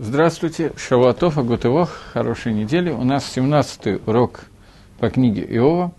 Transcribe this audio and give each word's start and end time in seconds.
Здравствуйте, 0.00 0.70
Шавуатов, 0.76 1.38
Агутывох, 1.38 1.90
хорошей 2.12 2.52
недели. 2.52 2.88
У 2.88 3.02
нас 3.02 3.36
17-й 3.36 4.00
урок 4.06 4.42
по 5.00 5.10
книге 5.10 5.42
Иова. 5.42 5.90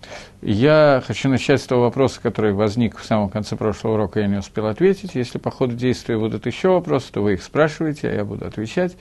Я 0.41 1.03
хочу 1.05 1.27
начать 1.27 1.61
с 1.61 1.65
того 1.65 1.81
вопроса, 1.81 2.21
который 2.23 2.53
возник 2.53 2.97
в 2.97 3.03
самом 3.03 3.27
конце 3.27 3.57
прошлого 3.57 3.95
урока, 3.95 4.21
я 4.21 4.27
не 4.27 4.37
успел 4.37 4.67
ответить. 4.67 5.15
Если 5.15 5.37
по 5.37 5.51
ходу 5.51 5.75
действия 5.75 6.17
будут 6.17 6.45
еще 6.45 6.69
вопросы, 6.69 7.11
то 7.11 7.21
вы 7.21 7.33
их 7.33 7.43
спрашиваете, 7.43 8.07
а 8.07 8.13
я 8.13 8.23
буду 8.23 8.45
отвечать. 8.45 8.95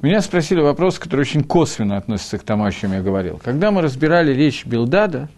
Меня 0.00 0.20
спросили 0.20 0.60
вопрос, 0.60 0.98
который 0.98 1.20
очень 1.20 1.44
косвенно 1.44 1.96
относится 1.96 2.36
к 2.36 2.42
тому, 2.42 2.64
о 2.64 2.72
чем 2.72 2.94
я 2.94 3.00
говорил. 3.00 3.40
Когда 3.44 3.70
мы 3.70 3.80
разбирали 3.80 4.34
речь 4.34 4.66
Билдада, 4.66 5.28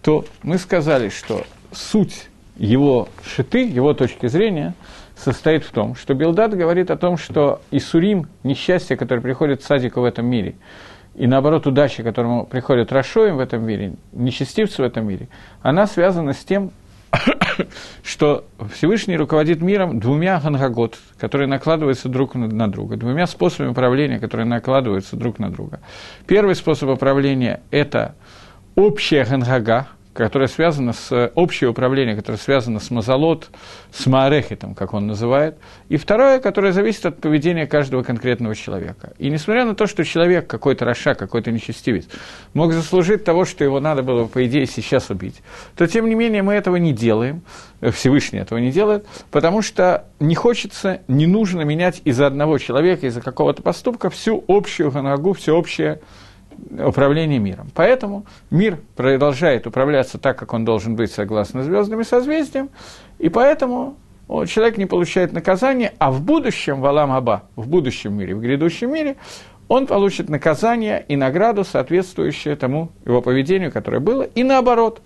то 0.00 0.24
мы 0.42 0.56
сказали, 0.56 1.10
что 1.10 1.44
суть 1.70 2.28
его 2.56 3.10
шиты, 3.26 3.68
его 3.68 3.92
точки 3.92 4.26
зрения– 4.26 4.72
состоит 5.16 5.64
в 5.64 5.70
том, 5.70 5.94
что 5.94 6.14
Билдад 6.14 6.54
говорит 6.54 6.90
о 6.90 6.96
том, 6.96 7.16
что 7.16 7.60
Исурим, 7.70 8.28
несчастье, 8.42 8.96
которое 8.96 9.20
приходит 9.20 9.62
садику 9.62 10.00
в 10.00 10.04
этом 10.04 10.26
мире, 10.26 10.54
и 11.14 11.26
наоборот 11.26 11.66
удача, 11.66 12.02
которому 12.02 12.44
приходит 12.44 12.92
Рашоем 12.92 13.36
в 13.36 13.40
этом 13.40 13.64
мире, 13.64 13.94
нечестивцу 14.12 14.82
в 14.82 14.86
этом 14.86 15.06
мире, 15.06 15.28
она 15.62 15.86
связана 15.86 16.32
с 16.32 16.44
тем, 16.44 16.72
что 18.02 18.44
Всевышний 18.72 19.16
руководит 19.16 19.60
миром 19.60 20.00
двумя 20.00 20.40
гангагот, 20.40 20.98
которые 21.18 21.46
накладываются 21.48 22.08
друг 22.08 22.34
на 22.34 22.70
друга, 22.70 22.96
двумя 22.96 23.26
способами 23.26 23.70
управления, 23.70 24.18
которые 24.18 24.46
накладываются 24.46 25.16
друг 25.16 25.38
на 25.38 25.50
друга. 25.50 25.80
Первый 26.26 26.56
способ 26.56 26.90
управления– 26.90 27.62
это 27.70 28.16
общая 28.74 29.24
гангага, 29.24 29.86
которое 30.14 30.46
связано 30.46 30.92
с 30.92 31.32
общее 31.34 31.68
управление, 31.68 32.14
которое 32.14 32.38
связано 32.38 32.78
с 32.78 32.90
мазолот, 32.90 33.50
с 33.92 34.06
маарехитом, 34.06 34.74
как 34.74 34.94
он 34.94 35.06
называет, 35.06 35.58
и 35.88 35.96
второе, 35.96 36.38
которое 36.38 36.72
зависит 36.72 37.04
от 37.06 37.20
поведения 37.20 37.66
каждого 37.66 38.02
конкретного 38.02 38.54
человека. 38.54 39.12
И 39.18 39.28
несмотря 39.28 39.64
на 39.64 39.74
то, 39.74 39.86
что 39.86 40.04
человек 40.04 40.46
какой-то 40.46 40.84
раша, 40.84 41.14
какой-то 41.14 41.50
нечестивец, 41.50 42.06
мог 42.54 42.72
заслужить 42.72 43.24
того, 43.24 43.44
что 43.44 43.64
его 43.64 43.80
надо 43.80 44.02
было, 44.02 44.26
по 44.26 44.46
идее, 44.46 44.66
сейчас 44.66 45.10
убить, 45.10 45.42
то, 45.76 45.86
тем 45.86 46.08
не 46.08 46.14
менее, 46.14 46.42
мы 46.42 46.54
этого 46.54 46.76
не 46.76 46.92
делаем, 46.92 47.42
Всевышний 47.92 48.38
этого 48.38 48.58
не 48.58 48.70
делает, 48.70 49.06
потому 49.30 49.62
что 49.62 50.06
не 50.20 50.34
хочется, 50.34 51.00
не 51.08 51.26
нужно 51.26 51.62
менять 51.62 52.00
из-за 52.04 52.26
одного 52.26 52.58
человека, 52.58 53.06
из-за 53.06 53.20
какого-то 53.20 53.62
поступка 53.62 54.10
всю 54.10 54.44
общую 54.46 54.90
ганагу, 54.90 55.32
все 55.32 55.56
общее 55.56 56.00
управление 56.78 57.38
миром. 57.38 57.70
Поэтому 57.74 58.26
мир 58.50 58.78
продолжает 58.96 59.66
управляться 59.66 60.18
так, 60.18 60.38
как 60.38 60.52
он 60.52 60.64
должен 60.64 60.96
быть 60.96 61.12
согласно 61.12 61.62
звездным 61.62 62.00
и 62.00 62.04
созвездиям, 62.04 62.70
и 63.18 63.28
поэтому 63.28 63.96
человек 64.46 64.78
не 64.78 64.86
получает 64.86 65.32
наказание, 65.32 65.92
а 65.98 66.10
в 66.10 66.22
будущем, 66.22 66.80
в 66.80 66.86
Алам 66.86 67.12
Аба, 67.12 67.44
в 67.56 67.68
будущем 67.68 68.14
мире, 68.14 68.34
в 68.34 68.40
грядущем 68.40 68.92
мире, 68.92 69.16
он 69.68 69.86
получит 69.86 70.28
наказание 70.28 71.04
и 71.08 71.16
награду, 71.16 71.64
соответствующую 71.64 72.56
тому 72.56 72.90
его 73.04 73.22
поведению, 73.22 73.72
которое 73.72 74.00
было, 74.00 74.22
и 74.22 74.42
наоборот, 74.42 75.00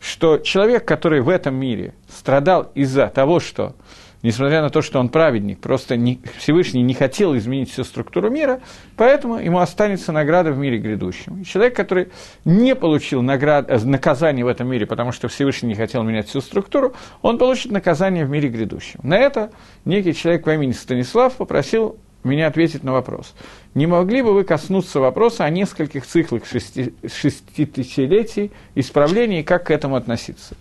что 0.00 0.38
человек, 0.38 0.84
который 0.84 1.20
в 1.20 1.28
этом 1.28 1.54
мире 1.54 1.94
страдал 2.08 2.70
из-за 2.74 3.06
того, 3.08 3.40
что 3.40 3.74
несмотря 4.22 4.62
на 4.62 4.70
то, 4.70 4.82
что 4.82 4.98
он 4.98 5.08
праведник, 5.08 5.58
просто 5.60 5.96
не, 5.96 6.20
Всевышний 6.38 6.82
не 6.82 6.94
хотел 6.94 7.36
изменить 7.36 7.70
всю 7.70 7.84
структуру 7.84 8.30
мира, 8.30 8.60
поэтому 8.96 9.38
ему 9.38 9.58
останется 9.58 10.12
награда 10.12 10.52
в 10.52 10.58
мире 10.58 10.78
грядущем. 10.78 11.40
И 11.40 11.44
человек, 11.44 11.76
который 11.76 12.08
не 12.44 12.74
получил 12.74 13.22
наград, 13.22 13.66
э, 13.68 13.78
наказание 13.78 14.44
в 14.44 14.48
этом 14.48 14.68
мире, 14.68 14.86
потому 14.86 15.12
что 15.12 15.28
Всевышний 15.28 15.68
не 15.68 15.74
хотел 15.74 16.02
менять 16.02 16.28
всю 16.28 16.40
структуру, 16.40 16.94
он 17.20 17.38
получит 17.38 17.72
наказание 17.72 18.24
в 18.24 18.30
мире 18.30 18.48
грядущем. 18.48 19.00
На 19.02 19.18
это 19.18 19.50
некий 19.84 20.14
человек 20.14 20.44
по 20.44 20.54
имени 20.54 20.72
Станислав 20.72 21.34
попросил 21.34 21.96
меня 22.28 22.46
ответить 22.46 22.84
на 22.84 22.92
вопрос. 22.92 23.34
Не 23.74 23.86
могли 23.86 24.22
бы 24.22 24.32
вы 24.32 24.44
коснуться 24.44 25.00
вопроса 25.00 25.44
о 25.44 25.50
нескольких 25.50 26.06
циклах 26.06 26.46
шести, 26.46 26.94
шеститысячелетий 27.06 28.52
исправления 28.74 29.40
и 29.40 29.44
как 29.44 29.66
к 29.66 29.70
этому 29.70 29.96
относиться? 29.96 30.54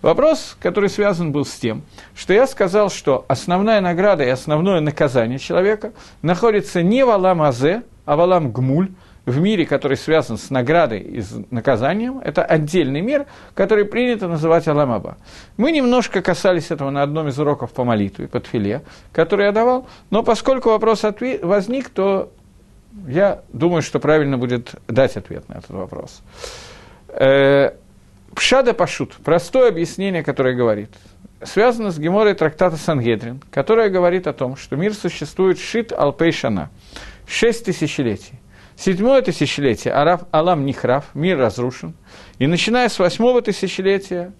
Вопрос, 0.00 0.56
который 0.60 0.90
связан 0.90 1.30
был 1.30 1.44
с 1.44 1.54
тем, 1.54 1.82
что 2.16 2.32
я 2.32 2.46
сказал, 2.46 2.90
что 2.90 3.24
основная 3.28 3.80
награда 3.80 4.24
и 4.24 4.28
основное 4.28 4.80
наказание 4.80 5.38
человека 5.38 5.92
находится 6.22 6.82
не 6.82 7.04
в 7.04 7.10
Алам 7.10 7.42
Азе, 7.42 7.82
а 8.04 8.16
в 8.16 8.20
Алам 8.20 8.50
Гмуль, 8.50 8.90
в 9.24 9.40
мире, 9.40 9.66
который 9.66 9.96
связан 9.96 10.36
с 10.36 10.50
наградой 10.50 11.00
и 11.00 11.20
с 11.20 11.32
наказанием, 11.50 12.18
это 12.18 12.44
отдельный 12.44 13.00
мир, 13.00 13.26
который 13.54 13.84
принято 13.84 14.26
называть 14.26 14.66
Аламаба. 14.66 15.16
Мы 15.56 15.70
немножко 15.70 16.22
касались 16.22 16.70
этого 16.70 16.90
на 16.90 17.02
одном 17.02 17.28
из 17.28 17.38
уроков 17.38 17.72
по 17.72 17.84
молитве, 17.84 18.26
под 18.26 18.46
филе, 18.46 18.82
который 19.12 19.46
я 19.46 19.52
давал, 19.52 19.86
но 20.10 20.22
поскольку 20.22 20.70
вопрос 20.70 21.04
возник, 21.42 21.88
то 21.90 22.32
я 23.06 23.42
думаю, 23.52 23.82
что 23.82 24.00
правильно 24.00 24.38
будет 24.38 24.74
дать 24.88 25.16
ответ 25.16 25.48
на 25.48 25.54
этот 25.54 25.70
вопрос. 25.70 26.20
Э, 27.08 27.72
Пшада 28.34 28.74
Пашут, 28.74 29.14
простое 29.24 29.68
объяснение, 29.68 30.22
которое 30.22 30.54
говорит, 30.54 30.90
связано 31.42 31.90
с 31.90 31.98
геморой 31.98 32.34
трактата 32.34 32.76
Сангедрин, 32.76 33.40
которое 33.50 33.88
говорит 33.88 34.26
о 34.26 34.32
том, 34.32 34.56
что 34.56 34.76
мир 34.76 34.94
существует 34.94 35.58
шит 35.58 35.92
алпейшана, 35.92 36.70
шесть 37.26 37.66
тысячелетий. 37.66 38.41
Седьмое 38.84 39.22
тысячелетие, 39.22 39.94
Арав, 39.94 40.22
Алам 40.32 40.66
Нихрав, 40.66 41.14
мир 41.14 41.38
разрушен. 41.38 41.94
И 42.40 42.48
начиная 42.48 42.88
с 42.88 42.98
восьмого 42.98 43.40
тысячелетия 43.40 44.32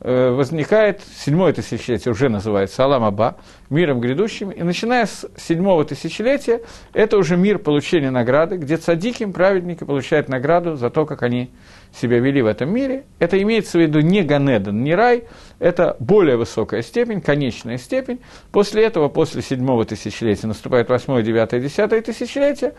э, 0.00 0.30
возникает, 0.30 1.02
седьмое 1.14 1.52
тысячелетие 1.52 2.12
уже 2.12 2.30
называется 2.30 2.82
Алам 2.82 3.04
Аба, 3.04 3.36
миром 3.68 4.00
грядущим. 4.00 4.52
И 4.52 4.62
начиная 4.62 5.04
с 5.04 5.28
седьмого 5.36 5.84
тысячелетия, 5.84 6.62
это 6.94 7.18
уже 7.18 7.36
мир 7.36 7.58
получения 7.58 8.10
награды, 8.10 8.56
где 8.56 8.78
цадиким, 8.78 9.34
праведники 9.34 9.84
получают 9.84 10.30
награду 10.30 10.76
за 10.76 10.88
то, 10.88 11.04
как 11.04 11.22
они 11.22 11.50
себя 11.92 12.20
вели 12.20 12.40
в 12.40 12.46
этом 12.46 12.72
мире, 12.72 13.04
это 13.18 13.40
имеется 13.42 13.76
в 13.76 13.80
виду 13.80 14.00
не 14.00 14.22
Ганеден, 14.22 14.82
не 14.82 14.94
рай, 14.94 15.24
это 15.58 15.96
более 15.98 16.36
высокая 16.36 16.82
степень, 16.82 17.20
конечная 17.20 17.78
степень. 17.78 18.20
После 18.52 18.84
этого, 18.84 19.08
после 19.08 19.42
седьмого 19.42 19.84
тысячелетия, 19.84 20.46
наступает 20.46 20.88
восьмое, 20.88 21.22
девятое, 21.22 21.60
десятое 21.60 22.00
тысячелетие, 22.00 22.74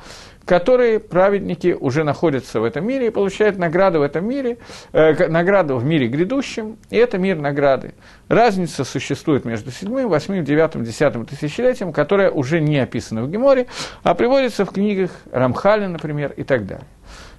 которые 0.45 0.99
праведники 0.99 1.75
уже 1.79 2.03
находятся 2.03 2.59
в 2.59 2.63
этом 2.63 2.85
мире 2.85 3.07
и 3.07 3.09
получают 3.09 3.57
награду 3.57 3.99
в 3.99 4.01
этом 4.01 4.27
мире, 4.27 4.57
э, 4.91 5.27
награду 5.27 5.77
в 5.77 5.85
мире 5.85 6.07
грядущем, 6.07 6.77
и 6.89 6.97
это 6.97 7.17
мир 7.17 7.37
награды. 7.37 7.93
Разница 8.27 8.83
существует 8.83 9.45
между 9.45 9.71
седьмым, 9.71 10.09
восьмым, 10.09 10.43
девятым, 10.43 10.83
десятым 10.83 11.25
тысячелетием, 11.25 11.93
которая 11.93 12.31
уже 12.31 12.59
не 12.59 12.79
описана 12.79 13.23
в 13.23 13.29
Геморе, 13.29 13.67
а 14.03 14.15
приводится 14.15 14.65
в 14.65 14.71
книгах 14.71 15.11
Рамхали, 15.31 15.85
например, 15.85 16.33
и 16.35 16.43
так 16.43 16.65
далее. 16.65 16.87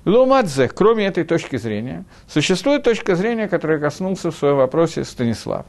Ломадзе, 0.05 0.69
кроме 0.69 1.07
этой 1.07 1.23
точки 1.23 1.57
зрения, 1.57 2.05
существует 2.27 2.83
точка 2.83 3.15
зрения, 3.15 3.47
которая 3.47 3.79
коснулся 3.79 4.33
в 4.33 4.37
своем 4.37 4.57
вопросе 4.57 5.05
Станислав, 5.05 5.65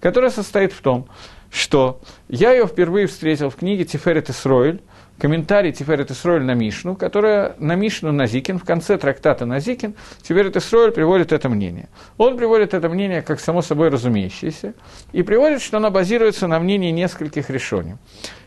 которая 0.00 0.30
состоит 0.30 0.72
в 0.72 0.80
том, 0.80 1.06
что 1.50 2.00
я 2.28 2.52
ее 2.52 2.66
впервые 2.66 3.06
встретил 3.06 3.50
в 3.50 3.56
книге 3.56 3.84
Тиферет 3.84 4.30
Исроиль, 4.30 4.80
комментарий 5.18 5.72
Тиферет 5.72 6.10
Исроиль 6.10 6.42
на 6.42 6.54
Мишну, 6.54 6.96
которая 6.96 7.54
на 7.58 7.74
Мишну 7.76 8.12
Назикин, 8.12 8.58
в 8.58 8.64
конце 8.64 8.98
трактата 8.98 9.46
Назикин, 9.46 9.94
Тиферет 10.22 10.56
Исроиль 10.56 10.90
приводит 10.90 11.32
это 11.32 11.48
мнение. 11.48 11.88
Он 12.18 12.36
приводит 12.36 12.74
это 12.74 12.88
мнение 12.88 13.22
как 13.22 13.38
само 13.38 13.62
собой 13.62 13.90
разумеющееся, 13.90 14.74
и 15.12 15.22
приводит, 15.22 15.62
что 15.62 15.76
оно 15.76 15.90
базируется 15.90 16.48
на 16.48 16.58
мнении 16.58 16.90
нескольких 16.90 17.48
решений. 17.48 17.94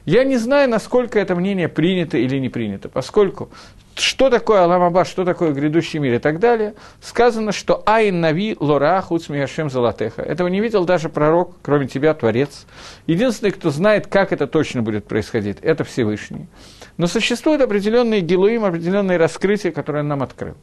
Я 0.06 0.24
не 0.24 0.38
знаю, 0.38 0.70
насколько 0.70 1.20
это 1.20 1.36
мнение 1.36 1.70
принято 1.70 2.18
или 2.18 2.38
не 2.38 2.50
принято, 2.50 2.90
поскольку 2.90 3.50
что 4.00 4.30
такое 4.30 4.64
Аламаба, 4.64 5.04
что 5.04 5.26
такое 5.26 5.52
грядущий 5.52 6.00
мир 6.00 6.16
и 6.16 6.20
так 6.20 6.40
далее, 6.40 6.74
сказано, 7.02 7.52
что 7.52 7.84
Айн 7.86 8.22
Нави 8.22 8.56
Лора 8.60 9.02
Хуцмияшем 9.02 9.70
Золотеха. 9.70 10.22
Этого 10.22 10.48
не 10.48 10.62
видел 10.62 10.86
даже 10.86 11.10
пророк, 11.10 11.58
кроме 11.62 11.88
тебя, 11.88 12.14
Творец. 12.14 12.66
Единственный, 13.08 13.52
кто 13.52 13.69
знает, 13.70 14.08
как 14.08 14.32
это 14.32 14.48
точно 14.48 14.82
будет 14.82 15.06
происходить, 15.06 15.58
это 15.62 15.84
Всевышний. 15.84 16.48
Но 16.98 17.08
существуют 17.08 17.62
определенные 17.62 18.22
гилуим, 18.22 18.66
определенные 18.66 19.18
раскрытия, 19.18 19.72
которые 19.72 20.02
он 20.02 20.08
нам 20.08 20.24
открыл. 20.24 20.56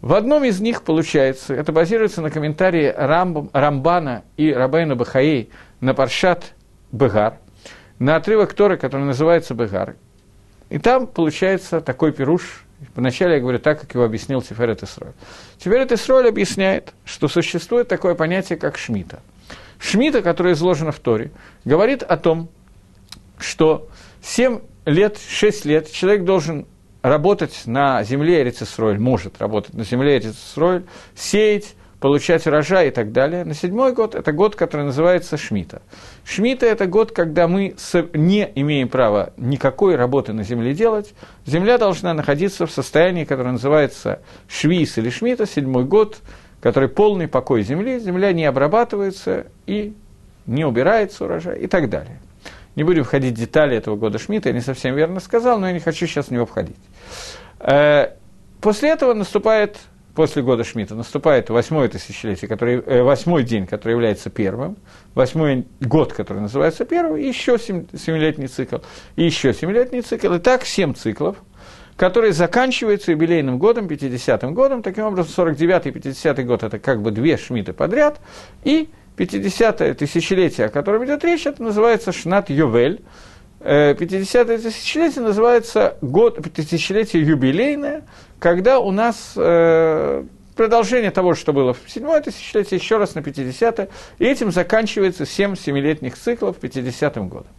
В 0.00 0.14
одном 0.14 0.44
из 0.44 0.60
них, 0.60 0.82
получается, 0.82 1.54
это 1.54 1.72
базируется 1.72 2.22
на 2.22 2.30
комментарии 2.30 2.92
Рамб, 2.96 3.50
Рамбана 3.52 4.22
и 4.36 4.52
Рабейна 4.52 4.94
Бахаей 4.94 5.50
на 5.80 5.92
Паршат 5.92 6.52
Бегар, 6.92 7.38
на 7.98 8.16
отрывок 8.16 8.54
Торы, 8.54 8.76
который 8.76 9.04
называется 9.04 9.54
Бегар. 9.54 9.96
И 10.70 10.78
там 10.78 11.06
получается 11.06 11.80
такой 11.80 12.12
пируш, 12.12 12.64
Вначале 12.94 13.34
я 13.34 13.40
говорю 13.40 13.58
так, 13.58 13.80
как 13.80 13.94
его 13.94 14.04
объяснил 14.04 14.40
Тиферет 14.40 14.82
Исроль. 14.82 15.12
Тиферет 15.58 15.90
Исроль 15.92 16.28
объясняет, 16.28 16.94
что 17.04 17.28
существует 17.28 17.88
такое 17.88 18.14
понятие, 18.14 18.58
как 18.58 18.78
шмита. 18.78 19.20
Шмита, 19.78 20.22
которое 20.22 20.54
изложено 20.54 20.92
в 20.92 20.98
Торе, 20.98 21.30
говорит 21.64 22.02
о 22.02 22.16
том, 22.16 22.48
что 23.38 23.88
7 24.22 24.60
лет, 24.86 25.18
6 25.18 25.64
лет 25.64 25.90
человек 25.90 26.24
должен 26.24 26.66
работать 27.02 27.62
на 27.66 28.02
земле 28.02 28.42
Эрицесроль, 28.42 28.98
может 28.98 29.40
работать 29.40 29.74
на 29.74 29.84
земле 29.84 30.18
Эрицесроль, 30.18 30.84
сеять, 31.14 31.74
получать 32.00 32.46
урожай 32.46 32.88
и 32.88 32.90
так 32.90 33.12
далее. 33.12 33.44
На 33.44 33.54
седьмой 33.54 33.92
год– 33.92 34.14
это 34.16 34.32
год, 34.32 34.54
который 34.54 34.86
называется 34.86 35.36
Шмита. 35.36 35.82
Шмита– 36.24 36.66
это 36.66 36.86
год, 36.86 37.12
когда 37.12 37.48
мы 37.48 37.74
не 38.14 38.50
имеем 38.54 38.88
права 38.88 39.32
никакой 39.36 39.96
работы 39.96 40.32
на 40.32 40.44
земле 40.44 40.74
делать. 40.74 41.14
Земля 41.46 41.78
должна 41.78 42.14
находиться 42.14 42.66
в 42.66 42.70
состоянии, 42.70 43.24
которое 43.24 43.52
называется 43.52 44.20
Швиз 44.48 44.98
или 44.98 45.10
Шмита, 45.10 45.46
седьмой 45.46 45.84
год, 45.84 46.18
который 46.60 46.88
полный 46.88 47.28
покой 47.28 47.62
земли. 47.62 47.98
Земля 47.98 48.32
не 48.32 48.44
обрабатывается 48.44 49.46
и 49.66 49.94
не 50.46 50.64
убирается 50.64 51.24
урожай 51.24 51.58
и 51.60 51.66
так 51.66 51.90
далее. 51.90 52.20
Не 52.76 52.84
будем 52.84 53.04
входить 53.04 53.34
в 53.34 53.38
детали 53.38 53.76
этого 53.76 53.96
года 53.96 54.18
Шмита, 54.18 54.48
я 54.48 54.54
не 54.54 54.60
совсем 54.60 54.94
верно 54.94 55.20
сказал, 55.20 55.58
но 55.58 55.66
я 55.66 55.72
не 55.72 55.80
хочу 55.80 56.06
сейчас 56.06 56.26
в 56.26 56.30
него 56.30 56.46
входить. 56.46 56.76
Э, 57.60 58.10
после 58.60 58.90
этого 58.90 59.14
наступает 59.14 59.78
после 60.18 60.42
года 60.42 60.64
Шмидта 60.64 60.96
наступает 60.96 61.48
восьмое 61.48 61.88
тысячелетие, 61.88 62.48
который, 62.48 62.82
э, 62.84 63.02
восьмой 63.04 63.44
день, 63.44 63.68
который 63.68 63.92
является 63.92 64.30
первым, 64.30 64.76
восьмой 65.14 65.64
год, 65.80 66.12
который 66.12 66.40
называется 66.40 66.84
первым, 66.84 67.18
и 67.18 67.28
еще 67.28 67.56
сем, 67.56 67.86
семилетний 67.96 68.48
цикл, 68.48 68.78
и 69.14 69.22
еще 69.22 69.54
семилетний 69.54 70.00
цикл, 70.00 70.32
и 70.32 70.40
так 70.40 70.64
семь 70.64 70.92
циклов, 70.94 71.36
которые 71.98 72.32
заканчиваются 72.32 73.10
юбилейным 73.10 73.58
годом, 73.58 73.86
50-м 73.86 74.54
годом, 74.54 74.82
таким 74.82 75.04
образом 75.04 75.44
49-й 75.44 75.88
и 75.90 75.92
50-й 75.92 76.44
год– 76.44 76.62
это 76.62 76.78
как 76.78 77.02
бы 77.02 77.10
две 77.10 77.36
Шмиты 77.36 77.72
подряд, 77.72 78.20
и 78.62 78.88
50-е 79.16 79.94
тысячелетие, 79.94 80.68
о 80.68 80.68
котором 80.70 81.04
идет 81.04 81.24
речь, 81.24 81.44
это 81.44 81.60
называется 81.60 82.12
Шнат 82.12 82.50
Йовель, 82.50 83.02
50-е 83.60 84.56
э, 84.56 84.58
тысячелетие 84.58 85.24
называется 85.24 85.96
год, 86.00 86.38
тысячелетие 86.54 87.24
юбилейное, 87.24 88.04
когда 88.38 88.78
у 88.78 88.92
нас 88.92 89.32
э, 89.34 90.22
продолжение 90.54 91.10
того, 91.10 91.34
что 91.34 91.52
было 91.52 91.74
в 91.74 91.80
седьмое 91.88 92.20
тысячелетие, 92.20 92.78
еще 92.78 92.98
раз 92.98 93.16
на 93.16 93.20
50-е, 93.20 93.88
и 94.20 94.24
этим 94.24 94.52
заканчивается 94.52 95.26
7 95.26 95.56
семилетних 95.56 96.16
циклов 96.16 96.58
50-м 96.62 97.28
годом. 97.28 97.50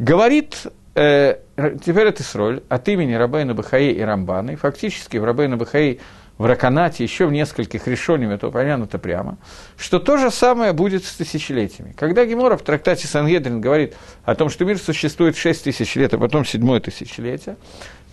Говорит 0.00 0.66
э, 0.96 1.36
теперь 1.84 2.08
это 2.08 2.22
роль 2.34 2.62
от 2.68 2.88
имени 2.88 3.14
Рабейна 3.14 3.54
Бахаи 3.54 3.92
и 3.92 4.00
Рамбана, 4.00 4.52
и 4.52 4.56
фактически 4.56 5.16
в 5.18 5.24
Рабейна 5.24 5.56
Бахаи 5.56 6.00
в 6.38 6.44
Раканате, 6.44 7.02
еще 7.02 7.26
в 7.26 7.32
нескольких 7.32 7.86
решениях, 7.86 8.32
это 8.32 8.48
упомянуто 8.48 8.98
прямо, 8.98 9.38
что 9.78 9.98
то 9.98 10.18
же 10.18 10.30
самое 10.30 10.72
будет 10.72 11.04
с 11.04 11.14
тысячелетиями. 11.14 11.94
Когда 11.96 12.26
Гемора 12.26 12.56
в 12.56 12.62
трактате 12.62 13.06
Сангедрин 13.06 13.60
говорит 13.60 13.94
о 14.24 14.34
том, 14.34 14.50
что 14.50 14.64
мир 14.64 14.78
существует 14.78 15.36
6 15.36 15.64
тысяч 15.64 15.94
лет, 15.96 16.12
а 16.12 16.18
потом 16.18 16.44
седьмое 16.44 16.80
тысячелетие, 16.80 17.56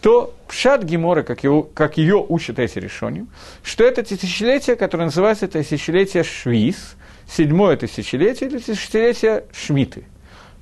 то 0.01 0.33
Пшат 0.47 0.83
Гемора, 0.83 1.23
как, 1.23 1.43
его, 1.43 1.63
как 1.63 1.97
ее 1.97 2.15
учат 2.27 2.59
эти 2.59 2.79
решения, 2.79 3.25
что 3.63 3.83
это 3.83 4.03
тысячелетие, 4.03 4.75
которое 4.75 5.05
называется 5.05 5.47
тысячелетие 5.47 6.23
Швиз, 6.23 6.95
седьмое 7.27 7.77
тысячелетие 7.77 8.49
или 8.49 8.57
тысячелетие 8.57 9.45
Шмиты, 9.53 10.05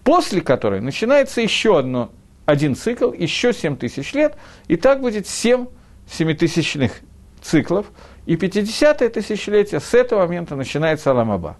после 0.03 0.41
которой 0.41 0.81
начинается 0.81 1.41
еще 1.41 1.79
одно, 1.79 2.11
один 2.45 2.75
цикл, 2.75 3.11
еще 3.11 3.53
семь 3.53 3.77
тысяч 3.77 4.13
лет, 4.13 4.35
и 4.67 4.75
так 4.75 5.01
будет 5.01 5.27
семь 5.27 5.67
семитысячных 6.09 6.91
циклов, 7.41 7.87
и 8.25 8.35
50-е 8.35 9.09
тысячелетие 9.09 9.79
с 9.79 9.93
этого 9.93 10.21
момента 10.21 10.55
начинается 10.55 11.11
Аламаба. 11.11 11.57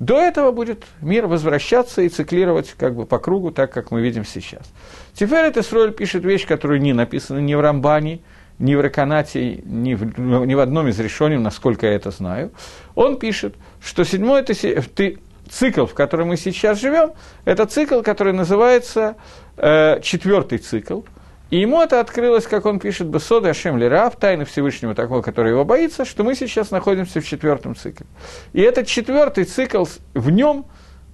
До 0.00 0.18
этого 0.18 0.50
будет 0.50 0.84
мир 1.00 1.26
возвращаться 1.26 2.02
и 2.02 2.08
циклировать 2.08 2.74
как 2.76 2.96
бы 2.96 3.06
по 3.06 3.18
кругу, 3.18 3.52
так 3.52 3.72
как 3.72 3.90
мы 3.90 4.02
видим 4.02 4.24
сейчас. 4.24 4.70
Теперь 5.14 5.44
это 5.44 5.60
Исроиль 5.60 5.92
пишет 5.92 6.24
вещь, 6.24 6.46
которая 6.46 6.80
не 6.80 6.92
написана 6.92 7.38
ни 7.38 7.54
в 7.54 7.60
Рамбане, 7.60 8.20
ни 8.58 8.74
в 8.74 8.80
Раканате, 8.80 9.62
ни 9.64 9.94
в, 9.94 10.18
ни 10.18 10.54
в 10.54 10.58
одном 10.58 10.88
из 10.88 10.98
решений, 10.98 11.38
насколько 11.38 11.86
я 11.86 11.92
это 11.92 12.10
знаю. 12.10 12.50
Он 12.94 13.18
пишет, 13.18 13.54
что 13.80 14.04
седьмой 14.04 14.42
ты, 14.42 15.18
цикл, 15.54 15.86
в 15.86 15.94
котором 15.94 16.28
мы 16.28 16.36
сейчас 16.36 16.80
живем, 16.80 17.12
это 17.44 17.66
цикл, 17.66 18.00
который 18.02 18.32
называется 18.32 19.16
э, 19.56 20.00
четвертый 20.02 20.58
цикл– 20.58 21.02
и 21.54 21.60
ему 21.60 21.80
это 21.80 22.00
открылось, 22.00 22.48
как 22.48 22.66
он 22.66 22.80
пишет, 22.80 23.06
Бесода 23.06 23.50
Ашем 23.50 23.76
Лирав, 23.76 24.16
тайны 24.16 24.44
Всевышнего 24.44 24.92
такого, 24.92 25.22
который 25.22 25.52
его 25.52 25.64
боится, 25.64 26.04
что 26.04 26.24
мы 26.24 26.34
сейчас 26.34 26.72
находимся 26.72 27.20
в 27.20 27.24
четвертом 27.24 27.76
цикле. 27.76 28.06
И 28.52 28.60
этот 28.60 28.88
четвертый 28.88 29.44
цикл, 29.44 29.84
в 30.14 30.30
нем 30.30 30.66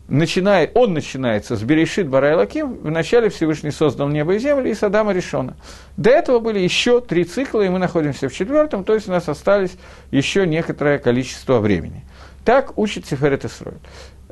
начинает, 0.09 0.71
он 0.75 0.95
начинается 0.95 1.57
с 1.57 1.63
Берешит 1.63 2.09
Барайлаким, 2.09 2.73
вначале 2.83 3.29
Всевышний 3.29 3.71
создал 3.71 4.09
небо 4.09 4.35
и 4.35 4.39
землю, 4.39 4.71
и 4.71 4.75
Садама 4.75 5.13
решена. 5.13 5.57
До 5.97 6.09
этого 6.09 6.39
были 6.39 6.59
еще 6.59 7.03
три 7.03 7.25
цикла, 7.25 7.61
и 7.61 7.69
мы 7.69 7.79
находимся 7.79 8.31
в 8.31 8.33
четвертом, 8.33 8.85
то 8.85 8.95
есть 8.95 9.09
у 9.09 9.11
нас 9.11 9.29
осталось 9.29 9.73
еще 10.11 10.47
некоторое 10.47 10.99
количество 10.99 11.59
времени. 11.59 12.05
Так 12.45 12.79
учит 12.79 13.05
Тиферет 13.05 13.45
Исроиль. 13.45 13.79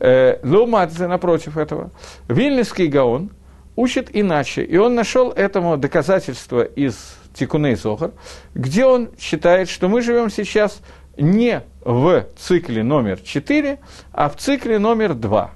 Э, 0.01 0.39
Лумадзе, 0.43 1.07
напротив 1.07 1.57
этого, 1.57 1.91
Вильнюсский 2.29 2.87
Гаон– 2.87 3.31
учит 3.79 4.11
иначе. 4.13 4.65
И 4.65 4.77
он 4.77 4.97
нашел 4.97 5.31
этому 5.31 5.77
доказательство 5.77 6.63
из 6.63 7.17
Тикуней 7.33 7.77
Зохар, 7.77 8.11
где 8.53 8.85
он 8.85 9.11
считает, 9.17 9.69
что 9.69 9.89
мы 9.89 10.03
живем 10.03 10.31
сейчас 10.31 10.81
не 11.17 11.63
в 11.85 12.27
цикле 12.37 12.83
номер 12.83 13.21
4, 13.21 13.79
а 14.13 14.29
в 14.29 14.37
цикле 14.37 14.81
номер 14.81 15.15
2. 15.15 15.51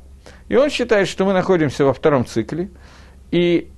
И 0.49 0.56
он 0.56 0.71
считает, 0.71 1.09
что 1.09 1.25
мы 1.25 1.33
находимся 1.33 1.85
во 1.85 1.93
втором 1.93 2.25
цикле, 2.25 2.71
и 3.33 3.69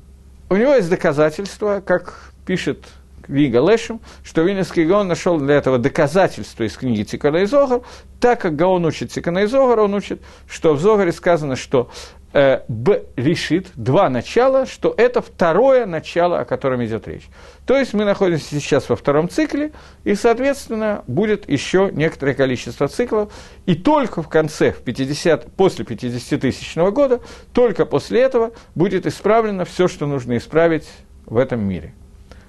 у 0.50 0.56
него 0.56 0.74
есть 0.74 0.90
доказательства, 0.90 1.80
как 1.80 2.30
пишет 2.44 2.84
книга 3.26 3.60
Лешем, 3.60 4.00
что 4.22 4.42
Вильнинский 4.42 4.84
Гаон 4.84 5.08
нашел 5.08 5.38
для 5.38 5.56
этого 5.56 5.78
доказательство 5.78 6.64
из 6.64 6.76
книги 6.76 7.02
Тикана 7.02 7.38
и 7.38 7.46
Зогар, 7.46 7.82
так 8.20 8.40
как 8.40 8.56
Гаон 8.56 8.84
учит 8.84 9.12
Тикана 9.12 9.40
и 9.40 9.46
Зогар, 9.46 9.80
он 9.80 9.94
учит, 9.94 10.22
что 10.48 10.74
в 10.74 10.80
Зогаре 10.80 11.12
сказано, 11.12 11.56
что 11.56 11.90
э, 12.34 12.60
Б 12.68 13.04
решит, 13.16 13.68
два 13.74 14.10
начала, 14.10 14.66
что 14.66 14.92
это 14.96 15.22
второе 15.22 15.86
начало, 15.86 16.40
о 16.40 16.44
котором 16.44 16.84
идет 16.84 17.08
речь. 17.08 17.28
То 17.66 17.78
есть 17.78 17.94
мы 17.94 18.04
находимся 18.04 18.46
сейчас 18.46 18.88
во 18.88 18.96
втором 18.96 19.30
цикле, 19.30 19.72
и, 20.04 20.14
соответственно, 20.14 21.04
будет 21.06 21.48
еще 21.48 21.90
некоторое 21.92 22.34
количество 22.34 22.88
циклов, 22.88 23.32
и 23.64 23.74
только 23.74 24.22
в 24.22 24.28
конце, 24.28 24.72
в 24.72 24.82
50, 24.82 25.52
после 25.52 25.84
50-тысячного 25.84 26.90
года, 26.90 27.20
только 27.52 27.86
после 27.86 28.20
этого 28.20 28.52
будет 28.74 29.06
исправлено 29.06 29.64
все, 29.64 29.88
что 29.88 30.06
нужно 30.06 30.36
исправить 30.36 30.88
в 31.24 31.38
этом 31.38 31.66
мире. 31.66 31.94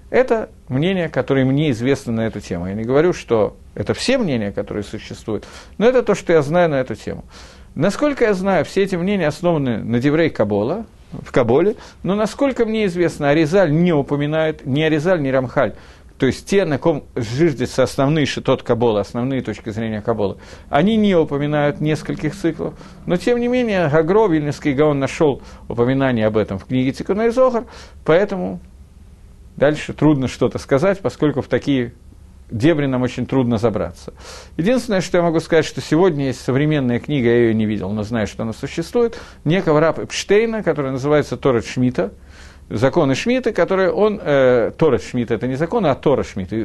Это 0.10 0.50
мнение, 0.68 1.10
которое 1.10 1.46
мне 1.46 1.72
известно 1.72 2.14
на 2.14 2.28
эту 2.28 2.40
тему. 2.40 2.68
Я 2.68 2.74
не 2.74 2.84
говорю, 2.84 3.14
что 3.14 3.58
это 3.74 3.94
все 3.94 4.18
мнения, 4.18 4.52
которые 4.52 4.84
существуют, 4.84 5.46
но 5.78 5.88
это 5.88 6.04
то, 6.04 6.16
что 6.16 6.34
я 6.34 6.42
знаю 6.42 6.70
на 6.70 6.76
эту 6.76 6.96
тему. 6.96 7.26
Насколько 7.74 8.26
я 8.26 8.34
знаю, 8.34 8.64
все 8.66 8.84
эти 8.84 8.96
мнения 8.96 9.28
основаны 9.28 9.84
на 9.84 10.00
Деврей 10.00 10.30
Кабола, 10.30 10.86
в 11.12 11.32
Каболе, 11.32 11.76
но 12.04 12.16
насколько 12.16 12.66
мне 12.66 12.86
известно, 12.86 13.30
Аризаль 13.30 13.72
не 13.72 13.94
упоминает, 13.94 14.66
ни 14.66 14.82
Аризаль, 14.82 15.22
ни 15.22 15.30
Рамхаль, 15.30 15.76
то 16.18 16.26
есть 16.26 16.46
те, 16.46 16.64
на 16.66 16.78
ком 16.78 17.04
жиждется 17.16 17.84
основные 17.84 18.26
шитот 18.26 18.64
Кабола, 18.64 19.02
основные 19.02 19.42
точки 19.42 19.70
зрения 19.70 20.02
Кабола, 20.02 20.38
они 20.70 20.96
не 20.96 21.16
упоминают 21.16 21.82
нескольких 21.82 22.36
циклов, 22.36 22.74
но 23.06 23.18
тем 23.18 23.40
не 23.40 23.48
менее 23.48 23.90
Гагро, 23.90 24.28
Вильнюсский 24.28 24.74
Гаон 24.74 25.00
нашел 25.00 25.42
упоминание 25.68 26.28
об 26.28 26.38
этом 26.38 26.58
в 26.60 26.66
книге 26.66 26.92
Тикуна 26.92 27.28
и 27.28 27.30
Зохар, 27.30 27.66
поэтому 28.06 28.60
дальше 29.58 29.94
трудно 29.94 30.28
что-то 30.28 30.58
сказать, 30.60 31.00
поскольку 31.00 31.42
в 31.42 31.48
такие 31.48 31.94
дебри 32.50 32.86
нам 32.86 33.02
очень 33.02 33.26
трудно 33.26 33.58
забраться. 33.58 34.14
Единственное, 34.58 35.02
что 35.02 35.18
я 35.18 35.24
могу 35.24 35.40
сказать, 35.40 35.66
что 35.66 35.82
сегодня 35.82 36.28
есть 36.28 36.42
современная 36.42 37.00
книга, 37.00 37.28
я 37.28 37.38
ее 37.38 37.54
не 37.54 37.66
видел, 37.66 37.90
но 37.92 38.04
знаю, 38.04 38.28
что 38.28 38.44
она 38.44 38.54
существует, 38.54 39.18
некого 39.44 39.80
раба 39.80 40.04
Эпштейна, 40.04 40.64
которая 40.64 40.92
называется 40.92 41.38
Торет 41.38 41.66
Шмита, 41.66 42.12
законы 42.70 43.16
Шмита, 43.16 43.52
которые 43.52 43.92
он, 43.92 44.20
э, 44.22 44.72
Торет 44.78 45.04
Шмита, 45.04 45.34
это 45.34 45.48
не 45.48 45.56
закон, 45.56 45.86
а 45.86 45.96
Тора 45.96 46.24
Шмита, 46.24 46.56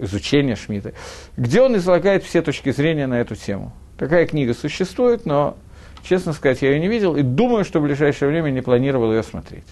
изучение 0.00 0.56
Шмита, 0.56 0.92
где 1.36 1.62
он 1.62 1.76
излагает 1.76 2.24
все 2.24 2.42
точки 2.42 2.70
зрения 2.72 3.06
на 3.06 3.20
эту 3.20 3.34
тему. 3.34 3.72
Такая 3.98 4.26
книга 4.26 4.54
существует, 4.54 5.24
но, 5.24 5.56
честно 6.02 6.32
сказать, 6.32 6.62
я 6.62 6.70
ее 6.70 6.80
не 6.80 6.88
видел 6.88 7.16
и 7.16 7.22
думаю, 7.22 7.64
что 7.64 7.80
в 7.80 7.84
ближайшее 7.84 8.28
время 8.28 8.50
не 8.50 8.60
планировал 8.60 9.12
ее 9.12 9.22
смотреть. 9.22 9.66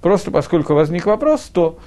Просто 0.00 0.30
поскольку 0.30 0.74
возник 0.74 1.06
вопрос, 1.06 1.42
то 1.52 1.78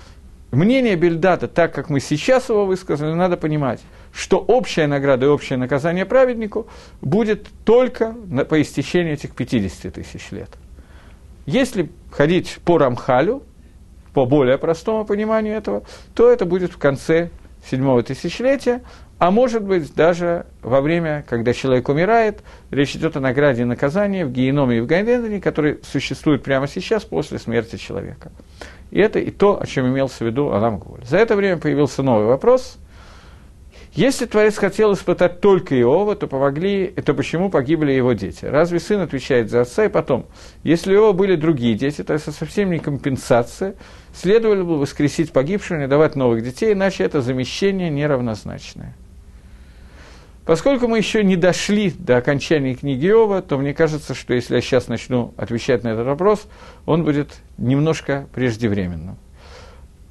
мнение 0.52 0.96
Бельдата, 0.96 1.48
так 1.48 1.74
как 1.74 1.90
мы 1.90 2.00
сейчас 2.00 2.50
его 2.50 2.66
высказали, 2.66 3.14
надо 3.14 3.38
понимать, 3.38 3.82
что 4.14 4.38
общая 4.38 4.88
награда 4.88 5.28
и 5.28 5.30
общее 5.30 5.58
наказание 5.58 6.06
праведнику 6.06 6.68
будет 7.02 7.48
только 7.64 8.14
по 8.50 8.62
истечении 8.62 9.14
этих 9.14 9.34
50 9.34 9.94
тысяч 9.94 10.32
лет. 10.32 10.50
Если 11.46 11.90
ходить 12.12 12.60
по 12.66 12.78
Рамхалю, 12.78 13.44
по 14.14 14.26
более 14.26 14.58
простому 14.58 15.06
пониманию 15.06 15.56
этого, 15.56 15.84
то 16.14 16.30
это 16.30 16.46
будет 16.46 16.74
в 16.74 16.78
конце 16.78 17.30
седьмого 17.70 18.04
тысячелетия, 18.04 18.82
а 19.22 19.30
может 19.30 19.62
быть 19.62 19.94
даже 19.94 20.48
во 20.64 20.82
время, 20.82 21.24
когда 21.30 21.54
человек 21.54 21.90
умирает, 21.90 22.42
речь 22.72 22.96
идет 22.96 23.18
о 23.18 23.20
награде 23.20 23.62
и 23.62 23.66
наказании 23.66 24.24
в 24.24 24.32
геноме 24.32 24.80
и 24.80 24.82
в 24.82 24.88
Гайдендене, 24.88 25.40
который 25.40 25.80
существует 25.84 26.42
прямо 26.42 26.68
сейчас 26.68 27.04
после 27.04 27.38
смерти 27.38 27.76
человека. 27.76 28.32
И 28.90 29.00
это 29.00 29.20
и 29.20 29.30
то, 29.30 29.62
о 29.62 29.68
чем 29.68 29.88
имелся 29.88 30.24
в 30.24 30.28
виду 30.28 30.52
Алам 30.52 30.80
Гволь. 30.80 31.06
За 31.06 31.18
это 31.18 31.36
время 31.36 31.58
появился 31.58 32.02
новый 32.02 32.26
вопрос. 32.26 32.80
Если 33.94 34.26
Творец 34.26 34.58
хотел 34.58 34.94
испытать 34.94 35.40
только 35.40 35.80
Иова, 35.80 36.16
то 36.16 36.26
помогли, 36.26 36.88
то 36.88 37.14
почему 37.14 37.52
погибли 37.52 37.92
его 37.92 38.14
дети? 38.14 38.46
Разве 38.46 38.80
сын 38.80 39.02
отвечает 39.02 39.52
за 39.52 39.62
отца? 39.62 39.86
И 39.86 39.90
потом, 39.90 40.26
если 40.64 40.96
у 40.96 40.98
Иова 40.98 41.14
были 41.14 41.36
другие 41.36 41.76
дети, 41.76 42.04
то 42.04 42.16
это 42.16 42.32
совсем 42.32 42.72
не 42.72 42.80
компенсация, 42.80 43.76
следовало 44.16 44.64
бы 44.64 44.80
воскресить 44.80 45.32
погибшего, 45.32 45.78
не 45.78 45.88
давать 45.88 46.16
новых 46.16 46.44
детей, 46.44 46.74
иначе 46.74 47.04
это 47.04 47.22
замещение 47.22 47.92
неравнозначное. 47.92 48.96
Поскольку 50.46 50.88
мы 50.88 50.98
еще 50.98 51.24
не 51.24 51.36
дошли 51.36 51.92
до 51.92 52.18
окончания 52.18 52.74
книги 52.74 53.08
Иова, 53.08 53.42
то 53.42 53.58
мне 53.58 53.74
кажется, 53.74 54.16
что 54.16 54.34
если 54.34 54.56
я 54.56 54.62
сейчас 54.62 54.88
начну 54.88 55.34
отвечать 55.38 55.84
на 55.84 55.90
этот 55.90 56.08
вопрос, 56.08 56.48
он 56.86 57.04
будет 57.04 57.30
немножко 57.58 58.28
преждевременным. 58.34 59.18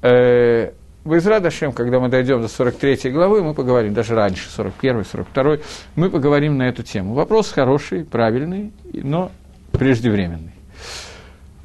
Э, 0.01 0.71
в 1.03 1.17
Израдашем, 1.17 1.73
когда 1.73 1.99
мы 1.99 2.09
дойдем 2.09 2.41
до 2.41 2.47
43 2.47 3.11
главы, 3.11 3.43
мы 3.43 3.53
поговорим, 3.53 3.93
даже 3.93 4.15
раньше, 4.15 4.49
41 4.49 5.03
42 5.03 5.57
мы 5.95 6.09
поговорим 6.09 6.57
на 6.57 6.69
эту 6.69 6.83
тему. 6.83 7.13
Вопрос 7.13 7.51
хороший, 7.51 8.05
правильный, 8.05 8.71
но 8.93 9.31
преждевременный. 9.71 10.53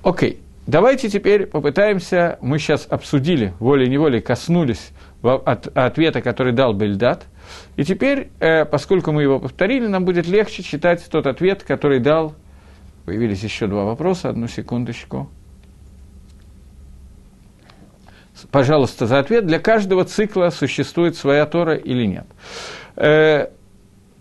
Окей, 0.02 0.40
давайте 0.66 1.08
теперь 1.08 1.46
попытаемся, 1.46 2.38
мы 2.40 2.58
сейчас 2.58 2.86
обсудили, 2.88 3.52
волей-неволей 3.60 4.20
коснулись 4.20 4.90
от, 5.34 5.68
ответа, 5.76 6.22
который 6.22 6.52
дал 6.52 6.72
Бельдат, 6.72 7.26
и 7.76 7.84
теперь, 7.84 8.30
э, 8.40 8.64
поскольку 8.64 9.12
мы 9.12 9.22
его 9.22 9.38
повторили, 9.38 9.86
нам 9.86 10.04
будет 10.04 10.26
легче 10.26 10.62
читать 10.62 11.06
тот 11.10 11.26
ответ, 11.26 11.62
который 11.62 12.00
дал, 12.00 12.34
появились 13.04 13.42
еще 13.42 13.66
два 13.66 13.84
вопроса, 13.84 14.28
одну 14.28 14.48
секундочку– 14.48 15.28
пожалуйста, 18.50 19.06
за 19.06 19.18
ответ. 19.18 19.46
Для 19.46 19.58
каждого 19.58 20.04
цикла 20.04 20.50
существует 20.50 21.16
своя 21.16 21.46
Тора 21.46 21.74
или 21.74 22.04
нет. 22.06 22.26
Э, 22.96 23.48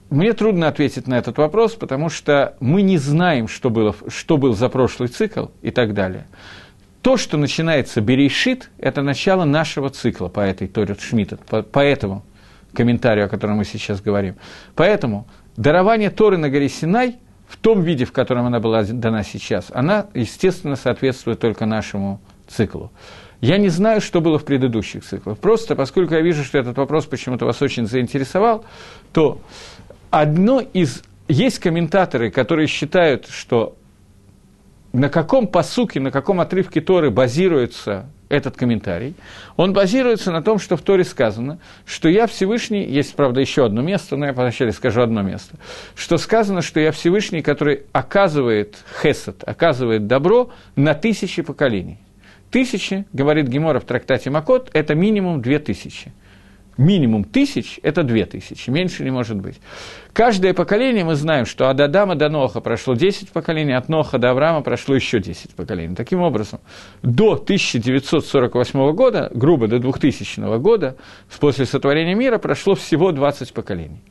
мне 0.09 0.33
трудно 0.33 0.67
ответить 0.67 1.07
на 1.07 1.15
этот 1.17 1.37
вопрос, 1.37 1.73
потому 1.73 2.09
что 2.09 2.55
мы 2.59 2.81
не 2.81 2.97
знаем, 2.97 3.47
что, 3.47 3.69
было, 3.69 3.95
что 4.07 4.37
был 4.37 4.53
за 4.53 4.69
прошлый 4.69 5.09
цикл 5.09 5.47
и 5.61 5.71
так 5.71 5.93
далее. 5.93 6.27
То, 7.05 7.17
что 7.17 7.37
начинается 7.37 8.01
Берейшит, 8.01 8.71
это 8.79 9.03
начало 9.03 9.45
нашего 9.45 9.91
цикла 9.91 10.27
по 10.27 10.39
этой 10.39 10.67
Торе 10.67 10.97
Шмидта, 10.99 11.37
по, 11.37 11.61
по 11.61 11.77
этому 11.77 12.23
комментарию, 12.73 13.27
о 13.27 13.29
котором 13.29 13.57
мы 13.57 13.63
сейчас 13.63 14.01
говорим. 14.01 14.37
Поэтому 14.73 15.27
дарование 15.55 16.09
Торы 16.09 16.37
на 16.37 16.49
горе 16.49 16.67
Синай 16.67 17.17
в 17.47 17.57
том 17.57 17.83
виде, 17.83 18.05
в 18.05 18.11
котором 18.11 18.47
она 18.47 18.59
была 18.59 18.81
дана 18.81 19.21
сейчас, 19.21 19.67
она, 19.71 20.07
естественно, 20.15 20.75
соответствует 20.75 21.39
только 21.39 21.67
нашему 21.67 22.21
циклу. 22.47 22.91
Я 23.39 23.59
не 23.59 23.69
знаю, 23.69 24.01
что 24.01 24.19
было 24.19 24.39
в 24.39 24.43
предыдущих 24.43 25.05
циклах. 25.05 25.37
Просто 25.37 25.75
поскольку 25.75 26.15
я 26.15 26.21
вижу, 26.21 26.43
что 26.43 26.57
этот 26.57 26.75
вопрос 26.75 27.05
почему-то 27.05 27.45
вас 27.45 27.61
очень 27.61 27.85
заинтересовал, 27.85 28.65
то 29.13 29.39
одно 30.09 30.59
из... 30.59 31.03
Есть 31.27 31.59
комментаторы, 31.59 32.31
которые 32.31 32.65
считают, 32.65 33.27
что 33.27 33.75
на 34.95 35.09
каком 35.09 35.47
посуке, 35.47 35.99
на 35.99 36.09
каком 36.09 36.39
отрывке 36.39 36.79
Торы 36.79 37.11
базируется 37.11 38.05
этот 38.29 38.55
комментарий, 38.55 39.13
он 39.57 39.73
базируется 39.73 40.31
на 40.31 40.41
том, 40.41 40.57
что 40.57 40.77
в 40.77 40.81
Торе 40.81 41.03
сказано, 41.03 41.59
что 41.85 42.09
я 42.09 42.27
Всевышний, 42.27 42.83
есть, 42.83 43.15
правда, 43.15 43.41
еще 43.41 43.65
одно 43.65 43.81
место, 43.81 44.15
но 44.15 44.25
я 44.27 44.33
вначале 44.33 44.71
скажу 44.71 45.01
одно 45.01 45.21
место, 45.21 45.57
что 45.95 46.17
сказано, 46.17 46.61
что 46.61 46.79
я 46.79 46.91
Всевышний, 46.91 47.41
который 47.41 47.83
оказывает 47.91 48.77
хесед, 49.01 49.43
оказывает 49.45 50.07
добро 50.07 50.49
на 50.75 50.93
тысячи 50.93 51.41
поколений. 51.41 51.99
Тысячи, 52.49 53.05
говорит 53.11 53.47
Гемора 53.47 53.81
в 53.81 53.85
трактате 53.85 54.29
Макот, 54.29 54.69
это 54.73 54.95
минимум 54.95 55.41
две 55.41 55.59
тысячи. 55.59 56.13
Минимум 56.77 57.23
тысяч– 57.23 57.79
это 57.83 58.03
две 58.03 58.25
тысячи, 58.25 58.69
меньше 58.69 59.03
не 59.03 59.11
может 59.11 59.37
быть. 59.37 59.61
Каждое 60.11 60.53
поколение 60.53 61.05
мы 61.05 61.15
знаем, 61.15 61.45
что 61.45 61.69
от 61.69 61.79
Адама 61.79 62.15
до 62.15 62.27
Ноха 62.27 62.59
прошло 62.59 62.95
10 62.95 63.29
поколений, 63.29 63.71
от 63.73 63.87
Ноха 63.87 64.17
до 64.17 64.31
Авраама 64.31 64.61
прошло 64.61 64.93
еще 64.93 65.19
10 65.19 65.55
поколений. 65.55 65.95
Таким 65.95 66.21
образом, 66.21 66.59
до 67.01 67.33
1948 67.33 68.91
года, 68.91 69.31
грубо 69.33 69.67
до 69.67 69.79
2000 69.79 70.59
года, 70.59 70.97
после 71.39 71.65
сотворения 71.65 72.13
мира, 72.13 72.39
прошло 72.39 72.75
всего 72.75 73.13
20 73.13 73.53
поколений. 73.53 74.01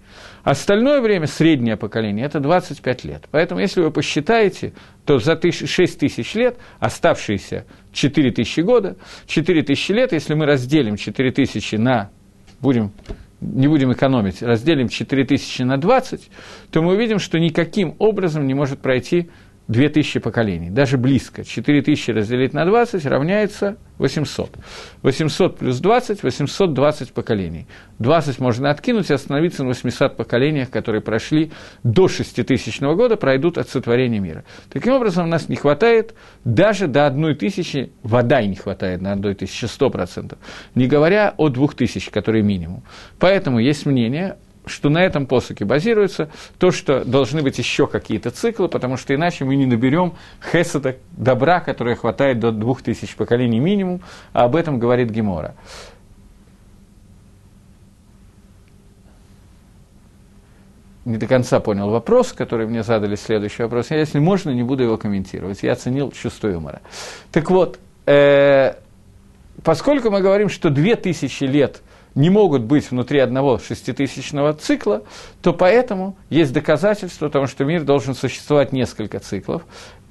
Остальное 0.42 1.02
время, 1.02 1.26
среднее 1.26 1.76
поколение, 1.76 2.25
это 2.25 2.40
25 2.40 3.04
лет. 3.04 3.25
Поэтому, 3.30 3.61
если 3.61 3.83
вы 3.83 3.90
посчитаете, 3.90 4.73
то 5.04 5.18
за 5.18 5.38
6 5.40 5.99
тысяч 5.99 6.35
лет, 6.35 6.56
оставшиеся 6.78 7.66
4 7.92 8.30
тысячи 8.30 8.61
года, 8.61 8.97
4 9.26 9.62
тысячи 9.62 9.92
лет, 9.92 10.12
если 10.12 10.33
мы 10.33 10.47
разделим 10.47 10.97
4 10.97 11.30
тысячи 11.30 11.76
на, 11.76 12.11
будем, 12.64 12.90
не 13.40 13.68
будем 13.68 13.92
экономить, 13.92 14.42
разделим 14.42 14.88
4 14.88 15.25
тысячи 15.25 15.62
на 15.62 15.76
20, 15.76 16.30
то 16.73 16.83
мы 16.83 16.94
увидим, 16.94 17.21
что 17.21 17.38
никаким 17.38 17.94
образом 17.99 18.47
не 18.49 18.54
может 18.54 18.80
пройти 18.80 19.30
2000 19.68 20.21
поколений, 20.21 20.71
даже 20.71 20.99
близко. 20.99 21.44
4000 21.44 22.11
разделить 22.11 22.52
на 22.52 22.66
20 22.66 23.04
равняется 23.06 23.76
800. 23.99 24.56
800 25.02 25.59
плюс 25.59 25.78
20– 25.78 26.23
820 26.23 27.12
поколений. 27.12 27.66
20 27.99 28.40
можно 28.40 28.71
откинуть 28.71 29.09
и 29.09 29.14
остановиться 29.14 29.62
на 29.62 29.71
800 29.71 30.16
поколениях, 30.16 30.71
которые 30.71 31.00
прошли 31.00 31.50
до 31.83 32.09
6000 32.09 32.80
года, 32.94 33.16
пройдут 33.16 33.56
от 33.56 33.68
сотворения 33.68 34.21
мира. 34.21 34.44
Таким 34.71 34.92
образом, 34.92 35.25
у 35.25 35.28
нас 35.28 35.49
не 35.49 35.56
хватает 35.56 36.14
даже 36.44 36.87
до 36.87 37.06
1000, 37.06 37.90
вода 38.02 38.40
и 38.40 38.49
не 38.49 38.56
хватает 38.56 39.00
на 39.00 39.12
1000, 39.12 39.66
100%, 39.66 40.37
не 40.75 40.87
говоря 40.87 41.35
о 41.37 41.49
2000, 41.49 42.11
которые 42.11 42.42
минимум. 42.42 42.83
Поэтому 43.18 43.61
есть 43.61 43.87
мнение 43.87 44.37
что 44.66 44.88
на 44.88 45.04
этом 45.04 45.26
посоке 45.26 45.64
базируется, 45.64 46.30
то, 46.59 46.71
что 46.71 47.04
должны 47.04 47.42
быть 47.42 47.59
еще 47.59 47.87
какие-то 47.87 48.30
циклы, 48.30 48.68
потому 48.68 48.97
что 48.97 49.14
иначе 49.14 49.44
мы 49.44 49.56
не 49.56 49.66
наберем 49.66 50.14
хесада, 50.52 50.97
добра, 51.12 51.61
которое 51.61 51.97
хватает 51.97 52.38
до 52.38 52.50
двух 52.50 52.83
тысяч 52.83 53.14
поколений 53.16 53.61
минимум, 53.61 54.00
а 54.33 54.44
об 54.44 54.56
этом 54.56 54.78
говорит 54.78 55.11
Гемора. 55.11 55.54
не 61.04 61.18
до 61.18 61.26
конца 61.26 61.61
понял 61.61 61.90
вопрос, 61.90 62.33
который 62.33 62.66
мне 62.66 62.83
задали 62.83 63.14
следующий 63.14 63.62
вопрос. 63.62 63.90
Я, 63.90 63.99
если 63.99 64.18
можно, 64.18 64.49
не 64.49 64.62
буду 64.62 64.85
его 64.85 64.97
комментировать. 64.97 65.62
Я 65.62 65.73
оценил 65.73 66.11
чувство 66.12 66.49
юмора. 66.49 66.80
Так 67.30 67.50
вот, 67.50 67.78
э, 68.06 68.73
поскольку 69.62 70.11
мы 70.11 70.23
говорим, 70.23 70.49
что 70.49 70.71
две 70.71 70.97
тысячи 70.97 71.44
лет– 71.44 71.83
не 72.14 72.30
могут 72.30 72.62
быть 72.62 72.90
внутри 72.90 73.18
одного 73.18 73.59
шеститысячного 73.59 74.54
цикла, 74.54 75.02
то 75.42 75.52
поэтому 75.52 76.16
есть 76.30 76.52
доказательство 76.52 77.28
того, 77.28 77.47
что 77.47 77.64
мир 77.64 77.83
должен 77.83 78.14
существовать 78.14 78.73
несколько 78.73 79.18
циклов. 79.18 79.62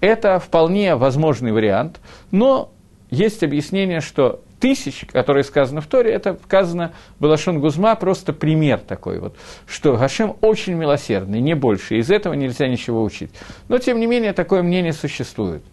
Это 0.02 0.40
вполне 0.40 0.96
возможный 0.96 1.52
вариант, 1.52 2.00
но 2.32 2.72
есть 3.10 3.44
объяснение, 3.44 4.02
что 4.02 4.42
тысяч, 4.60 5.06
которые 5.12 5.44
сказаны 5.44 5.82
в 5.82 5.88
Торе, 5.88 6.12
это 6.12 6.38
сказано 6.46 6.94
Балашон 7.20 7.60
Гузма, 7.60 7.96
просто 7.96 8.34
пример 8.34 8.80
такой 8.80 9.20
вот, 9.20 9.36
что 9.68 9.96
Гашем 9.96 10.36
очень 10.42 10.74
милосердный, 10.74 11.42
не 11.42 11.54
больше, 11.54 11.98
из 11.98 12.10
этого 12.10 12.34
нельзя 12.34 12.68
ничего 12.68 13.04
учить. 13.04 13.32
Но, 13.68 13.78
тем 13.78 14.00
не 14.00 14.08
менее, 14.08 14.34
такое 14.34 14.62
мнение 14.62 14.94
существует. 14.94 15.64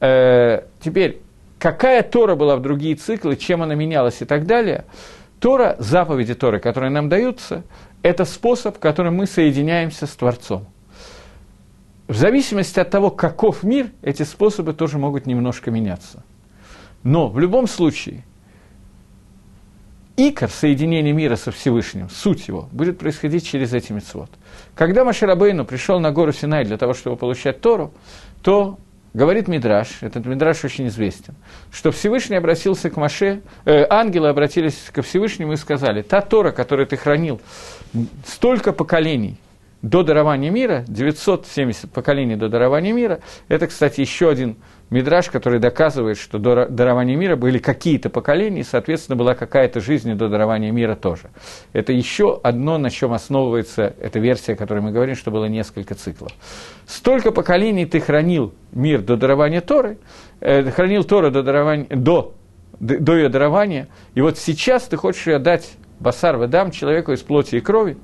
Э, 0.00 0.62
теперь, 0.80 1.20
какая 1.58 2.02
Тора 2.02 2.34
была 2.34 2.56
в 2.56 2.62
другие 2.62 2.94
циклы, 2.94 3.36
чем 3.36 3.62
она 3.62 3.74
менялась 3.74 4.22
и 4.22 4.24
так 4.24 4.46
далее– 4.46 4.84
Тора, 5.40 5.76
заповеди 5.78 6.34
Торы, 6.34 6.60
которые 6.60 6.90
нам 6.90 7.08
даются, 7.08 7.62
это 8.02 8.24
способ, 8.24 8.78
которым 8.78 9.16
мы 9.16 9.26
соединяемся 9.26 10.06
с 10.06 10.14
Творцом. 10.14 10.66
В 12.08 12.14
зависимости 12.14 12.78
от 12.78 12.90
того, 12.90 13.10
каков 13.10 13.62
мир, 13.62 13.90
эти 14.02 14.22
способы 14.22 14.72
тоже 14.72 14.96
могут 14.98 15.26
немножко 15.26 15.70
меняться. 15.70 16.22
Но 17.02 17.28
в 17.28 17.38
любом 17.38 17.66
случае, 17.66 18.24
икор 20.16 20.48
соединения 20.48 21.12
мира 21.12 21.36
со 21.36 21.50
Всевышним, 21.50 22.08
суть 22.08 22.48
его, 22.48 22.68
будет 22.72 22.98
происходить 22.98 23.46
через 23.46 23.72
эти 23.72 23.92
мецвод. 23.92 24.30
Когда 24.74 25.04
Маширабейну 25.04 25.64
пришел 25.64 25.98
на 26.00 26.12
гору 26.12 26.32
Синай 26.32 26.64
для 26.64 26.78
того, 26.78 26.94
чтобы 26.94 27.16
получать 27.16 27.60
Тору, 27.60 27.92
то 28.42 28.78
Говорит 29.16 29.48
Мидраш, 29.48 30.02
этот 30.02 30.26
Мидраш 30.26 30.62
очень 30.62 30.88
известен, 30.88 31.36
что 31.72 31.90
Всевышний 31.90 32.36
обратился 32.36 32.90
к 32.90 32.98
Маше, 32.98 33.40
э, 33.64 33.86
ангелы 33.88 34.28
обратились 34.28 34.90
ко 34.92 35.00
Всевышнему 35.00 35.54
и 35.54 35.56
сказали, 35.56 36.02
та 36.02 36.20
Тора, 36.20 36.52
которую 36.52 36.86
ты 36.86 36.98
хранил 36.98 37.40
столько 38.26 38.72
поколений 38.74 39.38
до 39.80 40.02
дарования 40.02 40.50
мира, 40.50 40.84
970 40.86 41.90
поколений 41.90 42.36
до 42.36 42.50
дарования 42.50 42.92
мира, 42.92 43.20
это, 43.48 43.68
кстати, 43.68 44.02
еще 44.02 44.28
один 44.28 44.56
Мидраж, 44.88 45.30
который 45.30 45.58
доказывает, 45.58 46.16
что 46.16 46.38
до 46.38 46.66
дарования 46.66 47.16
мира 47.16 47.34
были 47.34 47.58
какие-то 47.58 48.08
поколения, 48.08 48.60
и, 48.60 48.64
соответственно, 48.64 49.16
была 49.16 49.34
какая-то 49.34 49.80
жизнь 49.80 50.14
до 50.14 50.28
дарования 50.28 50.70
мира 50.70 50.94
тоже. 50.94 51.30
Это 51.72 51.92
еще 51.92 52.38
одно, 52.42 52.78
на 52.78 52.88
чем 52.88 53.12
основывается 53.12 53.94
эта 54.00 54.20
версия, 54.20 54.52
о 54.52 54.56
которой 54.56 54.80
мы 54.80 54.92
говорим, 54.92 55.16
что 55.16 55.32
было 55.32 55.46
несколько 55.46 55.96
циклов. 55.96 56.30
Столько 56.86 57.32
поколений 57.32 57.84
ты 57.84 57.98
хранил 57.98 58.54
мир 58.70 59.02
до 59.02 59.16
дарования 59.16 59.60
Торы, 59.60 59.98
э, 60.40 60.70
хранил 60.70 61.02
Тору 61.02 61.32
до, 61.32 61.42
дарования, 61.42 61.86
до, 61.90 62.34
до 62.78 63.16
ее 63.16 63.28
дарования, 63.28 63.88
и 64.14 64.20
вот 64.20 64.38
сейчас 64.38 64.84
ты 64.84 64.96
хочешь 64.96 65.26
ее 65.26 65.40
дать 65.40 65.72
басар 65.98 66.46
дам 66.46 66.70
человеку 66.70 67.12
из 67.12 67.22
плоти 67.22 67.56
и 67.56 67.60
крови, 67.60 67.96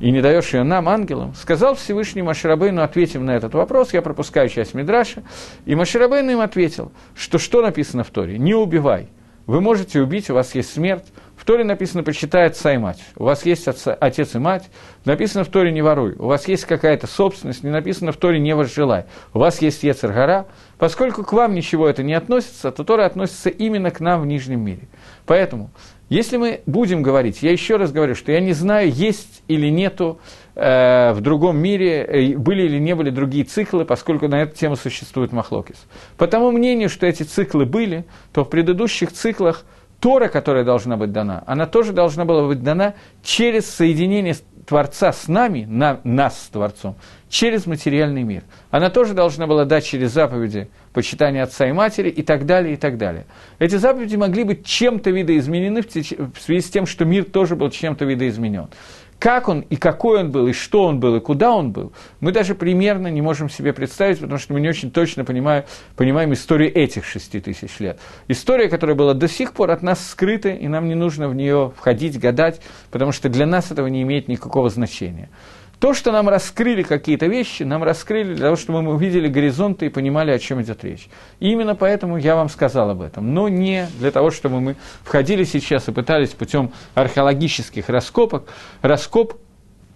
и 0.00 0.10
не 0.10 0.20
даешь 0.20 0.52
ее 0.52 0.62
нам, 0.62 0.88
ангелам, 0.88 1.34
сказал 1.34 1.74
Всевышний 1.74 2.22
Маширабейну, 2.22 2.82
ответим 2.82 3.24
на 3.24 3.36
этот 3.36 3.54
вопрос, 3.54 3.92
я 3.94 4.02
пропускаю 4.02 4.48
часть 4.48 4.74
Мидраша, 4.74 5.22
и 5.64 5.74
Маширабейну 5.74 6.32
им 6.32 6.40
ответил, 6.40 6.92
что 7.14 7.38
что 7.38 7.62
написано 7.62 8.04
в 8.04 8.10
Торе? 8.10 8.38
Не 8.38 8.54
убивай. 8.54 9.08
Вы 9.46 9.60
можете 9.60 10.00
убить, 10.00 10.28
у 10.28 10.34
вас 10.34 10.56
есть 10.56 10.72
смерть. 10.72 11.04
В 11.36 11.44
Торе 11.44 11.62
написано 11.62 12.02
«почитай 12.02 12.46
отца 12.46 12.74
и 12.74 12.78
мать». 12.78 12.98
У 13.14 13.22
вас 13.22 13.46
есть 13.46 13.68
отца, 13.68 13.94
отец 13.94 14.34
и 14.34 14.38
мать. 14.40 14.68
Написано 15.04 15.44
в 15.44 15.48
Торе 15.48 15.70
«не 15.70 15.82
воруй». 15.82 16.16
У 16.18 16.26
вас 16.26 16.48
есть 16.48 16.64
какая-то 16.64 17.06
собственность. 17.06 17.62
Не 17.62 17.70
написано 17.70 18.10
в 18.10 18.16
Торе 18.16 18.40
«не 18.40 18.56
возжелай». 18.56 19.04
У 19.32 19.38
вас 19.38 19.62
есть 19.62 19.84
Ецаргара. 19.84 20.46
Поскольку 20.78 21.22
к 21.22 21.32
вам 21.32 21.54
ничего 21.54 21.88
это 21.88 22.02
не 22.02 22.14
относится, 22.14 22.72
то 22.72 22.82
Тора 22.82 23.04
относится 23.04 23.48
именно 23.48 23.92
к 23.92 24.00
нам 24.00 24.22
в 24.22 24.26
Нижнем 24.26 24.60
мире. 24.60 24.88
Поэтому 25.26 25.70
если 26.08 26.36
мы 26.36 26.60
будем 26.66 27.02
говорить, 27.02 27.42
я 27.42 27.50
еще 27.50 27.76
раз 27.76 27.90
говорю, 27.90 28.14
что 28.14 28.30
я 28.30 28.40
не 28.40 28.52
знаю, 28.52 28.92
есть 28.92 29.42
или 29.48 29.68
нету 29.68 30.20
э, 30.54 31.12
в 31.12 31.20
другом 31.20 31.58
мире, 31.58 32.04
э, 32.04 32.36
были 32.36 32.62
или 32.62 32.78
не 32.78 32.94
были 32.94 33.10
другие 33.10 33.44
циклы, 33.44 33.84
поскольку 33.84 34.28
на 34.28 34.42
эту 34.42 34.56
тему 34.56 34.76
существует 34.76 35.32
Махлокис. 35.32 35.86
По 36.16 36.28
тому 36.28 36.52
мнению, 36.52 36.90
что 36.90 37.06
эти 37.06 37.24
циклы 37.24 37.66
были, 37.66 38.04
то 38.32 38.44
в 38.44 38.50
предыдущих 38.50 39.12
циклах 39.12 39.64
Тора, 39.98 40.28
которая 40.28 40.62
должна 40.62 40.96
быть 40.96 41.10
дана, 41.10 41.42
она 41.46 41.66
тоже 41.66 41.92
должна 41.92 42.24
была 42.24 42.46
быть 42.46 42.62
дана 42.62 42.94
через 43.24 43.68
соединение 43.68 44.36
Творца 44.66 45.12
с 45.12 45.28
нами, 45.28 45.64
на, 45.68 46.00
нас 46.04 46.40
с 46.42 46.48
Творцом, 46.48 46.96
через 47.28 47.66
материальный 47.66 48.22
мир. 48.22 48.42
Она 48.70 48.90
тоже 48.90 49.14
должна 49.14 49.46
была 49.46 49.64
дать 49.64 49.84
через 49.84 50.12
заповеди 50.12 50.68
почитания 50.96 51.42
отца 51.42 51.68
и 51.68 51.72
матери 51.72 52.08
и 52.08 52.22
так 52.22 52.46
далее, 52.46 52.72
и 52.72 52.76
так 52.78 52.96
далее. 52.96 53.26
Эти 53.58 53.76
заповеди 53.76 54.16
могли 54.16 54.44
быть 54.44 54.64
чем-то 54.64 55.10
видоизменены 55.10 55.82
в, 55.82 55.88
теч... 55.88 56.12
в 56.12 56.40
связи 56.40 56.62
с 56.62 56.70
тем, 56.70 56.86
что 56.86 57.04
мир 57.04 57.24
тоже 57.24 57.54
был 57.54 57.68
чем-то 57.68 58.06
видоизменен. 58.06 58.70
Как 59.18 59.48
он 59.48 59.60
и 59.60 59.76
какой 59.76 60.20
он 60.20 60.30
был, 60.30 60.46
и 60.46 60.54
что 60.54 60.84
он 60.84 60.98
был, 60.98 61.16
и 61.16 61.20
куда 61.20 61.52
он 61.52 61.70
был, 61.72 61.92
мы 62.20 62.32
даже 62.32 62.54
примерно 62.54 63.08
не 63.08 63.20
можем 63.20 63.50
себе 63.50 63.74
представить, 63.74 64.20
потому 64.20 64.38
что 64.38 64.54
мы 64.54 64.60
не 64.62 64.70
очень 64.70 64.90
точно 64.90 65.26
понимаем, 65.26 65.64
понимаем 65.96 66.32
историю 66.32 66.74
этих 66.74 67.04
шести 67.04 67.40
тысяч 67.40 67.78
лет. 67.78 68.00
История, 68.28 68.70
которая 68.70 68.96
была 68.96 69.12
до 69.12 69.28
сих 69.28 69.52
пор 69.52 69.72
от 69.72 69.82
нас 69.82 70.06
скрыта, 70.06 70.48
и 70.48 70.66
нам 70.66 70.88
не 70.88 70.94
нужно 70.94 71.28
в 71.28 71.34
нее 71.34 71.72
входить, 71.76 72.18
гадать, 72.18 72.62
потому 72.90 73.12
что 73.12 73.28
для 73.28 73.44
нас 73.44 73.70
этого 73.70 73.86
не 73.88 74.00
имеет 74.02 74.28
никакого 74.28 74.70
значения. 74.70 75.28
То, 75.78 75.92
что 75.92 76.10
нам 76.10 76.28
раскрыли 76.28 76.82
какие-то 76.82 77.26
вещи, 77.26 77.62
нам 77.62 77.82
раскрыли 77.82 78.34
для 78.34 78.46
того, 78.46 78.56
чтобы 78.56 78.80
мы 78.80 78.94
увидели 78.94 79.28
горизонты 79.28 79.86
и 79.86 79.88
понимали, 79.90 80.30
о 80.30 80.38
чем 80.38 80.62
идет 80.62 80.82
речь. 80.84 81.08
И 81.38 81.50
именно 81.50 81.74
поэтому 81.74 82.16
я 82.16 82.34
вам 82.34 82.48
сказал 82.48 82.90
об 82.90 83.02
этом. 83.02 83.34
Но 83.34 83.48
не 83.50 83.86
для 83.98 84.10
того, 84.10 84.30
чтобы 84.30 84.60
мы 84.60 84.76
входили 85.04 85.44
сейчас 85.44 85.88
и 85.88 85.92
пытались 85.92 86.30
путем 86.30 86.72
археологических 86.94 87.90
раскопок, 87.90 88.48
раскоп 88.80 89.34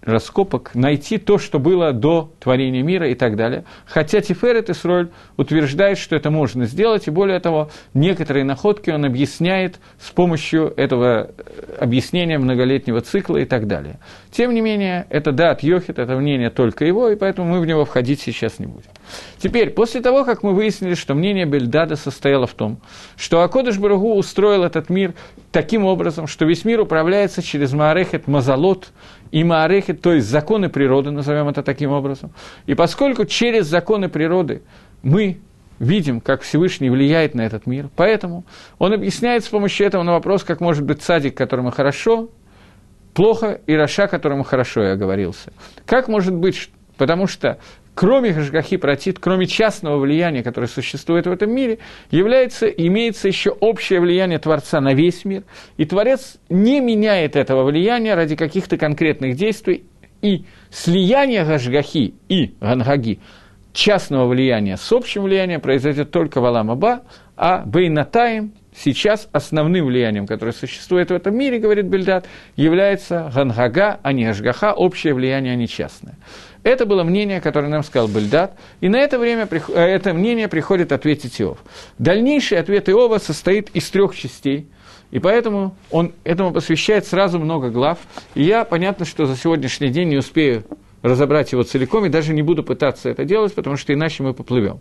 раскопок 0.03 0.75
найти 0.75 1.19
то, 1.19 1.39
что 1.39 1.59
было 1.59 1.93
до 1.93 2.33
творения 2.41 2.83
мира 2.83 3.09
и 3.09 3.15
так 3.15 3.37
далее. 3.37 3.65
Хотя 3.87 4.21
Тиферет 4.21 4.71
Исроль 4.71 5.11
утверждает, 5.37 5.99
что 5.99 6.17
это 6.17 6.31
можно 6.31 6.67
сделать, 6.67 7.07
и 7.07 7.11
более 7.11 7.41
того, 7.41 7.71
некоторые 7.95 8.45
находки 8.45 8.91
он 8.91 9.05
объясняет 9.05 9.81
с 9.99 10.11
помощью 10.11 10.73
этого 10.77 11.31
э, 11.37 11.75
объяснения 11.79 12.39
многолетнего 12.39 13.01
цикла 13.01 13.39
и 13.39 13.45
так 13.45 13.67
далее. 13.67 13.99
Тем 14.31 14.55
не 14.55 14.61
менее, 14.61 15.07
это 15.11 15.33
дат 15.33 15.63
Йохит, 15.63 15.99
это 15.99 16.17
мнение 16.17 16.51
только 16.51 16.85
его, 16.85 17.11
и 17.11 17.17
поэтому 17.17 17.53
мы 17.53 17.61
в 17.61 17.67
него 17.67 17.85
входить 17.85 18.21
сейчас 18.21 18.59
не 18.59 18.67
будем. 18.67 18.91
Теперь, 19.39 19.71
после 19.71 20.01
того, 20.01 20.25
как 20.25 20.43
мы 20.43 20.53
выяснили, 20.53 20.95
что 20.95 21.15
мнение 21.15 21.47
Бельдада 21.47 21.97
состояло 21.97 22.47
в 22.47 22.55
том, 22.55 22.81
что 23.17 23.43
Акодыш 23.43 23.79
Барагу 23.79 24.15
устроил 24.15 24.65
этот 24.65 24.91
мир 24.91 25.15
таким 25.53 25.85
образом, 25.85 26.27
что 26.27 26.45
весь 26.45 26.65
мир 26.65 26.81
управляется 26.81 27.43
через 27.43 27.73
Маарехет 27.73 28.27
Мазалот, 28.27 28.93
и 29.31 29.45
Маарехет, 29.45 30.03
то 30.03 30.13
есть 30.13 30.29
законы 30.29 30.69
природы, 30.69 31.11
назовем 31.11 31.49
это 31.49 31.63
таким 31.63 31.93
образом. 31.93 32.33
И 32.67 32.75
поскольку 32.75 33.25
через 33.25 33.67
законы 33.67 34.09
природы 34.09 34.63
мы 35.03 35.41
видим, 35.79 36.21
как 36.21 36.43
Всевышний 36.43 36.91
влияет 36.91 37.35
на 37.35 37.43
этот 37.43 37.67
мир, 37.67 37.89
поэтому 37.97 38.45
он 38.79 38.93
объясняет 38.93 39.45
с 39.45 39.49
помощью 39.49 39.87
этого 39.87 40.03
на 40.03 40.13
вопрос, 40.13 40.45
как 40.45 40.61
может 40.61 40.85
быть 40.85 41.03
садик, 41.03 41.37
которому 41.37 41.71
хорошо, 41.71 42.29
плохо, 43.15 43.61
и 43.67 43.75
Раша, 43.75 44.07
которому 44.07 44.45
хорошо 44.45 44.83
я 44.83 44.93
оговорился. 44.93 45.53
Как 45.87 46.09
может 46.09 46.35
быть, 46.35 46.71
потому 46.97 47.27
что 47.27 47.59
кроме 48.01 48.33
Гашгахи 48.33 48.79
Протит, 48.79 49.19
кроме 49.19 49.45
частного 49.45 49.99
влияния, 49.99 50.43
которое 50.43 50.69
существует 50.69 51.27
в 51.27 51.31
этом 51.31 51.55
мире, 51.55 51.81
является, 52.11 52.67
имеется 52.67 53.29
еще 53.29 53.51
общее 53.51 54.01
влияние 54.01 54.39
Творца 54.39 54.81
на 54.81 54.95
весь 54.95 55.27
мир, 55.27 55.43
и 55.77 55.85
Творец 55.85 56.39
не 56.49 56.81
меняет 56.81 57.37
этого 57.37 57.63
влияния 57.63 58.15
ради 58.15 58.37
каких-то 58.37 58.79
конкретных 58.79 59.37
действий, 59.37 59.85
и 60.23 60.47
слияние 60.71 61.45
Гашгахи 61.45 62.15
и 62.31 62.55
Гангаги 62.59 63.21
частного 63.75 64.27
влияния 64.27 64.79
с 64.79 64.91
общим 64.93 65.25
влиянием 65.25 65.61
произойдет 65.61 66.11
только 66.11 66.41
в 66.41 66.47
Аламаба, 66.47 67.03
а 67.37 67.67
Бейнатаем 67.67 68.55
сейчас 68.75 69.29
основным 69.33 69.87
влиянием, 69.87 70.27
которое 70.27 70.53
существует 70.53 71.11
в 71.11 71.15
этом 71.15 71.37
мире, 71.37 71.59
говорит 71.59 71.87
Бельдат, 71.87 72.27
является 72.57 73.31
Гангага, 73.35 74.01
а 74.03 74.13
не 74.13 74.25
Гашгаха, 74.25 74.73
общее 74.73 75.13
влияние, 75.13 75.53
а 75.53 75.57
не 75.57 75.69
частное. 75.69 76.17
Это 76.63 76.85
было 76.85 77.05
мнение, 77.05 77.41
которое 77.41 77.69
нам 77.69 77.83
сказал 77.83 78.09
Бельдат, 78.09 78.59
и 78.81 78.89
на 78.89 78.97
это, 78.97 79.19
время, 79.19 79.49
э, 79.51 79.59
это 79.75 80.13
мнение 80.13 80.49
приходит 80.49 80.93
ответить 80.93 81.41
Иов. 81.41 81.59
Дальнейший 81.99 82.59
ответ 82.59 82.89
Иова 82.89 83.19
состоит 83.19 83.71
из 83.71 83.89
трех 83.91 84.15
частей, 84.15 84.69
и 85.11 85.19
поэтому 85.19 85.75
он 85.91 86.13
этому 86.23 86.53
посвящает 86.53 87.07
сразу 87.07 87.39
много 87.39 87.71
глав, 87.71 87.99
и 88.35 88.43
я, 88.43 88.65
понятно, 88.65 89.05
что 89.05 89.27
за 89.27 89.37
сегодняшний 89.37 89.89
день 89.89 90.09
не 90.09 90.19
успею 90.19 90.65
разобрать 91.03 91.53
его 91.53 91.63
целиком, 91.63 92.05
и 92.05 92.11
даже 92.11 92.35
не 92.35 92.43
буду 92.43 92.63
пытаться 92.63 93.09
это 93.09 93.25
делать, 93.25 93.55
потому 93.55 93.77
что 93.77 93.95
иначе 93.95 94.23
мы 94.23 94.35
поплывем. 94.35 94.81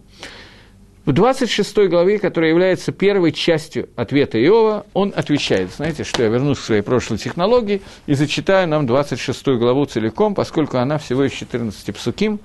В 1.09 1.11
26 1.11 1.89
главе, 1.89 2.19
которая 2.19 2.51
является 2.51 2.91
первой 2.91 3.31
частью 3.31 3.89
ответа 3.95 4.37
Иова, 4.37 4.85
он 4.93 5.11
отвечает, 5.15 5.71
знаете, 5.71 6.03
что 6.03 6.21
я 6.21 6.29
вернусь 6.29 6.59
к 6.59 6.61
своей 6.61 6.83
прошлой 6.83 7.17
технологии 7.17 7.81
и 8.05 8.13
зачитаю 8.13 8.67
нам 8.67 8.85
26 8.85 9.47
главу 9.57 9.85
целиком, 9.85 10.35
поскольку 10.35 10.77
она 10.77 10.99
всего 10.99 11.23
из 11.23 11.31
14 11.31 11.95
псуким. 11.95 12.39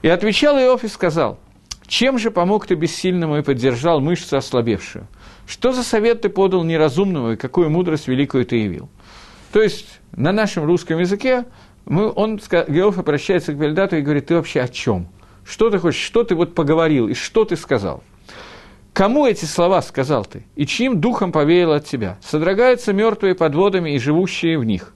И 0.00 0.08
отвечал 0.08 0.58
Иов 0.58 0.82
и 0.82 0.88
сказал, 0.88 1.38
«Чем 1.86 2.18
же 2.18 2.30
помог 2.30 2.66
ты 2.66 2.74
бессильному 2.74 3.36
и 3.36 3.42
поддержал 3.42 4.00
мышцу 4.00 4.38
ослабевшую? 4.38 5.06
Что 5.46 5.74
за 5.74 5.82
совет 5.82 6.22
ты 6.22 6.30
подал 6.30 6.64
неразумного 6.64 7.32
и 7.32 7.36
какую 7.36 7.68
мудрость 7.68 8.08
великую 8.08 8.46
ты 8.46 8.56
явил?» 8.56 8.88
То 9.52 9.60
есть 9.60 10.00
на 10.12 10.32
нашем 10.32 10.64
русском 10.64 10.98
языке 11.00 11.44
мы, 11.84 12.10
он, 12.10 12.38
Иов 12.38 12.98
обращается 12.98 13.52
к 13.52 13.58
Бельдату 13.58 13.96
и 13.96 14.00
говорит, 14.00 14.28
ты 14.28 14.36
вообще 14.36 14.62
о 14.62 14.68
чем? 14.68 15.06
Что 15.46 15.70
ты 15.70 15.78
хочешь, 15.78 16.02
что 16.02 16.24
ты 16.24 16.34
вот 16.34 16.54
поговорил 16.54 17.08
и 17.08 17.14
что 17.14 17.44
ты 17.44 17.56
сказал? 17.56 18.02
Кому 18.92 19.26
эти 19.26 19.44
слова 19.44 19.80
сказал 19.80 20.24
ты? 20.24 20.44
И 20.56 20.66
чьим 20.66 21.00
духом 21.00 21.30
повеял 21.30 21.72
от 21.72 21.84
тебя? 21.84 22.18
Содрогаются 22.20 22.92
мертвые 22.92 23.34
под 23.34 23.54
водами 23.54 23.90
и 23.90 23.98
живущие 23.98 24.58
в 24.58 24.64
них. 24.64 24.92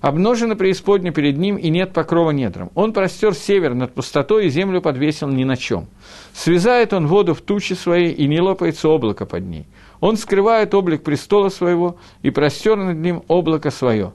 Обмножено 0.00 0.56
преисподня 0.56 1.12
перед 1.12 1.36
ним, 1.36 1.56
и 1.56 1.68
нет 1.68 1.92
покрова 1.92 2.30
недрам. 2.30 2.70
Он 2.74 2.92
простер 2.92 3.34
север 3.34 3.74
над 3.74 3.92
пустотой, 3.92 4.46
и 4.46 4.50
землю 4.50 4.80
подвесил 4.80 5.28
ни 5.28 5.44
на 5.44 5.56
чем. 5.56 5.88
Связает 6.32 6.92
он 6.92 7.06
воду 7.06 7.34
в 7.34 7.42
тучи 7.42 7.74
свои, 7.74 8.10
и 8.10 8.26
не 8.26 8.40
лопается 8.40 8.88
облако 8.88 9.26
под 9.26 9.44
ней. 9.44 9.66
Он 10.00 10.16
скрывает 10.16 10.72
облик 10.72 11.02
престола 11.02 11.50
своего, 11.50 11.96
и 12.22 12.30
простер 12.30 12.76
над 12.76 12.96
ним 12.96 13.22
облако 13.28 13.70
свое 13.70 14.14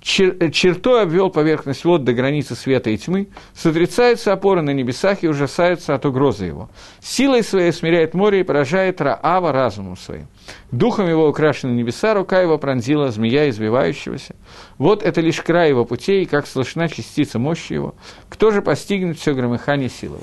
чер, 0.00 0.50
чертой 0.50 1.02
обвел 1.02 1.30
поверхность 1.30 1.84
вод 1.84 2.04
до 2.04 2.12
границы 2.12 2.54
света 2.54 2.90
и 2.90 2.96
тьмы, 2.96 3.28
сотрясаются 3.54 4.32
опоры 4.32 4.62
на 4.62 4.70
небесах 4.70 5.22
и 5.22 5.28
ужасаются 5.28 5.94
от 5.94 6.06
угрозы 6.06 6.46
его. 6.46 6.70
Силой 7.00 7.42
своей 7.42 7.72
смиряет 7.72 8.14
море 8.14 8.40
и 8.40 8.44
поражает 8.44 9.00
Раава 9.00 9.52
разумом 9.52 9.96
своим. 9.96 10.26
Духом 10.70 11.08
его 11.08 11.28
украшены 11.28 11.72
небеса, 11.72 12.14
рука 12.14 12.40
его 12.40 12.58
пронзила 12.58 13.10
змея 13.10 13.48
извивающегося. 13.50 14.34
Вот 14.78 15.02
это 15.02 15.20
лишь 15.20 15.40
край 15.40 15.70
его 15.70 15.84
путей, 15.84 16.22
и 16.22 16.26
как 16.26 16.46
слышна 16.46 16.88
частица 16.88 17.38
мощи 17.38 17.72
его. 17.72 17.94
Кто 18.28 18.50
же 18.50 18.62
постигнет 18.62 19.18
все 19.18 19.34
громыхание 19.34 19.88
силы? 19.88 20.18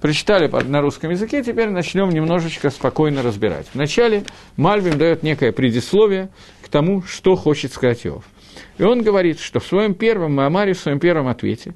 Прочитали 0.00 0.48
на 0.48 0.80
русском 0.80 1.10
языке, 1.10 1.42
теперь 1.44 1.68
начнем 1.68 2.08
немножечко 2.08 2.70
спокойно 2.70 3.22
разбирать. 3.22 3.66
Вначале 3.74 4.24
Мальбим 4.56 4.96
дает 4.96 5.22
некое 5.22 5.52
предисловие 5.52 6.30
к 6.64 6.68
тому, 6.68 7.02
что 7.02 7.36
хочет 7.36 7.74
сказать 7.74 8.06
Иов. 8.06 8.24
И 8.78 8.82
он 8.82 9.02
говорит, 9.02 9.40
что 9.40 9.60
в 9.60 9.66
своем 9.66 9.94
первом 9.94 10.34
Маамаре, 10.34 10.72
в 10.72 10.78
своем 10.78 11.00
первом 11.00 11.28
ответе, 11.28 11.74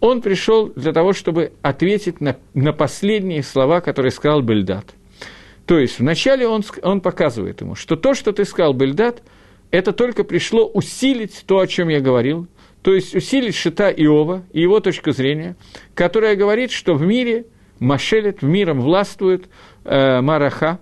он 0.00 0.20
пришел 0.20 0.68
для 0.68 0.92
того, 0.92 1.12
чтобы 1.12 1.52
ответить 1.62 2.20
на, 2.20 2.36
на 2.52 2.72
последние 2.72 3.42
слова, 3.42 3.80
которые 3.80 4.12
сказал 4.12 4.42
Бельдат. 4.42 4.94
То 5.66 5.78
есть 5.78 5.98
вначале 5.98 6.46
он, 6.46 6.62
он 6.82 7.00
показывает 7.00 7.60
ему, 7.60 7.74
что 7.74 7.96
то, 7.96 8.14
что 8.14 8.32
ты 8.32 8.44
сказал, 8.44 8.74
Бельдат, 8.74 9.22
это 9.70 9.92
только 9.92 10.24
пришло 10.24 10.66
усилить 10.66 11.44
то, 11.46 11.58
о 11.58 11.66
чем 11.66 11.88
я 11.88 12.00
говорил, 12.00 12.46
то 12.82 12.92
есть 12.92 13.14
усилить 13.14 13.54
Шита 13.54 13.88
Иова 13.90 14.44
и 14.52 14.60
его 14.60 14.78
точку 14.80 15.12
зрения, 15.12 15.56
которая 15.94 16.36
говорит, 16.36 16.70
что 16.70 16.94
в 16.94 17.02
мире 17.02 17.46
Машелет, 17.80 18.42
в 18.42 18.46
миром 18.46 18.80
властвует 18.80 19.48
э, 19.84 20.20
Мараха, 20.20 20.80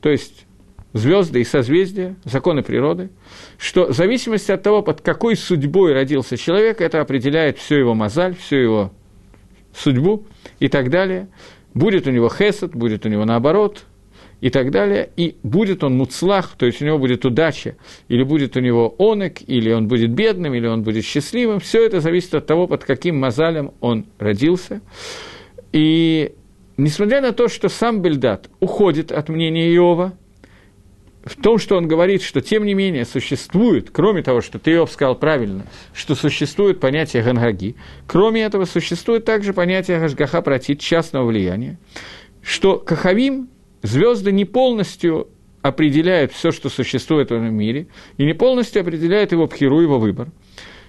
то 0.00 0.08
есть 0.08 0.46
звезды 0.92 1.40
и 1.40 1.44
созвездия, 1.44 2.16
законы 2.24 2.62
природы, 2.62 3.10
что 3.58 3.86
в 3.86 3.92
зависимости 3.92 4.50
от 4.50 4.62
того, 4.62 4.82
под 4.82 5.00
какой 5.00 5.36
судьбой 5.36 5.92
родился 5.92 6.36
человек, 6.36 6.80
это 6.80 7.00
определяет 7.00 7.58
всю 7.58 7.76
его 7.76 7.94
мозаль, 7.94 8.34
всю 8.34 8.56
его 8.56 8.92
судьбу 9.74 10.26
и 10.58 10.68
так 10.68 10.90
далее. 10.90 11.28
Будет 11.74 12.06
у 12.06 12.10
него 12.10 12.28
хесед, 12.28 12.74
будет 12.74 13.06
у 13.06 13.08
него 13.08 13.24
наоборот, 13.24 13.84
и 14.40 14.48
так 14.48 14.70
далее, 14.70 15.10
и 15.16 15.36
будет 15.42 15.84
он 15.84 15.96
муцлах, 15.96 16.54
то 16.56 16.66
есть 16.66 16.80
у 16.80 16.86
него 16.86 16.98
будет 16.98 17.24
удача, 17.24 17.76
или 18.08 18.22
будет 18.22 18.56
у 18.56 18.60
него 18.60 18.94
онек, 18.98 19.38
или 19.46 19.70
он 19.70 19.86
будет 19.86 20.10
бедным, 20.10 20.54
или 20.54 20.66
он 20.66 20.82
будет 20.82 21.04
счастливым, 21.04 21.60
все 21.60 21.84
это 21.84 22.00
зависит 22.00 22.34
от 22.34 22.46
того, 22.46 22.66
под 22.66 22.84
каким 22.84 23.18
мозалем 23.18 23.72
он 23.80 24.06
родился. 24.18 24.80
И 25.72 26.32
несмотря 26.78 27.20
на 27.20 27.32
то, 27.32 27.48
что 27.48 27.68
сам 27.68 28.00
Бельдат 28.00 28.48
уходит 28.60 29.12
от 29.12 29.28
мнения 29.28 29.72
Иова, 29.74 30.14
в 31.24 31.40
том, 31.40 31.58
что 31.58 31.76
он 31.76 31.86
говорит, 31.86 32.22
что 32.22 32.40
тем 32.40 32.64
не 32.64 32.74
менее 32.74 33.04
существует, 33.04 33.90
кроме 33.90 34.22
того, 34.22 34.40
что 34.40 34.58
ты, 34.58 34.72
Иов, 34.72 34.90
сказал 34.90 35.16
правильно, 35.16 35.66
что 35.92 36.14
существует 36.14 36.80
понятие 36.80 37.22
гангаги, 37.22 37.76
кроме 38.06 38.42
этого 38.42 38.64
существует 38.64 39.24
также 39.24 39.52
понятие 39.52 40.00
гашгаха 40.00 40.40
протит 40.42 40.80
частного 40.80 41.26
влияния, 41.26 41.78
что 42.42 42.78
кахавим, 42.78 43.48
звезды 43.82 44.32
не 44.32 44.44
полностью 44.44 45.28
определяют 45.62 46.32
все, 46.32 46.52
что 46.52 46.70
существует 46.70 47.30
в 47.30 47.34
этом 47.34 47.54
мире, 47.54 47.88
и 48.16 48.24
не 48.24 48.32
полностью 48.32 48.80
определяют 48.80 49.32
его 49.32 49.46
пхиру, 49.46 49.80
его 49.80 49.98
выбор– 49.98 50.28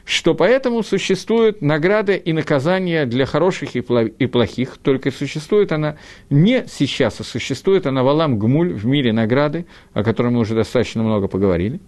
что 0.06 0.34
поэтому 0.34 0.84
существует 0.84 1.62
награда 1.62 2.14
и 2.14 2.34
наказание 2.34 3.06
для 3.06 3.26
хороших 3.26 3.76
и 3.76 3.82
плохих, 4.28 4.78
только 4.78 5.12
существует 5.12 5.72
она 5.72 5.98
не 6.30 6.66
сейчас, 6.68 7.20
а 7.20 7.24
существует 7.24 7.86
она 7.86 8.04
в 8.04 8.08
Алам 8.08 8.40
Гмуль, 8.40 8.74
в 8.74 8.86
мире 8.86 9.14
награды, 9.14 9.66
о 9.94 10.04
котором 10.04 10.34
мы 10.34 10.40
уже 10.40 10.56
достаточно 10.56 11.04
много 11.04 11.28
поговорили. 11.28 11.80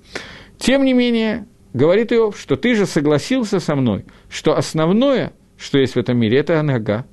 Тем 0.57 0.85
не 0.85 0.93
менее, 0.93 1.47
говорит 1.73 2.11
Иов, 2.11 2.39
что 2.39 2.55
ты 2.55 2.75
же 2.75 2.85
согласился 2.85 3.59
со 3.59 3.75
мной, 3.75 4.05
что 4.29 4.55
основное, 4.55 5.33
что 5.57 5.77
есть 5.77 5.95
в 5.95 5.99
этом 5.99 6.17
мире, 6.17 6.37
это 6.39 6.59
анага. 6.59 7.05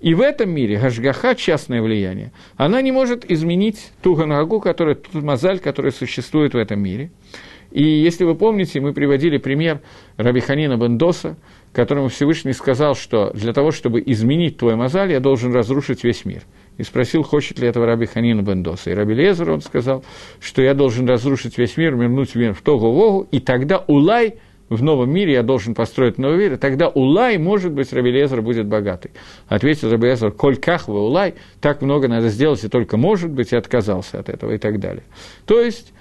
И 0.00 0.14
в 0.14 0.20
этом 0.20 0.50
мире 0.50 0.78
Гашгаха, 0.78 1.34
частное 1.36 1.80
влияние, 1.82 2.32
она 2.56 2.82
не 2.82 2.90
может 2.90 3.28
изменить 3.30 3.90
ту 4.02 4.14
ганагу, 4.16 4.60
которая, 4.60 4.96
ту 4.96 5.20
мозаль, 5.20 5.60
которая 5.60 5.92
существует 5.92 6.54
в 6.54 6.56
этом 6.56 6.80
мире– 6.80 7.10
и 7.70 7.82
если 7.82 8.24
вы 8.24 8.34
помните, 8.34 8.80
мы 8.80 8.92
приводили 8.92 9.38
пример 9.38 9.80
Рабиханина 10.16 10.76
Бендоса, 10.76 11.36
которому 11.72 12.08
Всевышний 12.08 12.52
сказал, 12.52 12.94
что 12.94 13.30
для 13.34 13.52
того, 13.52 13.72
чтобы 13.72 14.02
изменить 14.04 14.56
твой 14.56 14.74
мозаль, 14.74 15.12
я 15.12 15.20
должен 15.20 15.52
разрушить 15.54 16.02
весь 16.02 16.24
мир. 16.24 16.42
И 16.78 16.82
спросил, 16.82 17.22
хочет 17.22 17.58
ли 17.58 17.68
этого 17.68 17.86
Раби 17.86 18.06
Ханина 18.06 18.40
Бендоса. 18.40 18.90
И 18.90 18.94
Раби 18.94 19.12
Лезер, 19.14 19.50
он 19.50 19.60
сказал, 19.60 20.04
что 20.40 20.62
я 20.62 20.74
должен 20.74 21.08
разрушить 21.08 21.58
весь 21.58 21.76
мир, 21.76 21.94
вернуть 21.96 22.34
мир 22.34 22.54
в 22.54 22.62
Тогу-Вогу, 22.62 23.28
и 23.30 23.40
тогда 23.40 23.84
Улай 23.86 24.36
в 24.68 24.82
новом 24.82 25.10
мире 25.10 25.32
я 25.32 25.42
должен 25.42 25.74
построить 25.74 26.18
новый 26.18 26.38
мир, 26.38 26.52
и 26.54 26.56
тогда 26.56 26.88
Улай, 26.88 27.36
может 27.38 27.72
быть, 27.72 27.92
Раби 27.92 28.10
Лезер 28.10 28.42
будет 28.42 28.66
богатый. 28.66 29.10
Ответил 29.48 29.90
Раби 29.90 30.08
Лезер, 30.08 30.30
коль 30.30 30.56
кахва 30.56 30.98
Улай, 30.98 31.34
так 31.60 31.82
много 31.82 32.06
надо 32.06 32.28
сделать, 32.28 32.62
и 32.62 32.68
только 32.68 32.96
может 32.96 33.30
быть, 33.30 33.52
и 33.52 33.56
отказался 33.56 34.20
от 34.20 34.28
этого, 34.28 34.52
и 34.52 34.58
так 34.58 34.78
далее. 34.78 35.02
То 35.46 35.60
есть, 35.60 35.92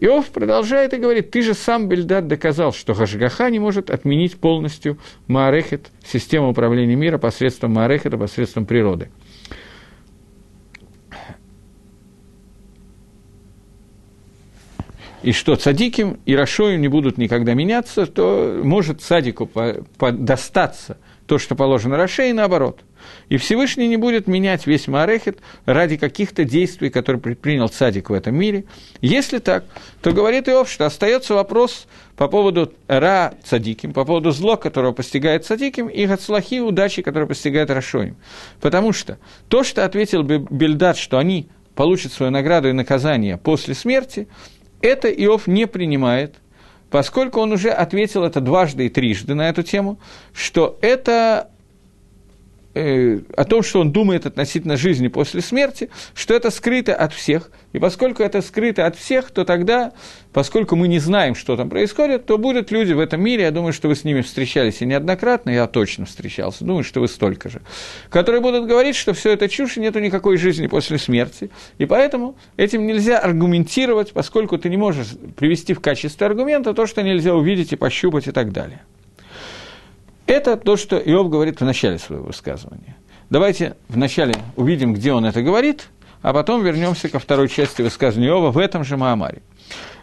Иов 0.00 0.26
продолжает 0.26 0.94
и 0.94 0.98
говорит, 0.98 1.30
ты 1.30 1.42
же 1.42 1.54
сам, 1.54 1.88
Бельдат, 1.88 2.28
доказал, 2.28 2.72
что 2.72 2.94
Хашгаха 2.94 3.50
не 3.50 3.58
может 3.58 3.90
отменить 3.90 4.36
полностью 4.36 4.98
Маарехет, 5.26 5.90
систему 6.04 6.50
управления 6.50 6.94
мира 6.94 7.18
посредством 7.18 7.72
Маарехета, 7.72 8.16
посредством 8.16 8.66
природы. 8.66 9.08
и 15.22 15.32
что 15.32 15.56
цадиким 15.56 16.20
и 16.24 16.36
Рашоим 16.36 16.80
не 16.80 16.86
будут 16.86 17.18
никогда 17.18 17.54
меняться, 17.54 18.06
то 18.06 18.60
может 18.62 19.02
садику 19.02 19.46
по, 19.46 19.84
по, 19.98 20.12
достаться 20.12 20.98
то, 21.26 21.38
что 21.38 21.54
положено 21.54 21.96
Раше, 21.96 22.30
и 22.30 22.32
наоборот. 22.32 22.80
И 23.28 23.36
Всевышний 23.36 23.88
не 23.88 23.96
будет 23.96 24.26
менять 24.26 24.66
весь 24.66 24.88
Маарехет 24.88 25.38
ради 25.64 25.96
каких-то 25.96 26.44
действий, 26.44 26.90
которые 26.90 27.20
предпринял 27.20 27.68
цадик 27.68 28.10
в 28.10 28.12
этом 28.12 28.34
мире. 28.34 28.64
Если 29.00 29.38
так, 29.38 29.64
то 30.02 30.12
говорит 30.12 30.48
Иов, 30.48 30.70
что 30.70 30.86
остается 30.86 31.34
вопрос 31.34 31.86
по 32.16 32.28
поводу 32.28 32.72
Ра 32.88 33.34
цадиким, 33.44 33.92
по 33.92 34.04
поводу 34.04 34.30
зло, 34.30 34.56
которого 34.56 34.92
постигает 34.92 35.44
цадиким, 35.44 35.88
и 35.88 36.06
Гацлахи 36.06 36.60
удачи, 36.60 37.02
которого 37.02 37.28
постигает 37.28 37.70
Рашоим. 37.70 38.16
Потому 38.60 38.92
что 38.92 39.18
то, 39.48 39.64
что 39.64 39.84
ответил 39.84 40.22
Бельдат, 40.22 40.96
что 40.96 41.18
они 41.18 41.48
получат 41.74 42.12
свою 42.12 42.32
награду 42.32 42.68
и 42.68 42.72
наказание 42.72 43.36
после 43.36 43.74
смерти, 43.74 44.28
это 44.80 45.08
Иов 45.08 45.46
не 45.46 45.66
принимает– 45.66 46.36
поскольку 46.90 47.40
он 47.40 47.52
уже 47.52 47.70
ответил 47.70 48.24
это 48.24 48.40
дважды 48.40 48.86
и 48.86 48.88
трижды 48.88 49.34
на 49.34 49.48
эту 49.48 49.62
тему, 49.62 49.98
что 50.32 50.78
это 50.80 51.50
о 52.76 53.44
том, 53.44 53.62
что 53.62 53.80
он 53.80 53.90
думает 53.90 54.26
относительно 54.26 54.76
жизни 54.76 55.08
после 55.08 55.40
смерти, 55.40 55.88
что 56.14 56.34
это 56.34 56.50
скрыто 56.50 56.94
от 56.94 57.12
всех. 57.12 57.50
И 57.72 57.78
поскольку 57.78 58.22
это 58.22 58.42
скрыто 58.42 58.86
от 58.86 58.96
всех, 58.96 59.30
то 59.30 59.44
тогда, 59.44 59.92
поскольку 60.32 60.76
мы 60.76 60.88
не 60.88 60.98
знаем, 60.98 61.34
что 61.34 61.56
там 61.56 61.70
происходит, 61.70 62.26
то 62.26 62.38
будут 62.38 62.70
люди 62.70 62.92
в 62.92 63.00
этом 63.00 63.22
мире, 63.22 63.44
я 63.44 63.50
думаю, 63.50 63.72
что 63.72 63.88
вы 63.88 63.94
с 63.94 64.04
ними 64.04 64.20
встречались 64.20 64.82
и 64.82 64.86
неоднократно, 64.86 65.50
я 65.50 65.66
точно 65.66 66.06
встречался, 66.06 66.64
думаю, 66.64 66.84
что 66.84 67.00
вы 67.00 67.08
столько 67.08 67.48
же, 67.48 67.62
которые 68.10 68.40
будут 68.40 68.66
говорить, 68.66 68.96
что 68.96 69.14
все 69.14 69.32
это 69.32 69.48
чушь, 69.48 69.76
и 69.76 69.80
нету 69.80 69.98
никакой 70.00 70.36
жизни 70.36 70.66
после 70.66 70.98
смерти. 70.98 71.50
И 71.78 71.86
поэтому 71.86 72.36
этим 72.56 72.86
нельзя 72.86 73.18
аргументировать, 73.18 74.12
поскольку 74.12 74.58
ты 74.58 74.68
не 74.68 74.76
можешь 74.76 75.08
привести 75.36 75.74
в 75.74 75.80
качестве 75.80 76.26
аргумента 76.26 76.74
то, 76.74 76.86
что 76.86 77.02
нельзя 77.02 77.34
увидеть 77.34 77.72
и 77.72 77.76
пощупать 77.76 78.26
и 78.26 78.32
так 78.32 78.52
далее. 78.52 78.82
Это 80.26 80.56
то, 80.56 80.76
что 80.76 80.98
Иов 80.98 81.30
говорит 81.30 81.60
в 81.60 81.64
начале 81.64 81.98
своего 81.98 82.26
высказывания. 82.26 82.96
Давайте 83.30 83.76
вначале 83.88 84.34
увидим, 84.56 84.92
где 84.94 85.12
он 85.12 85.24
это 85.24 85.42
говорит, 85.42 85.88
а 86.22 86.32
потом 86.32 86.64
вернемся 86.64 87.08
ко 87.08 87.18
второй 87.18 87.48
части 87.48 87.82
высказывания 87.82 88.28
Иова 88.28 88.50
в 88.50 88.58
этом 88.58 88.84
же 88.84 88.96
Маамаре. 88.96 89.42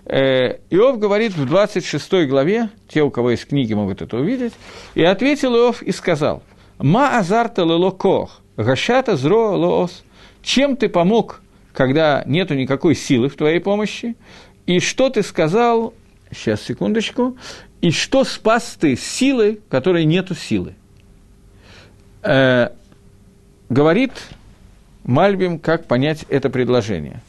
Э, 0.06 0.60
Иов 0.70 1.00
говорит 1.00 1.34
в 1.34 1.46
26 1.46 2.28
главе, 2.28 2.70
те, 2.88 3.02
у 3.02 3.10
кого 3.10 3.32
есть 3.32 3.48
книги, 3.48 3.74
могут 3.74 4.02
это 4.02 4.18
увидеть, 4.18 4.54
и 4.96 5.04
ответил 5.04 5.56
Иов 5.56 5.82
и 5.82 5.92
сказал, 5.92 6.44
«Ма 6.78 7.18
азарта 7.18 7.64
лело 7.64 7.92
кох, 7.92 8.42
гашата 8.58 9.16
зро 9.16 9.58
лоос». 9.58 10.04
Чем 10.42 10.76
ты 10.76 10.90
помог, 10.90 11.42
когда 11.72 12.24
нету 12.26 12.54
никакой 12.54 12.96
силы 12.96 13.30
в 13.30 13.36
твоей 13.36 13.60
помощи? 13.60 14.16
И 14.66 14.80
что 14.80 15.10
ты 15.10 15.24
сказал, 15.24 15.94
сейчас, 16.32 16.62
секундочку, 16.62 17.38
и 17.84 17.92
что 17.92 18.24
спас 18.24 18.78
ты 18.80 18.96
силой, 18.96 19.60
которой 19.68 20.06
нету 20.06 20.36
силы? 20.36 20.74
Э, 22.22 22.70
говорит 23.68 24.14
Мальбим, 25.04 25.60
как 25.60 25.86
понять 25.86 26.24
это 26.30 26.50
предложение. 26.50 27.20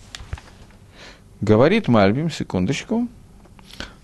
Говорит 1.41 1.89
Мальбим, 1.89 2.31
секундочку. 2.31 3.09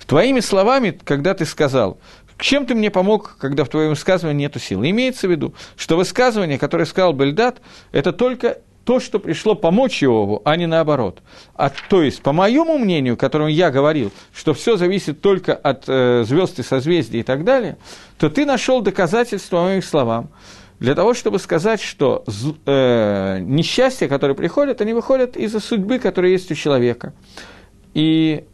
Твоими 0.09 0.41
словами, 0.41 0.99
когда 1.05 1.35
ты 1.35 1.45
сказал, 1.45 2.01
чем 2.37 2.67
ты 2.67 2.75
мне 2.75 2.91
помог, 2.91 3.37
когда 3.39 3.63
в 3.63 3.69
твоем 3.69 3.91
высказывании 3.91 4.47
нету 4.47 4.59
силы? 4.59 4.91
Имеется 4.91 5.29
в 5.29 5.31
виду, 5.31 5.55
что 5.77 5.97
высказывание, 5.97 6.59
которое 6.59 6.85
сказал 6.85 7.13
Бельдат, 7.13 7.61
это 7.93 8.13
только 8.13 8.59
то, 8.91 8.99
что 8.99 9.21
пришло 9.21 9.55
помочь 9.55 10.03
Иову, 10.03 10.43
а 10.45 10.57
не 10.57 10.67
наоборот. 10.67 11.23
А, 11.55 11.71
то 11.71 12.03
есть, 12.03 12.23
по 12.23 12.33
моему 12.33 12.77
мнению, 12.77 13.17
которому 13.17 13.49
я 13.49 13.71
говорил, 13.71 14.11
что 14.35 14.53
все 14.53 14.77
зависит 14.77 15.21
только 15.21 15.55
от 15.55 15.85
э, 15.87 16.25
звезд 16.27 16.59
и 16.59 16.65
созвездий 16.65 17.21
и 17.21 17.23
так 17.23 17.45
далее, 17.45 17.77
то 18.19 18.29
ты 18.29 18.45
нашел 18.45 18.81
доказательства 18.81 19.63
моим 19.63 19.81
словам 19.81 20.31
для 20.81 20.97
того, 20.97 21.15
чтобы 21.15 21.39
сказать, 21.39 21.81
что 21.81 22.25
э, 22.67 23.39
несчастья, 23.43 24.09
которые 24.09 24.35
приходят, 24.35 24.81
они 24.81 24.93
выходят 24.93 25.37
из-за 25.37 25.61
судьбы, 25.61 26.01
которая 26.01 26.33
есть 26.33 26.51
у 26.51 26.57
человека. 26.57 27.13
И, 27.95 28.45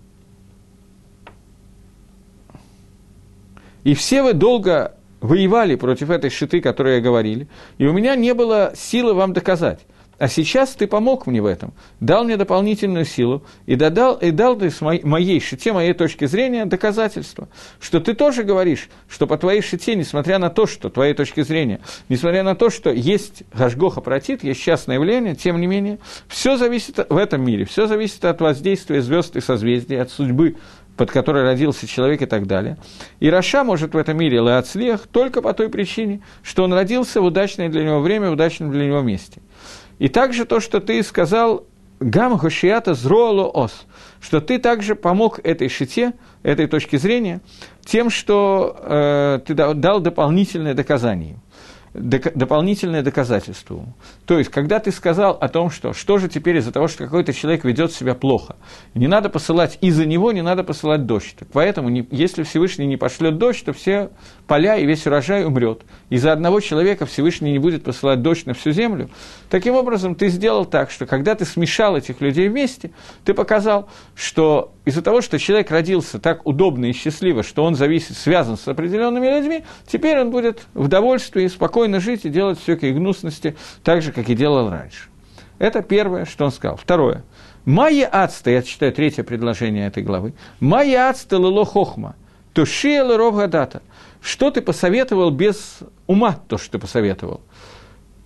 и 3.84 3.94
все 3.94 4.22
вы 4.22 4.34
долго 4.34 4.96
воевали 5.22 5.76
против 5.76 6.10
этой 6.10 6.28
шиты, 6.28 6.60
которую 6.60 6.96
я 6.96 7.00
говорили, 7.00 7.48
и 7.78 7.86
у 7.86 7.94
меня 7.94 8.16
не 8.16 8.34
было 8.34 8.74
силы 8.76 9.14
вам 9.14 9.32
доказать. 9.32 9.86
А 10.18 10.28
сейчас 10.28 10.74
ты 10.74 10.86
помог 10.86 11.26
мне 11.26 11.42
в 11.42 11.46
этом, 11.46 11.74
дал 12.00 12.24
мне 12.24 12.38
дополнительную 12.38 13.04
силу 13.04 13.44
и, 13.66 13.76
додал, 13.76 14.16
и 14.16 14.30
дал 14.30 14.56
ты 14.56 14.70
с 14.70 14.80
моей, 14.80 15.04
моей 15.04 15.40
шите, 15.40 15.74
моей 15.74 15.92
точки 15.92 16.24
зрения, 16.24 16.64
доказательство, 16.64 17.48
что 17.80 18.00
ты 18.00 18.14
тоже 18.14 18.42
говоришь, 18.42 18.88
что 19.08 19.26
по 19.26 19.36
твоей 19.36 19.60
шите, 19.60 19.94
несмотря 19.94 20.38
на 20.38 20.48
то, 20.48 20.66
что 20.66 20.88
твоей 20.88 21.12
точки 21.12 21.42
зрения, 21.42 21.80
несмотря 22.08 22.42
на 22.44 22.54
то, 22.54 22.70
что 22.70 22.90
есть 22.90 23.42
гашгоха 23.52 24.00
протит, 24.00 24.42
есть 24.42 24.62
частное 24.62 24.96
явление, 24.96 25.34
тем 25.34 25.60
не 25.60 25.66
менее, 25.66 25.98
все 26.28 26.56
зависит 26.56 26.98
в 27.10 27.16
этом 27.16 27.44
мире, 27.44 27.66
все 27.66 27.86
зависит 27.86 28.24
от 28.24 28.40
воздействия 28.40 29.02
звезд 29.02 29.36
и 29.36 29.42
созвездий, 29.42 30.00
от 30.00 30.10
судьбы 30.10 30.56
под 30.96 31.10
которой 31.10 31.44
родился 31.44 31.86
человек 31.86 32.22
и 32.22 32.26
так 32.26 32.46
далее. 32.46 32.78
И 33.20 33.28
Раша 33.28 33.64
может 33.64 33.92
в 33.94 33.98
этом 33.98 34.16
мире 34.16 34.40
лаацлех 34.40 35.06
только 35.06 35.42
по 35.42 35.52
той 35.52 35.68
причине, 35.68 36.22
что 36.42 36.64
он 36.64 36.72
родился 36.72 37.20
в 37.20 37.24
удачное 37.24 37.68
для 37.68 37.84
него 37.84 38.00
время, 38.00 38.30
в 38.30 38.32
удачном 38.32 38.70
для 38.70 38.86
него 38.86 39.02
месте. 39.02 39.42
И 39.98 40.08
также 40.08 40.44
то, 40.44 40.60
что 40.60 40.80
ты 40.80 41.02
сказал, 41.02 41.64
Гам 41.98 42.36
Гошията 42.36 42.94
зроало 42.94 43.46
ос, 43.46 43.86
что 44.20 44.40
ты 44.40 44.58
также 44.58 44.94
помог 44.94 45.40
этой 45.42 45.68
шите, 45.68 46.12
этой 46.42 46.66
точке 46.66 46.98
зрения, 46.98 47.40
тем, 47.84 48.10
что 48.10 48.76
э, 48.78 49.40
ты 49.46 49.54
дал 49.54 50.00
дополнительное 50.00 50.74
доказание 50.74 51.38
дополнительное 51.98 53.02
доказательство. 53.02 53.84
То 54.26 54.38
есть, 54.38 54.50
когда 54.50 54.78
ты 54.78 54.90
сказал 54.92 55.36
о 55.40 55.48
том, 55.48 55.70
что 55.70 55.92
что 55.92 56.18
же 56.18 56.28
теперь 56.28 56.56
из-за 56.58 56.72
того, 56.72 56.88
что 56.88 57.04
какой-то 57.04 57.32
человек 57.32 57.64
ведет 57.64 57.92
себя 57.92 58.14
плохо, 58.14 58.56
не 58.94 59.08
надо 59.08 59.28
посылать 59.28 59.78
из-за 59.80 60.06
него, 60.06 60.32
не 60.32 60.42
надо 60.42 60.64
посылать 60.64 61.06
дождь. 61.06 61.34
Так 61.38 61.48
поэтому, 61.52 61.88
не, 61.88 62.06
если 62.10 62.42
Всевышний 62.42 62.86
не 62.86 62.96
пошлет 62.96 63.38
дождь, 63.38 63.64
то 63.64 63.72
все 63.72 64.10
поля 64.46 64.76
и 64.76 64.86
весь 64.86 65.06
урожай 65.06 65.44
умрет. 65.44 65.82
Из-за 66.10 66.32
одного 66.32 66.60
человека 66.60 67.06
Всевышний 67.06 67.52
не 67.52 67.58
будет 67.58 67.84
посылать 67.84 68.22
дождь 68.22 68.46
на 68.46 68.54
всю 68.54 68.72
землю. 68.72 69.10
Таким 69.50 69.74
образом, 69.74 70.14
ты 70.14 70.28
сделал 70.28 70.64
так, 70.64 70.90
что 70.90 71.06
когда 71.06 71.34
ты 71.34 71.44
смешал 71.44 71.96
этих 71.96 72.20
людей 72.20 72.48
вместе, 72.48 72.90
ты 73.24 73.34
показал, 73.34 73.88
что 74.14 74.72
из-за 74.86 75.02
того, 75.02 75.20
что 75.20 75.38
человек 75.38 75.70
родился 75.70 76.18
так 76.18 76.46
удобно 76.46 76.86
и 76.86 76.92
счастливо, 76.92 77.42
что 77.42 77.64
он 77.64 77.74
зависит, 77.74 78.16
связан 78.16 78.56
с 78.56 78.66
определенными 78.68 79.26
людьми, 79.26 79.64
теперь 79.84 80.18
он 80.20 80.30
будет 80.30 80.62
в 80.74 80.86
довольстве, 80.86 81.48
спокойно 81.48 81.98
жить 82.00 82.24
и 82.24 82.30
делать 82.30 82.58
всякие 82.58 82.92
гнусности, 82.92 83.56
так 83.82 84.00
же, 84.00 84.12
как 84.12 84.30
и 84.30 84.36
делал 84.36 84.70
раньше. 84.70 85.08
Это 85.58 85.82
первое, 85.82 86.24
что 86.24 86.44
он 86.44 86.52
сказал. 86.52 86.76
Второе. 86.76 87.24
Майя 87.64 88.06
ацта, 88.06 88.50
я 88.50 88.62
читаю 88.62 88.92
третье 88.92 89.24
предложение 89.24 89.88
этой 89.88 90.04
главы. 90.04 90.34
Майя 90.60 91.10
ацта 91.10 91.36
лило 91.36 91.64
хохма, 91.64 92.14
то 92.52 92.64
шиела 92.64 93.16
ровгадата. 93.16 93.82
Что 94.20 94.52
ты 94.52 94.62
посоветовал 94.62 95.30
без 95.30 95.80
ума, 96.06 96.38
то, 96.46 96.58
что 96.58 96.72
ты 96.72 96.78
посоветовал? 96.78 97.40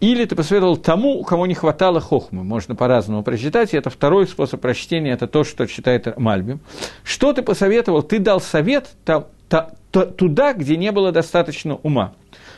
Или 0.00 0.24
ты 0.24 0.34
посоветовал 0.34 0.78
тому, 0.78 1.20
у 1.20 1.24
кого 1.24 1.46
не 1.46 1.54
хватало 1.54 2.00
хохмы. 2.00 2.42
Можно 2.42 2.74
по-разному 2.74 3.22
прочитать, 3.22 3.74
это 3.74 3.90
второй 3.90 4.26
способ 4.26 4.60
прочтения, 4.60 5.12
это 5.12 5.26
то, 5.26 5.44
что 5.44 5.66
читает 5.66 6.16
Мальбим. 6.18 6.60
Что 7.04 7.34
ты 7.34 7.42
посоветовал? 7.42 8.02
Ты 8.02 8.18
дал 8.18 8.40
совет 8.40 8.90
там, 9.04 9.26
та, 9.50 9.72
та, 9.90 10.06
туда, 10.06 10.54
где 10.54 10.78
не 10.78 10.90
было 10.90 11.12
достаточно 11.12 11.76
ума. 11.76 12.14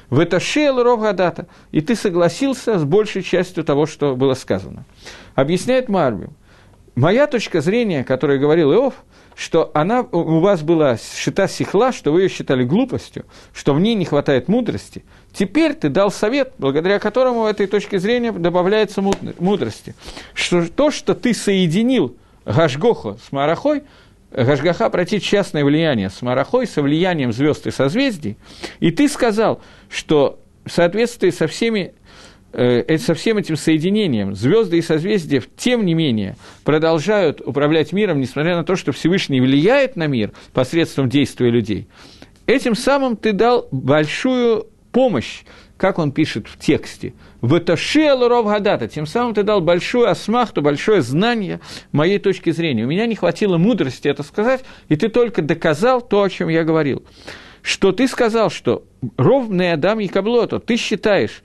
В 0.09 0.21
это 0.21 0.39
шейл 0.39 0.83
ровгадата, 0.83 1.47
и 1.73 1.81
ты 1.81 1.97
согласился 1.97 2.79
с 2.79 2.85
большей 2.85 3.23
частью 3.23 3.65
того, 3.65 3.87
что 3.87 4.15
было 4.15 4.35
сказано. 4.35 4.85
Объясняет 5.35 5.89
Мальбим. 5.89 6.35
Моя 6.95 7.27
точка 7.27 7.61
зрения, 7.61 8.05
которую 8.05 8.39
говорил 8.39 8.73
Иов– 8.73 8.95
что 9.35 9.71
она 9.75 10.01
у 10.01 10.41
вас 10.41 10.63
была 10.63 10.97
счита 10.97 11.49
сихла, 11.49 11.93
что 11.93 12.13
вы 12.13 12.23
ее 12.23 12.29
считали 12.29 12.65
глупостью, 12.65 13.25
что 13.53 13.75
в 13.75 13.81
ней 13.81 13.95
не 13.95 14.05
хватает 14.05 14.49
мудрости. 14.49 15.05
Теперь 15.33 15.75
ты 15.75 15.89
дал 15.89 16.11
совет, 16.11 16.53
благодаря 16.59 16.99
которому 16.99 17.43
в 17.43 17.47
этой 17.47 17.67
точке 17.67 17.99
зрения 17.99 18.33
добавляется 18.33 19.03
мудрости. 19.03 19.95
Что 20.35 20.69
то, 20.69 20.91
что 20.91 21.15
ты 21.15 21.33
соединил 21.33 22.17
Гашгоху 22.45 23.19
с 23.27 23.33
Марахой, 23.33 23.83
Гашгаха 24.31 24.91
против 24.91 25.23
частное 25.23 25.65
влияние 25.65 26.11
с 26.11 26.23
Марахой, 26.23 26.67
со 26.67 26.83
влиянием 26.83 27.33
звезд 27.33 27.67
и 27.67 27.71
созвездий, 27.71 28.37
и 28.81 28.91
ты 28.91 29.09
сказал, 29.09 29.61
что 29.89 30.39
в 30.65 30.71
соответствии 30.71 31.31
со 31.31 31.47
всеми 31.47 31.93
э, 32.53 32.99
со 32.99 33.15
всем 33.15 33.39
этим 33.39 33.57
соединением 33.57 34.35
звезды 34.35 34.79
и 34.79 34.83
созвездия, 34.83 35.43
тем 35.57 35.85
не 35.85 35.95
менее, 35.95 36.37
продолжают 36.65 37.41
управлять 37.41 37.93
миром, 37.93 38.21
несмотря 38.21 38.57
на 38.57 38.65
то, 38.65 38.77
что 38.77 38.93
Всевышний 38.93 39.41
влияет 39.41 39.97
на 39.97 40.07
мир 40.07 40.33
посредством 40.53 41.09
действия 41.09 41.51
людей, 41.51 41.89
этим 42.47 42.75
самым 42.75 43.17
ты 43.17 43.33
дал 43.33 43.69
большую 43.71 44.67
помощь, 44.93 45.43
как 45.77 45.99
он 45.99 46.13
пишет 46.13 46.47
в 46.47 46.59
тексте, 46.59 47.15
в 47.41 47.55
это 47.55 47.77
ров 47.77 48.47
гадата, 48.47 48.87
тем 48.87 49.07
самым 49.07 49.35
ты 49.35 49.43
дал 49.43 49.61
большую 49.61 50.09
осмахту, 50.09 50.63
большое 50.63 51.03
знание 51.03 51.61
моей 51.91 52.19
точки 52.19 52.51
зрения. 52.51 52.85
У 52.85 52.89
меня 52.89 53.07
не 53.07 53.17
хватило 53.17 53.59
мудрости 53.59 54.07
это 54.07 54.23
сказать, 54.23 54.63
и 54.89 54.97
ты 54.97 55.09
только 55.09 55.43
доказал 55.43 56.01
то, 56.01 56.23
о 56.23 56.31
чем 56.31 56.49
я 56.49 56.63
говорил. 56.63 57.03
Что 57.63 57.93
ты 57.93 58.07
сказал, 58.07 58.51
что 58.51 58.85
ровный 59.17 59.73
Адам 59.73 60.01
и 60.01 60.09
Каблото, 60.09 60.61
ты 60.61 60.77
считаешь, 60.77 61.43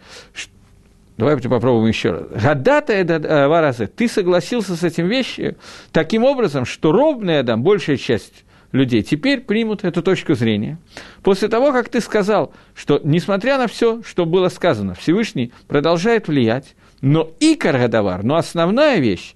Давайте 1.18 1.50
попробуем 1.50 1.88
еще 1.88 2.12
раз. 2.12 2.44
Гадата 2.44 2.94
это 2.94 3.48
варазе. 3.50 3.88
Ты 3.88 4.08
согласился 4.08 4.76
с 4.76 4.84
этим 4.84 5.08
вещью 5.08 5.58
таким 5.92 6.24
образом, 6.24 6.64
что 6.64 6.92
ровный 6.92 7.40
Адам, 7.40 7.64
большая 7.64 7.98
часть 7.98 8.46
людей 8.72 9.02
теперь 9.02 9.42
примут 9.42 9.84
эту 9.84 10.02
точку 10.02 10.36
зрения. 10.36 10.78
После 11.24 11.48
того, 11.48 11.72
как 11.72 11.90
ты 11.90 12.02
сказал, 12.02 12.54
что 12.76 13.00
несмотря 13.04 13.58
на 13.58 13.68
все, 13.68 14.02
что 14.04 14.26
было 14.26 14.50
сказано, 14.50 14.94
Всевышний 14.94 15.52
продолжает 15.68 16.28
влиять, 16.28 16.76
но 17.02 17.32
и 17.40 17.56
Каргадавар, 17.56 18.24
но 18.24 18.36
основная 18.36 18.98
вещь, 18.98 19.34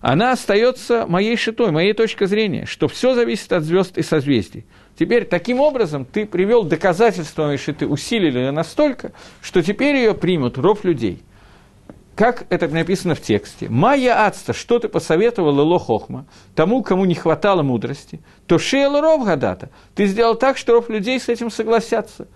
она 0.00 0.32
остается 0.32 1.06
моей 1.06 1.36
шитой, 1.36 1.70
моей 1.72 1.92
точкой 1.92 2.26
зрения, 2.26 2.64
что 2.64 2.88
все 2.88 3.14
зависит 3.14 3.52
от 3.52 3.64
звезд 3.64 3.98
и 3.98 4.02
созвездий. 4.02 4.64
Теперь 4.98 5.24
таким 5.24 5.60
образом 5.60 6.04
ты 6.04 6.26
привел 6.26 6.62
доказательства 6.62 7.56
Шиты, 7.56 7.86
усилили 7.86 8.38
ее 8.38 8.50
настолько, 8.50 9.12
что 9.42 9.62
теперь 9.62 9.96
ее 9.96 10.14
примут 10.14 10.58
ров 10.58 10.84
людей. 10.84 11.22
Как 12.20 12.44
это 12.50 12.68
написано 12.68 13.14
в 13.14 13.22
тексте? 13.22 13.70
«Майя 13.70 14.26
ацта, 14.26 14.52
что 14.52 14.78
ты 14.78 14.90
посоветовал 14.90 15.54
Ло 15.66 15.78
Хохма, 15.78 16.26
тому, 16.54 16.82
кому 16.82 17.06
не 17.06 17.14
хватало 17.14 17.62
мудрости, 17.62 18.20
то 18.46 18.58
шейл 18.58 19.00
ров 19.00 19.24
гадата, 19.24 19.70
ты 19.94 20.04
сделал 20.04 20.34
так, 20.34 20.58
что 20.58 20.74
ров 20.74 20.90
людей 20.90 21.18
с 21.18 21.30
этим 21.30 21.50
согласятся 21.50 22.28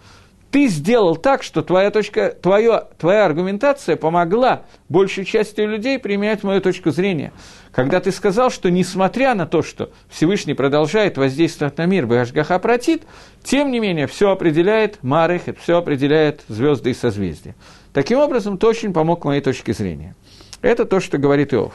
ты 0.55 0.69
сделал 0.69 1.17
так, 1.17 1.43
что 1.43 1.63
твоя, 1.63 1.91
точка, 1.91 2.31
твоя, 2.31 2.87
твоя 2.97 3.25
аргументация 3.25 3.97
помогла 3.97 4.63
большей 4.89 5.25
части 5.25 5.61
людей 5.63 5.99
применять 5.99 6.45
мою 6.45 6.61
точку 6.61 6.93
зрения. 6.93 7.33
Когда 7.73 7.99
ты 7.99 8.13
сказал, 8.13 8.51
что 8.51 8.71
несмотря 8.71 9.35
на 9.35 9.47
то, 9.47 9.65
что 9.65 9.91
Всевышний 10.09 10.55
продолжает 10.55 11.19
воздействовать 11.19 11.77
на 11.79 11.87
мир, 11.87 12.07
Башгаха 12.07 12.61
протит, 12.61 13.03
тем 13.43 13.73
не 13.73 13.81
менее, 13.81 14.07
все 14.07 14.31
определяет 14.31 15.03
Марехет, 15.03 15.59
все 15.59 15.77
определяет 15.77 16.45
звезды 16.47 16.93
и 16.93 16.95
созвездия. 16.95 17.57
Таким 17.95 18.19
образом, 18.19 18.59
ты 18.59 18.67
очень 18.67 18.93
помог 18.93 19.25
моей 19.25 19.41
точке 19.41 19.73
зрения. 19.73 20.15
Это 20.61 20.85
то, 20.85 21.01
что 21.01 21.17
говорит 21.17 21.55
Иов. 21.55 21.73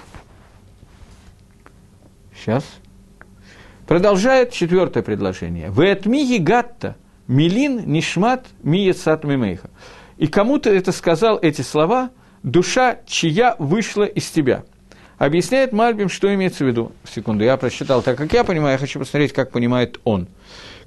Сейчас. 2.36 2.64
Продолжает 3.88 4.52
четвертое 4.52 5.02
предложение. 5.02 5.72
В 5.72 5.80
Этмиги 5.80 6.38
Гатта– 6.38 6.96
Милин 7.30 7.84
нишмат 7.86 8.48
миецат 8.64 9.24
мимейха. 9.24 9.70
И 10.18 10.26
кому-то 10.26 10.72
это 10.72 10.92
сказал 10.92 11.38
эти 11.40 11.62
слова, 11.62 12.10
душа, 12.42 12.98
чья 13.06 13.56
вышла 13.60 14.04
из 14.04 14.32
тебя. 14.32 14.64
Объясняет 15.20 15.72
Мальбим, 15.72 16.10
что 16.10 16.34
имеется 16.34 16.64
в 16.64 16.68
виду. 16.68 16.92
Секунду, 17.04 17.44
я 17.44 17.56
прочитал 17.58 18.02
так, 18.02 18.18
как 18.18 18.34
я 18.34 18.44
понимаю, 18.44 18.74
я 18.74 18.78
хочу 18.80 18.98
посмотреть, 18.98 19.32
как 19.32 19.52
понимает 19.52 20.00
он. 20.06 20.28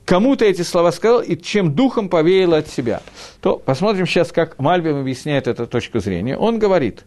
Кому-то 0.04 0.44
эти 0.44 0.62
слова 0.62 0.90
сказал, 0.92 1.20
и 1.20 1.36
чем 1.36 1.74
духом 1.74 2.08
повеяло 2.08 2.58
от 2.58 2.68
себя. 2.68 3.02
То 3.40 3.56
посмотрим 3.56 4.06
сейчас, 4.06 4.32
как 4.32 4.58
Мальбим 4.58 5.00
объясняет 5.00 5.46
эту 5.46 5.66
точку 5.66 6.00
зрения. 6.00 6.36
Он 6.36 6.58
говорит, 6.58 7.04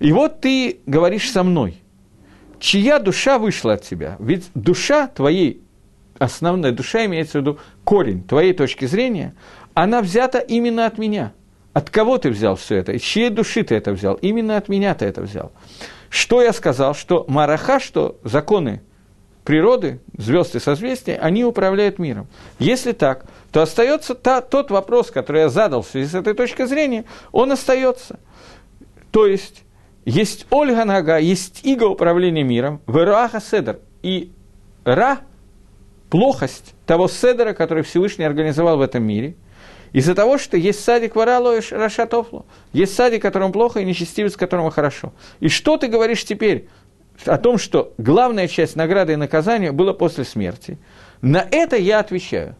и 0.00 0.12
вот 0.12 0.40
ты 0.40 0.80
говоришь 0.86 1.30
со 1.30 1.42
мной, 1.42 1.76
чья 2.58 2.98
душа 2.98 3.38
вышла 3.38 3.74
от 3.74 3.82
тебя. 3.82 4.16
Ведь 4.18 4.50
душа 4.54 5.08
твоей 5.08 5.62
основная 6.22 6.72
душа, 6.72 7.04
имеется 7.06 7.38
в 7.38 7.42
виду 7.42 7.58
корень 7.84 8.22
твоей 8.22 8.52
точки 8.52 8.84
зрения, 8.86 9.34
она 9.74 10.00
взята 10.00 10.38
именно 10.38 10.86
от 10.86 10.98
меня. 10.98 11.32
От 11.72 11.90
кого 11.90 12.18
ты 12.18 12.30
взял 12.30 12.56
все 12.56 12.76
это? 12.76 12.92
Из 12.92 13.00
чьей 13.00 13.30
души 13.30 13.62
ты 13.62 13.74
это 13.74 13.92
взял? 13.92 14.14
Именно 14.14 14.56
от 14.56 14.68
меня 14.68 14.94
ты 14.94 15.06
это 15.06 15.22
взял. 15.22 15.52
Что 16.10 16.42
я 16.42 16.52
сказал? 16.52 16.94
Что 16.94 17.24
мараха, 17.28 17.80
что 17.80 18.18
законы 18.24 18.82
природы, 19.44 20.00
звезды 20.16 20.60
созвездия, 20.60 21.16
они 21.16 21.44
управляют 21.44 21.98
миром. 21.98 22.28
Если 22.58 22.92
так, 22.92 23.24
то 23.50 23.62
остается 23.62 24.14
та, 24.14 24.40
тот 24.40 24.70
вопрос, 24.70 25.10
который 25.10 25.42
я 25.42 25.48
задал 25.48 25.82
в 25.82 25.88
связи 25.88 26.08
с 26.08 26.14
этой 26.14 26.34
точки 26.34 26.64
зрения, 26.64 27.04
он 27.32 27.52
остается. 27.52 28.18
То 29.10 29.26
есть, 29.26 29.64
есть 30.04 30.46
Ольга 30.50 30.84
Нага, 30.84 31.18
есть 31.18 31.64
иго 31.64 31.84
управления 31.84 32.44
миром, 32.44 32.80
Веруаха 32.86 33.40
Седер, 33.40 33.80
и 34.02 34.32
Ра– 34.84 35.18
плохость 36.12 36.74
того 36.84 37.08
седера, 37.08 37.54
который 37.54 37.82
Всевышний 37.82 38.26
организовал 38.26 38.76
в 38.76 38.82
этом 38.82 39.02
мире, 39.02 39.34
из-за 39.94 40.14
того, 40.14 40.36
что 40.36 40.58
есть 40.58 40.84
садик 40.84 41.16
варало 41.16 41.56
и 41.56 41.62
рашатофло, 41.70 42.44
есть 42.74 42.94
садик, 42.94 43.22
которому 43.22 43.50
плохо, 43.50 43.80
и 43.80 43.84
нечестивец, 43.86 44.36
которому 44.36 44.68
хорошо. 44.68 45.14
И 45.40 45.48
что 45.48 45.78
ты 45.78 45.86
говоришь 45.86 46.22
теперь 46.26 46.68
о 47.26 47.38
том, 47.38 47.58
что 47.58 47.92
главная 47.98 48.48
часть 48.48 48.76
награды 48.76 49.12
и 49.12 49.16
наказания 49.16 49.72
была 49.72 49.92
после 49.92 50.24
смерти? 50.24 50.78
На 51.20 51.46
это 51.50 51.76
я 51.76 52.00
отвечаю. 52.00 52.56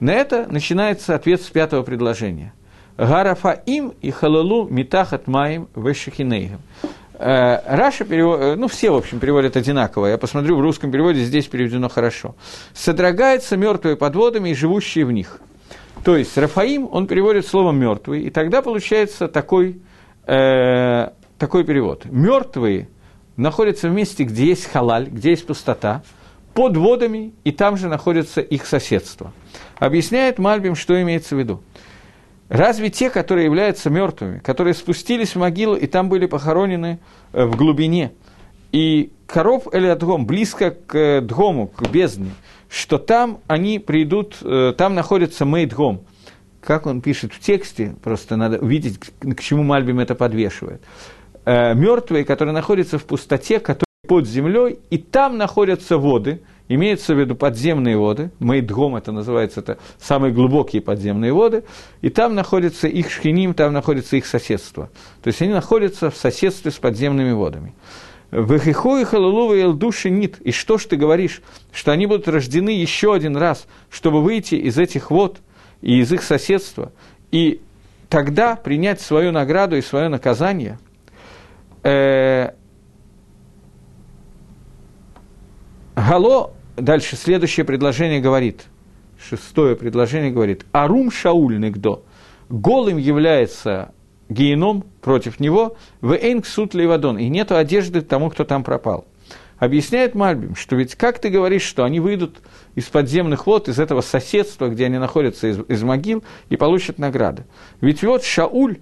На 0.00 0.12
это 0.12 0.46
начинается 0.50 1.14
ответ 1.14 1.42
с 1.42 1.46
пятого 1.46 1.82
предложения. 1.82 2.52
Гарафа 2.96 3.52
им 3.66 3.92
и 4.02 4.10
халалу 4.10 4.68
митахат 4.68 5.26
маим 5.26 5.68
вешихинейгам. 5.74 6.60
Э, 7.16 7.60
Раша 7.66 8.04
перевод, 8.04 8.40
э, 8.40 8.54
ну 8.56 8.68
все, 8.68 8.90
в 8.90 8.96
общем, 8.96 9.18
переводят 9.20 9.56
одинаково. 9.56 10.06
Я 10.06 10.18
посмотрю, 10.18 10.56
в 10.56 10.60
русском 10.60 10.90
переводе 10.90 11.20
здесь 11.20 11.46
переведено 11.46 11.88
хорошо. 11.88 12.34
Содрогается 12.72 13.56
мертвые 13.56 13.96
под 13.96 14.14
водами 14.16 14.50
и 14.50 14.54
живущие 14.54 15.04
в 15.04 15.12
них. 15.12 15.40
То 16.04 16.16
есть 16.16 16.36
Рафаим, 16.36 16.88
он 16.90 17.06
переводит 17.06 17.46
слово 17.46 17.72
мертвый, 17.72 18.22
и 18.22 18.30
тогда 18.30 18.62
получается 18.62 19.28
такой, 19.28 19.80
э, 20.26 21.08
такой 21.38 21.64
перевод. 21.64 22.04
Мертвые 22.04 22.88
находятся 23.36 23.88
в 23.88 23.92
месте, 23.92 24.24
где 24.24 24.46
есть 24.46 24.66
халаль, 24.66 25.08
где 25.08 25.30
есть 25.30 25.46
пустота, 25.46 26.02
под 26.54 26.76
водами, 26.76 27.32
и 27.42 27.50
там 27.50 27.76
же 27.76 27.88
находится 27.88 28.40
их 28.40 28.66
соседство. 28.66 29.32
Объясняет 29.78 30.38
Мальбим, 30.38 30.76
что 30.76 31.00
имеется 31.02 31.34
в 31.34 31.38
виду. 31.38 31.62
Разве 32.48 32.90
те, 32.90 33.10
которые 33.10 33.46
являются 33.46 33.90
мертвыми, 33.90 34.38
которые 34.38 34.74
спустились 34.74 35.34
в 35.34 35.38
могилу 35.38 35.74
и 35.74 35.86
там 35.86 36.08
были 36.08 36.26
похоронены 36.26 37.00
э, 37.32 37.44
в 37.44 37.56
глубине, 37.56 38.12
и 38.70 39.12
коров 39.26 39.72
или 39.72 39.92
Дгом, 39.94 40.26
близко 40.26 40.70
к 40.70 40.94
э, 40.96 41.20
Дгому, 41.20 41.68
к 41.68 41.88
бездне, 41.88 42.30
что 42.68 42.98
там 42.98 43.40
они 43.46 43.78
придут, 43.78 44.36
э, 44.42 44.74
там 44.76 44.94
находится 44.94 45.44
Мейдгом. 45.44 46.02
Как 46.60 46.86
он 46.86 47.00
пишет 47.00 47.32
в 47.32 47.40
тексте, 47.40 47.94
просто 48.02 48.36
надо 48.36 48.58
увидеть, 48.58 48.98
к 48.98 49.40
чему 49.40 49.62
Мальбим 49.62 50.00
это 50.00 50.14
подвешивает. 50.14 50.82
Мертвые, 51.46 52.24
которые 52.24 52.54
находятся 52.54 52.98
в 52.98 53.04
пустоте, 53.04 53.60
которые 53.60 53.84
под 54.06 54.26
землей, 54.26 54.78
и 54.90 54.98
там 54.98 55.36
находятся 55.36 55.98
воды– 55.98 56.40
Имеется 56.66 57.14
в 57.14 57.18
виду 57.18 57.34
подземные 57.34 57.98
воды, 57.98 58.30
Мейдгом 58.38 58.96
это 58.96 59.12
называется, 59.12 59.60
это 59.60 59.78
самые 59.98 60.32
глубокие 60.32 60.80
подземные 60.80 61.32
воды, 61.34 61.64
и 62.00 62.08
там 62.08 62.34
находится 62.34 62.88
их 62.88 63.10
шхиним, 63.10 63.52
там 63.52 63.74
находится 63.74 64.16
их 64.16 64.24
соседство. 64.24 64.90
То 65.22 65.28
есть 65.28 65.42
они 65.42 65.52
находятся 65.52 66.10
в 66.10 66.16
соседстве 66.16 66.70
с 66.70 66.76
подземными 66.76 67.32
водами. 67.32 67.74
Вехиху 68.30 68.96
и 68.96 69.04
халулува 69.04 69.52
елдуши 69.52 70.08
нит. 70.08 70.38
И 70.40 70.52
что 70.52 70.78
ж 70.78 70.86
ты 70.86 70.96
говоришь, 70.96 71.42
что 71.70 71.92
они 71.92 72.06
будут 72.06 72.28
рождены 72.28 72.70
еще 72.70 73.12
один 73.14 73.36
раз, 73.36 73.66
чтобы 73.90 74.22
выйти 74.22 74.54
из 74.54 74.78
этих 74.78 75.10
вод 75.10 75.40
и 75.82 76.00
из 76.00 76.10
их 76.12 76.22
соседства, 76.22 76.92
и 77.30 77.60
тогда 78.08 78.56
принять 78.56 79.02
свою 79.02 79.32
награду 79.32 79.76
и 79.76 79.82
свое 79.82 80.08
наказание 80.08 80.78
э,– 80.78 80.84
Гало, 85.94 86.52
дальше 86.76 87.16
следующее 87.16 87.64
предложение 87.64 88.20
говорит, 88.20 88.64
шестое 89.18 89.76
предложение 89.76 90.30
говорит, 90.30 90.64
Арум 90.72 91.10
Шауль 91.10 91.58
Негдо, 91.58 92.02
голым 92.48 92.96
является 92.96 93.92
геном 94.28 94.84
против 95.02 95.40
него, 95.40 95.76
в 96.00 96.12
Эйнг 96.12 96.46
Суд 96.46 96.74
Левадон, 96.74 97.18
и 97.18 97.28
нет 97.28 97.52
одежды 97.52 98.00
тому, 98.00 98.30
кто 98.30 98.44
там 98.44 98.64
пропал. 98.64 99.04
Объясняет 99.58 100.14
Мальбим, 100.14 100.56
что 100.56 100.76
ведь 100.76 100.94
как 100.94 101.18
ты 101.20 101.28
говоришь, 101.28 101.62
что 101.62 101.84
они 101.84 102.00
выйдут 102.00 102.38
из 102.74 102.84
подземных 102.84 103.46
вод, 103.46 103.68
из 103.68 103.78
этого 103.78 104.00
соседства, 104.00 104.68
где 104.68 104.86
они 104.86 104.98
находятся, 104.98 105.46
из, 105.46 105.58
из 105.68 105.82
могил, 105.82 106.24
и 106.48 106.56
получат 106.56 106.98
награды. 106.98 107.44
Ведь 107.80 108.02
вот 108.02 108.24
Шауль, 108.24 108.78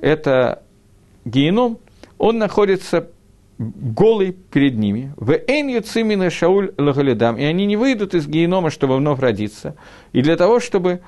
это 0.00 0.62
геном, 1.24 1.78
он 2.18 2.38
находится 2.38 3.08
голый 3.58 4.32
перед 4.32 4.76
ними. 4.76 5.12
В 5.16 5.32
эн 5.32 5.68
юцимина 5.68 6.30
шауль 6.30 6.72
лагалидам. 6.76 7.36
И 7.36 7.44
они 7.44 7.66
не 7.66 7.76
выйдут 7.76 8.14
из 8.14 8.26
генома, 8.26 8.70
чтобы 8.70 8.96
вновь 8.96 9.20
родиться. 9.20 9.76
И 10.12 10.22
для 10.22 10.36
того, 10.36 10.60
чтобы 10.60 11.00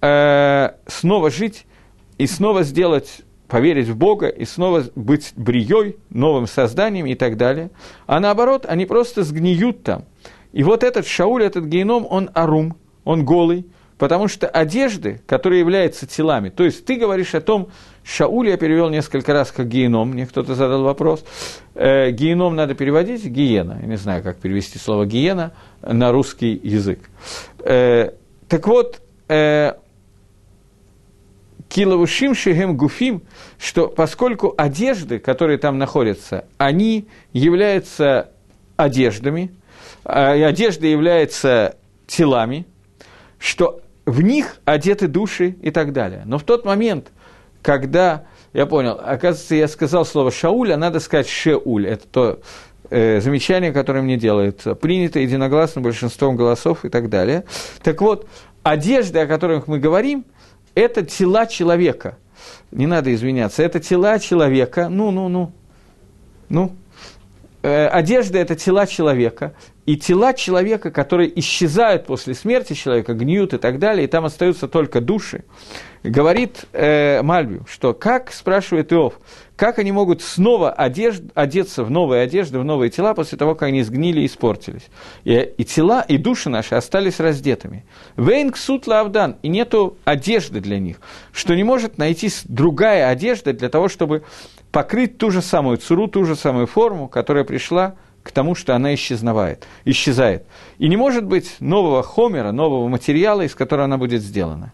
э, 0.00 0.70
снова 0.86 1.30
жить 1.30 1.66
и 2.18 2.26
снова 2.26 2.62
сделать 2.62 3.22
поверить 3.48 3.88
в 3.88 3.96
Бога 3.96 4.28
и 4.28 4.44
снова 4.44 4.84
быть 4.94 5.32
брией, 5.36 5.96
новым 6.10 6.46
созданием 6.46 7.06
и 7.06 7.14
так 7.14 7.36
далее. 7.36 7.70
А 8.06 8.20
наоборот, 8.20 8.66
они 8.68 8.86
просто 8.86 9.22
сгниют 9.22 9.82
там. 9.82 10.04
И 10.52 10.62
вот 10.62 10.82
этот 10.82 11.06
Шауль, 11.06 11.44
этот 11.44 11.66
геном, 11.66 12.06
он 12.08 12.30
арум, 12.34 12.76
он 13.04 13.24
голый, 13.24 13.66
потому 13.98 14.26
что 14.26 14.48
одежды, 14.48 15.20
которые 15.26 15.60
являются 15.60 16.06
телами, 16.06 16.48
то 16.48 16.64
есть 16.64 16.84
ты 16.84 16.96
говоришь 16.96 17.34
о 17.34 17.40
том, 17.40 17.68
Шауль 18.06 18.50
я 18.50 18.56
перевел 18.56 18.88
несколько 18.88 19.32
раз 19.32 19.50
как 19.50 19.66
геном, 19.66 20.10
мне 20.10 20.26
кто-то 20.26 20.54
задал 20.54 20.84
вопрос. 20.84 21.24
Э, 21.74 22.12
геном 22.12 22.54
надо 22.54 22.74
переводить, 22.74 23.24
гиена, 23.24 23.78
я 23.80 23.86
не 23.86 23.96
знаю, 23.96 24.22
как 24.22 24.38
перевести 24.38 24.78
слово 24.78 25.06
гиена 25.06 25.52
на 25.82 26.12
русский 26.12 26.60
язык. 26.62 27.00
Э, 27.64 28.12
так 28.48 28.66
вот, 28.68 29.00
э, 29.28 29.72
Киловушим 31.68 32.36
Шехем 32.36 32.76
Гуфим, 32.76 33.22
что 33.58 33.88
поскольку 33.88 34.54
одежды, 34.56 35.18
которые 35.18 35.58
там 35.58 35.76
находятся, 35.78 36.44
они 36.58 37.08
являются 37.32 38.30
одеждами, 38.76 39.50
а 40.04 40.30
одежда 40.30 40.86
является 40.86 41.76
телами, 42.06 42.66
что 43.40 43.80
в 44.04 44.22
них 44.22 44.58
одеты 44.64 45.08
души 45.08 45.56
и 45.60 45.72
так 45.72 45.92
далее. 45.92 46.22
Но 46.24 46.38
в 46.38 46.44
тот 46.44 46.64
момент, 46.64 47.10
когда, 47.66 48.26
я 48.52 48.64
понял, 48.64 48.92
оказывается, 48.92 49.56
я 49.56 49.66
сказал 49.66 50.04
слово 50.04 50.30
«шауль», 50.30 50.72
а 50.72 50.76
надо 50.76 51.00
сказать 51.00 51.28
«шеуль». 51.28 51.88
Это 51.88 52.06
то 52.06 52.40
э, 52.90 53.20
замечание, 53.20 53.72
которое 53.72 54.02
мне 54.02 54.16
делают. 54.16 54.62
Принято 54.80 55.18
единогласно 55.18 55.80
большинством 55.80 56.36
голосов 56.36 56.84
и 56.84 56.88
так 56.88 57.10
далее. 57.10 57.42
Так 57.82 58.00
вот, 58.02 58.28
одежда, 58.62 59.22
о 59.22 59.26
которых 59.26 59.66
мы 59.66 59.80
говорим, 59.80 60.24
это 60.76 61.04
тела 61.04 61.46
человека. 61.46 62.18
Не 62.70 62.86
надо 62.86 63.12
извиняться. 63.12 63.64
Это 63.64 63.80
тела 63.80 64.20
человека. 64.20 64.88
Ну, 64.88 65.10
ну, 65.10 65.28
ну. 65.28 65.52
Ну, 66.48 66.76
Э, 67.66 67.88
одежда– 67.88 68.38
это 68.40 68.54
тела 68.54 68.86
человека, 68.86 69.52
и 69.86 69.96
тела 69.96 70.34
человека, 70.34 70.92
которые 70.92 71.36
исчезают 71.40 72.06
после 72.06 72.32
смерти 72.34 72.74
человека, 72.74 73.12
гниют 73.12 73.54
и 73.54 73.58
так 73.58 73.80
далее, 73.80 74.04
и 74.04 74.06
там 74.06 74.24
остаются 74.24 74.68
только 74.68 75.00
души, 75.00 75.42
говорит 76.10 76.64
э, 76.72 77.22
Мальбю, 77.22 77.64
что 77.68 77.94
как, 77.94 78.32
спрашивает 78.32 78.92
Иов, 78.92 79.14
как 79.56 79.78
они 79.78 79.90
могут 79.92 80.22
снова 80.22 80.70
одежд, 80.70 81.22
одеться 81.34 81.82
в 81.82 81.90
новые 81.90 82.22
одежды, 82.22 82.58
в 82.58 82.64
новые 82.64 82.90
тела 82.90 83.14
после 83.14 83.38
того, 83.38 83.54
как 83.54 83.68
они 83.68 83.82
сгнили 83.82 84.20
и 84.20 84.26
испортились. 84.26 84.88
И, 85.24 85.34
и 85.34 85.64
тела, 85.64 86.02
и 86.02 86.18
души 86.18 86.50
наши 86.50 86.74
остались 86.74 87.20
раздетыми. 87.20 87.84
Вейнг 88.16 88.56
суд 88.56 88.86
лавдан, 88.86 89.36
и 89.42 89.48
нету 89.48 89.96
одежды 90.04 90.60
для 90.60 90.78
них, 90.78 90.98
что 91.32 91.54
не 91.54 91.64
может 91.64 91.98
найти 91.98 92.30
другая 92.44 93.08
одежда 93.08 93.52
для 93.52 93.68
того, 93.68 93.88
чтобы 93.88 94.24
покрыть 94.72 95.18
ту 95.18 95.30
же 95.30 95.40
самую 95.40 95.78
цуру, 95.78 96.06
ту 96.06 96.24
же 96.24 96.36
самую 96.36 96.66
форму, 96.66 97.08
которая 97.08 97.44
пришла 97.44 97.94
к 98.22 98.32
тому, 98.32 98.54
что 98.54 98.74
она 98.74 98.94
исчезновает, 98.94 99.66
исчезает. 99.84 100.44
И 100.78 100.88
не 100.88 100.96
может 100.96 101.24
быть 101.24 101.56
нового 101.60 102.02
хомера, 102.02 102.52
нового 102.52 102.88
материала, 102.88 103.42
из 103.42 103.54
которого 103.54 103.84
она 103.84 103.98
будет 103.98 104.20
сделана. 104.20 104.72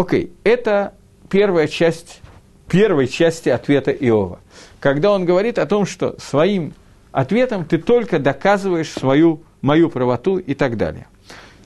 Окей, 0.00 0.32
это 0.44 0.94
первая 1.28 1.68
часть 1.68 2.22
первой 2.70 3.06
части 3.06 3.50
ответа 3.50 3.90
Иова. 3.90 4.40
Когда 4.80 5.12
он 5.12 5.26
говорит 5.26 5.58
о 5.58 5.66
том, 5.66 5.84
что 5.84 6.18
своим 6.18 6.72
ответом 7.12 7.66
ты 7.66 7.76
только 7.76 8.18
доказываешь 8.18 8.90
свою, 8.90 9.42
мою 9.60 9.90
правоту 9.90 10.38
и 10.38 10.54
так 10.54 10.78
далее– 10.78 11.06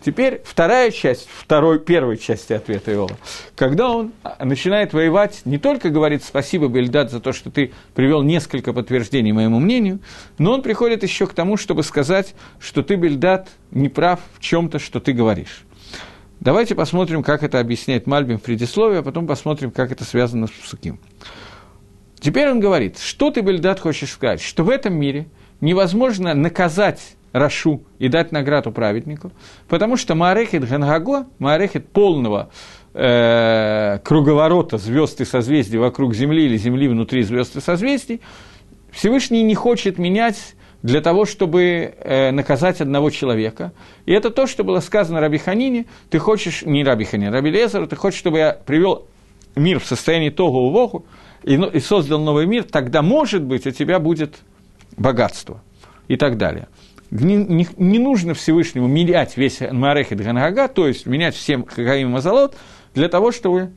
Теперь 0.04 0.42
вторая 0.44 0.90
часть, 0.90 1.28
второй, 1.34 1.78
первой 1.78 2.18
части 2.18 2.52
ответа 2.52 2.92
Иова. 2.92 3.16
Когда 3.56 3.90
он 3.90 4.12
начинает 4.38 4.92
воевать, 4.92 5.40
не 5.46 5.56
только 5.56 5.88
говорит 5.88 6.22
спасибо, 6.22 6.68
Бельдад, 6.68 7.10
за 7.10 7.20
то, 7.20 7.32
что 7.32 7.50
ты 7.50 7.72
привел 7.94 8.22
несколько 8.22 8.74
подтверждений 8.74 9.32
моему 9.32 9.60
мнению, 9.60 10.00
но 10.36 10.52
он 10.52 10.60
приходит 10.60 11.02
еще 11.02 11.26
к 11.26 11.32
тому, 11.32 11.56
чтобы 11.56 11.82
сказать, 11.82 12.34
что 12.60 12.82
ты, 12.82 12.96
Бельдад, 12.96 13.48
не 13.70 13.88
прав 13.88 14.20
в 14.34 14.40
чем-то, 14.40 14.78
что 14.78 15.00
ты 15.00 15.14
говоришь. 15.14 15.64
Давайте 16.44 16.74
посмотрим, 16.74 17.22
как 17.22 17.42
это 17.42 17.58
объясняет 17.58 18.06
Мальбим 18.06 18.38
в 18.38 18.42
предисловии, 18.42 18.98
а 18.98 19.02
потом 19.02 19.26
посмотрим, 19.26 19.70
как 19.70 19.90
это 19.90 20.04
связано 20.04 20.46
с 20.46 20.50
Псуким. 20.50 21.00
Теперь 22.20 22.50
он 22.50 22.60
говорит, 22.60 22.98
что 22.98 23.30
ты, 23.30 23.40
Бельдад, 23.40 23.80
хочешь 23.80 24.10
сказать, 24.10 24.42
что 24.42 24.62
в 24.62 24.68
этом 24.68 24.94
мире 24.94 25.26
невозможно 25.62 26.34
наказать 26.34 27.16
Рашу 27.32 27.82
и 27.98 28.08
дать 28.08 28.30
награду 28.30 28.72
праведнику, 28.72 29.32
потому 29.68 29.96
что 29.96 30.14
Маарехет 30.14 30.68
Гангаго, 30.68 31.26
Маарехет 31.38 31.88
полного 31.88 32.50
э, 32.92 34.00
круговорота 34.04 34.76
звезд 34.76 35.22
и 35.22 35.24
созвездий 35.24 35.78
вокруг 35.78 36.14
Земли 36.14 36.44
или 36.44 36.58
Земли 36.58 36.88
внутри 36.88 37.22
звезд 37.22 37.56
и 37.56 37.60
созвездий, 37.62 38.20
Всевышний 38.92 39.42
не 39.42 39.54
хочет 39.54 39.96
менять 39.96 40.56
для 40.84 41.00
того, 41.00 41.24
чтобы 41.24 41.94
э, 41.98 42.30
наказать 42.30 42.80
одного 42.80 43.10
человека. 43.10 43.72
И 44.06 44.12
это 44.12 44.30
то, 44.30 44.46
что 44.46 44.62
было 44.62 44.78
сказано 44.78 45.20
Раби 45.20 45.38
Ханине. 45.38 45.86
Ты 46.10 46.20
хочешь, 46.20 46.62
не 46.62 46.84
Раби 46.84 47.04
Ханине, 47.04 47.30
Раби 47.30 47.50
Лезеру, 47.50 47.88
ты 47.88 47.96
хочешь, 47.96 48.20
чтобы 48.20 48.38
я 48.38 48.52
привел 48.52 49.08
мир 49.56 49.80
в 49.80 49.86
состоянии 49.86 50.30
того 50.30 50.68
увоху 50.68 51.04
и, 51.42 51.54
и 51.54 51.80
создал 51.80 52.20
новый 52.20 52.46
мир, 52.46 52.62
тогда, 52.62 53.02
может 53.02 53.42
быть, 53.42 53.66
у 53.66 53.72
тебя 53.72 53.98
будет 53.98 54.36
богатство 54.96 55.60
и 56.06 56.16
так 56.16 56.36
далее 56.36 56.68
не, 57.10 57.36
не, 57.36 57.68
не 57.76 57.98
нужно 57.98 58.34
Всевышнему 58.34 58.88
менять 58.88 59.36
весь 59.36 59.60
Марехет 59.60 60.20
Ганагага, 60.20 60.68
то 60.68 60.88
есть 60.88 61.06
менять 61.06 61.36
всем 61.36 61.64
Хагаим 61.64 62.10
Мазалот, 62.10 62.56
для 62.94 63.08
того, 63.08 63.30
чтобы 63.30 63.70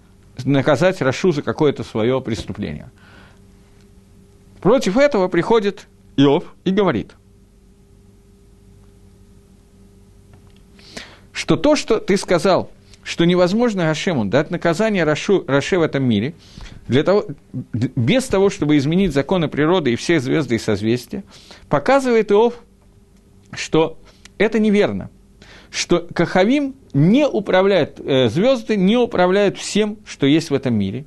наказать 0.43 1.01
Рашу 1.01 1.31
за 1.31 1.43
какое-то 1.43 1.83
свое 1.83 2.19
преступление. 2.21 2.89
Против 4.59 4.97
этого 4.97 5.27
приходит 5.27 5.87
Иов 6.17 6.55
и 6.65 6.71
говорит, 6.71 7.11
что 11.31 11.55
то, 11.55 11.75
что 11.75 11.99
ты 11.99 12.17
сказал, 12.17 12.71
что 13.03 13.23
невозможно 13.25 13.83
Гашему 13.83 14.25
дать 14.25 14.51
наказание 14.51 15.05
Рашу, 15.05 15.45
Раше 15.47 15.77
в 15.77 15.81
этом 15.81 16.03
мире, 16.03 16.33
для 16.87 17.03
того, 17.03 17.25
без 17.53 18.25
того, 18.25 18.49
чтобы 18.49 18.75
изменить 18.77 19.13
законы 19.13 19.47
природы 19.47 19.93
и 19.93 19.95
все 19.95 20.19
звезды 20.19 20.55
и 20.55 20.59
созвездия, 20.59 21.23
показывает 21.69 22.31
Иов, 22.31 22.55
что 23.53 23.97
это 24.37 24.59
неверно, 24.59 25.09
что 25.69 26.07
Кахавим 26.13 26.75
не 26.93 27.27
управляет, 27.27 27.99
э, 27.99 28.29
звезды 28.29 28.75
не 28.75 28.97
управляют 28.97 29.57
всем, 29.57 29.97
что 30.05 30.25
есть 30.25 30.49
в 30.49 30.53
этом 30.53 30.73
мире, 30.73 31.05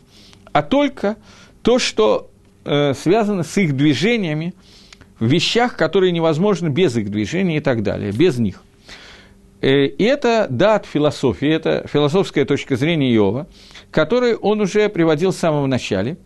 а 0.52 0.62
только 0.62 1.16
то, 1.62 1.78
что 1.78 2.30
э, 2.64 2.94
связано 2.94 3.42
с 3.42 3.56
их 3.58 3.76
движениями 3.76 4.54
в 5.20 5.26
вещах, 5.26 5.76
которые 5.76 6.10
невозможны 6.10 6.68
без 6.68 6.96
их 6.96 7.10
движения 7.10 7.58
и 7.58 7.60
так 7.60 7.82
далее, 7.82 8.10
без 8.10 8.38
них. 8.38 8.62
Э, 9.60 9.84
и 9.84 10.02
это 10.02 10.46
дат 10.50 10.86
философии, 10.86 11.48
это 11.48 11.86
философская 11.86 12.44
точка 12.46 12.76
зрения 12.76 13.14
Иова, 13.14 13.46
которую 13.90 14.38
он 14.38 14.60
уже 14.60 14.88
приводил 14.88 15.30
в 15.30 15.36
самом 15.36 15.68
начале, 15.68 16.16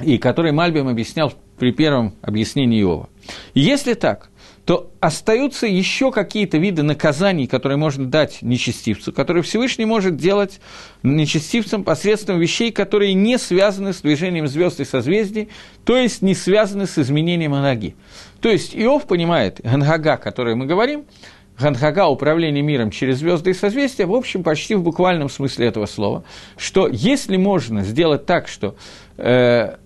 и 0.00 0.18
который 0.18 0.52
Мальбим 0.52 0.88
объяснял 0.88 1.32
при 1.58 1.72
первом 1.72 2.14
объяснении 2.22 2.80
Иова. 2.82 3.08
Если 3.54 3.94
так, 3.94 4.30
то 4.68 4.90
остаются 5.00 5.66
еще 5.66 6.12
какие-то 6.12 6.58
виды 6.58 6.82
наказаний, 6.82 7.46
которые 7.46 7.78
можно 7.78 8.04
дать 8.04 8.42
нечестивцу, 8.42 9.14
которые 9.14 9.42
Всевышний 9.42 9.86
может 9.86 10.16
делать 10.16 10.60
нечестивцам 11.02 11.84
посредством 11.84 12.38
вещей, 12.38 12.70
которые 12.70 13.14
не 13.14 13.38
связаны 13.38 13.94
с 13.94 14.02
движением 14.02 14.46
звезд 14.46 14.80
и 14.80 14.84
созвездий, 14.84 15.48
то 15.86 15.96
есть 15.96 16.20
не 16.20 16.34
связаны 16.34 16.84
с 16.84 16.98
изменением 16.98 17.54
анаги. 17.54 17.96
То 18.42 18.50
есть 18.50 18.76
Иов 18.76 19.06
понимает, 19.06 19.58
Гангага, 19.64 20.12
о 20.12 20.16
которой 20.18 20.54
мы 20.54 20.66
говорим, 20.66 21.06
Ганхага– 21.58 22.06
управление 22.08 22.62
миром 22.62 22.90
через 22.90 23.20
звезды 23.20 23.52
и 23.52 23.54
созвездия, 23.54 24.04
в 24.04 24.12
общем, 24.12 24.42
почти 24.42 24.74
в 24.74 24.82
буквальном 24.82 25.30
смысле 25.30 25.68
этого 25.68 25.86
слова, 25.86 26.24
что 26.58 26.88
если 26.88 27.38
можно 27.38 27.84
сделать 27.84 28.26
так, 28.26 28.48
что 28.48 28.76
э, 29.16 29.76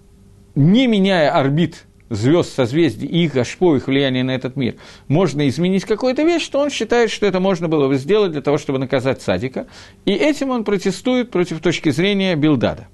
не 0.57 0.89
меняя 0.89 1.31
орбит 1.31 1.85
звезд, 2.13 2.55
созвездий 2.55 3.09
и 3.09 3.25
их 3.25 3.37
ашпо, 3.37 3.77
их 3.77 3.87
влияние 3.87 4.23
на 4.23 4.33
этот 4.33 4.57
мир, 4.57 4.77
можно 5.09 5.49
изменить 5.49 5.85
какую-то 5.85 6.23
вещь, 6.23 6.47
то 6.49 6.61
он 6.61 6.71
считает, 6.71 7.11
что 7.11 7.27
это 7.27 7.41
можно 7.41 7.69
было 7.69 7.89
бы 7.89 7.97
сделать 7.97 8.33
для 8.33 8.43
того, 8.43 8.59
чтобы 8.59 8.79
наказать 8.79 9.23
садика. 9.23 9.67
И 10.05 10.13
этим 10.13 10.51
он 10.51 10.65
протестует 10.65 11.31
против 11.31 11.61
точки 11.61 11.91
зрения 11.91 12.37
Билдада. 12.37 12.89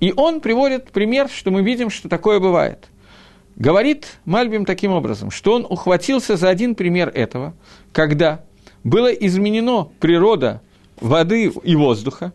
И 0.00 0.12
он 0.16 0.40
приводит 0.40 0.90
пример, 0.90 1.28
что 1.28 1.50
мы 1.50 1.62
видим, 1.62 1.90
что 1.90 2.08
такое 2.08 2.40
бывает. 2.40 2.86
Говорит 3.56 4.18
Мальбим 4.24 4.64
таким 4.64 4.92
образом, 4.92 5.30
что 5.30 5.54
он 5.54 5.66
ухватился 5.68 6.36
за 6.36 6.48
один 6.48 6.74
пример 6.74 7.08
этого, 7.08 7.54
когда 7.92 8.44
было 8.84 9.08
изменено 9.08 9.88
природа 10.00 10.60
воды 11.00 11.50
и 11.62 11.76
воздуха, 11.76 12.32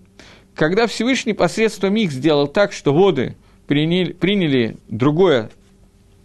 когда 0.55 0.88
Всевышний 0.88 1.34
посредством 1.34 1.95
их 1.95 2.11
сделал 2.11 2.47
так, 2.47 2.74
что 2.74 2.93
воды 2.93 3.36
приняли, 3.67 4.13
приняли 4.13 4.78
другое 4.89 5.51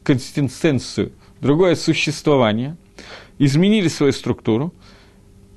консистенцию, 0.06 1.12
другое 1.40 1.74
существование, 1.74 2.76
изменили 3.38 3.88
свою 3.88 4.12
структуру, 4.12 4.72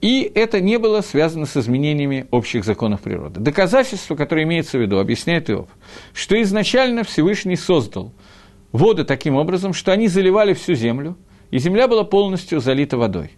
и 0.02 0.32
это 0.34 0.60
не 0.60 0.80
было 0.80 1.02
связано 1.02 1.46
с 1.46 1.56
изменениями 1.56 2.26
общих 2.32 2.66
законов 2.66 3.02
природы. 3.02 3.40
Доказательство, 3.40 4.16
которое 4.16 4.44
имеется 4.44 4.78
в 4.78 4.82
виду, 4.82 4.98
объясняет 4.98 5.50
Иов, 5.50 5.68
что 6.14 6.42
изначально 6.42 7.04
Всевышний 7.04 7.58
создал 7.58 8.12
воды 8.72 9.04
таким 9.04 9.36
образом, 9.36 9.74
что 9.74 9.92
они 9.92 10.08
заливали 10.08 10.54
всю 10.54 10.74
землю, 10.74 11.16
и 11.52 11.60
земля 11.60 11.88
была 11.88 12.04
полностью 12.04 12.60
залита 12.60 12.98
водой. 12.98 13.32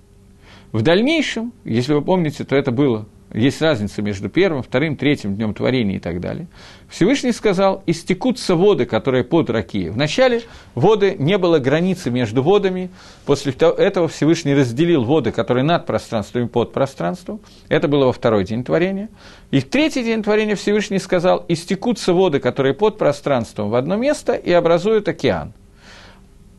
В 0.72 0.82
дальнейшем, 0.82 1.51
если 1.66 1.93
вы 1.93 2.01
помните, 2.01 2.45
то 2.45 2.55
это 2.55 2.72
было 2.72 3.05
есть 3.34 3.61
разница 3.61 4.01
между 4.01 4.29
первым, 4.29 4.63
вторым, 4.63 4.95
третьим 4.97 5.36
днем 5.36 5.53
творения 5.53 5.97
и 5.97 5.99
так 5.99 6.19
далее. 6.19 6.47
Всевышний 6.89 7.32
сказал, 7.32 7.84
истекутся 7.86 8.55
воды, 8.55 8.86
которые 8.86 9.23
под 9.23 9.49
Ракией. 9.49 9.89
Вначале 9.89 10.41
воды, 10.75 11.15
не 11.17 11.38
было 11.38 11.59
границы 11.59 12.11
между 12.11 12.43
водами, 12.43 12.89
после 13.25 13.53
этого 13.53 14.07
Всевышний 14.07 14.53
разделил 14.53 15.03
воды, 15.03 15.32
которые 15.32 15.63
над 15.63 15.86
пространством 15.86 16.45
и 16.45 16.47
под 16.47 16.73
пространством. 16.73 17.39
Это 17.69 17.88
было 17.88 18.05
во 18.05 18.13
второй 18.13 18.43
день 18.43 18.63
творения. 18.63 19.09
И 19.51 19.59
в 19.59 19.69
третий 19.69 20.03
день 20.03 20.23
творения 20.23 20.55
Всевышний 20.55 20.99
сказал, 20.99 21.45
истекутся 21.47 22.13
воды, 22.13 22.39
которые 22.39 22.73
под 22.73 22.97
пространством 22.97 23.69
в 23.69 23.75
одно 23.75 23.95
место 23.95 24.34
и 24.34 24.51
образуют 24.51 25.07
океан, 25.07 25.53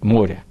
море 0.00 0.42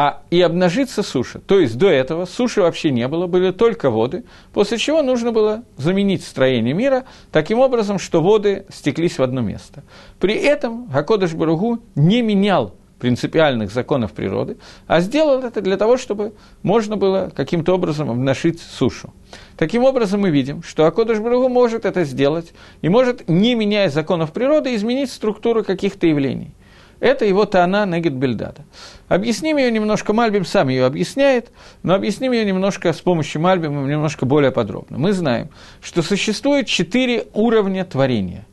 а 0.00 0.22
и 0.30 0.40
обнажится 0.40 1.02
суша. 1.02 1.40
То 1.40 1.58
есть 1.58 1.76
до 1.76 1.88
этого 1.88 2.24
суши 2.24 2.60
вообще 2.60 2.92
не 2.92 3.08
было, 3.08 3.26
были 3.26 3.50
только 3.50 3.90
воды, 3.90 4.22
после 4.52 4.78
чего 4.78 5.02
нужно 5.02 5.32
было 5.32 5.64
заменить 5.76 6.22
строение 6.22 6.72
мира 6.72 7.04
таким 7.32 7.58
образом, 7.58 7.98
что 7.98 8.22
воды 8.22 8.64
стеклись 8.72 9.18
в 9.18 9.24
одно 9.24 9.40
место. 9.40 9.82
При 10.20 10.34
этом 10.34 10.86
Гакодыш 10.86 11.32
Баругу 11.34 11.80
не 11.96 12.22
менял 12.22 12.76
принципиальных 13.00 13.72
законов 13.72 14.12
природы, 14.12 14.58
а 14.86 15.00
сделал 15.00 15.42
это 15.42 15.60
для 15.62 15.76
того, 15.76 15.96
чтобы 15.96 16.32
можно 16.62 16.96
было 16.96 17.32
каким-то 17.34 17.74
образом 17.74 18.08
обнажить 18.08 18.60
сушу. 18.60 19.12
Таким 19.56 19.82
образом, 19.82 20.20
мы 20.20 20.30
видим, 20.30 20.62
что 20.62 20.86
Акодыш 20.86 21.18
Баругу 21.18 21.48
может 21.48 21.84
это 21.84 22.04
сделать 22.04 22.52
и 22.82 22.88
может, 22.88 23.28
не 23.28 23.56
меняя 23.56 23.88
законов 23.88 24.32
природы, 24.32 24.76
изменить 24.76 25.10
структуру 25.10 25.64
каких-то 25.64 26.06
явлений. 26.06 26.52
Это 27.00 27.24
его 27.24 27.44
Таана 27.44 27.86
Негет 27.86 28.14
Бельдада. 28.14 28.64
Объясним 29.06 29.56
ее 29.56 29.70
немножко, 29.70 30.12
Мальбим 30.12 30.44
сам 30.44 30.68
ее 30.68 30.84
объясняет, 30.84 31.50
но 31.82 31.94
объясним 31.94 32.32
ее 32.32 32.44
немножко 32.44 32.92
с 32.92 33.00
помощью 33.00 33.40
Мальбима, 33.40 33.86
немножко 33.86 34.26
более 34.26 34.50
подробно. 34.50 34.98
Мы 34.98 35.12
знаем, 35.12 35.50
что 35.80 36.02
существует 36.02 36.66
четыре 36.66 37.26
уровня 37.34 37.84
творения, 37.84 38.46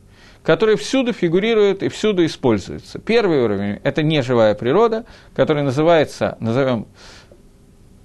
которые 0.44 0.76
всюду 0.76 1.12
фигурируют 1.12 1.82
и 1.82 1.88
всюду 1.88 2.24
используются. 2.24 3.00
Первый 3.00 3.42
уровень– 3.42 3.80
это 3.82 4.02
неживая 4.04 4.54
природа, 4.54 5.06
который 5.34 5.64
называется, 5.64 6.36
назовем, 6.40 6.86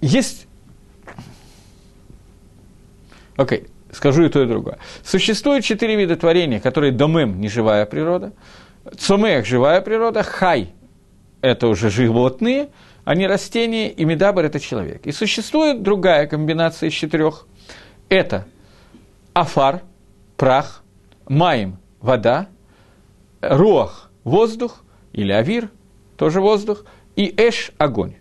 есть 0.02 0.48
Окей, 3.38 3.60
okay, 3.60 3.70
скажу 3.92 4.24
и 4.24 4.30
то, 4.30 4.44
и 4.44 4.46
другое. 4.46 4.78
Существует 5.04 5.64
четыре 5.64 5.96
вида 5.96 6.16
творения, 6.16 6.60
которые 6.60 6.92
домем– 6.92 7.40
неживая 7.42 7.86
природа, 7.86 8.34
Цумех– 8.98 9.46
живая 9.48 9.82
природа, 9.82 10.24
хай– 10.24 10.74
это 11.42 11.68
уже 11.68 11.90
животные, 11.90 12.70
а 13.04 13.16
не 13.16 13.28
растения, 13.28 13.90
и 13.90 14.06
медабр– 14.06 14.46
это 14.46 14.60
человек. 14.60 15.06
И 15.06 15.12
существует 15.12 15.84
другая 15.84 16.28
комбинация 16.28 16.90
из 16.90 16.94
четырех. 16.94 17.48
Это 18.10 18.48
афар– 19.34 19.82
прах, 20.38 20.84
маим– 21.28 21.78
вода, 22.02 22.48
руах– 23.42 24.12
воздух, 24.24 24.84
или 25.14 25.32
авир– 25.32 25.70
тоже 26.18 26.42
воздух, 26.42 26.86
и 27.16 27.34
эш– 27.38 27.72
огонь 27.78 28.16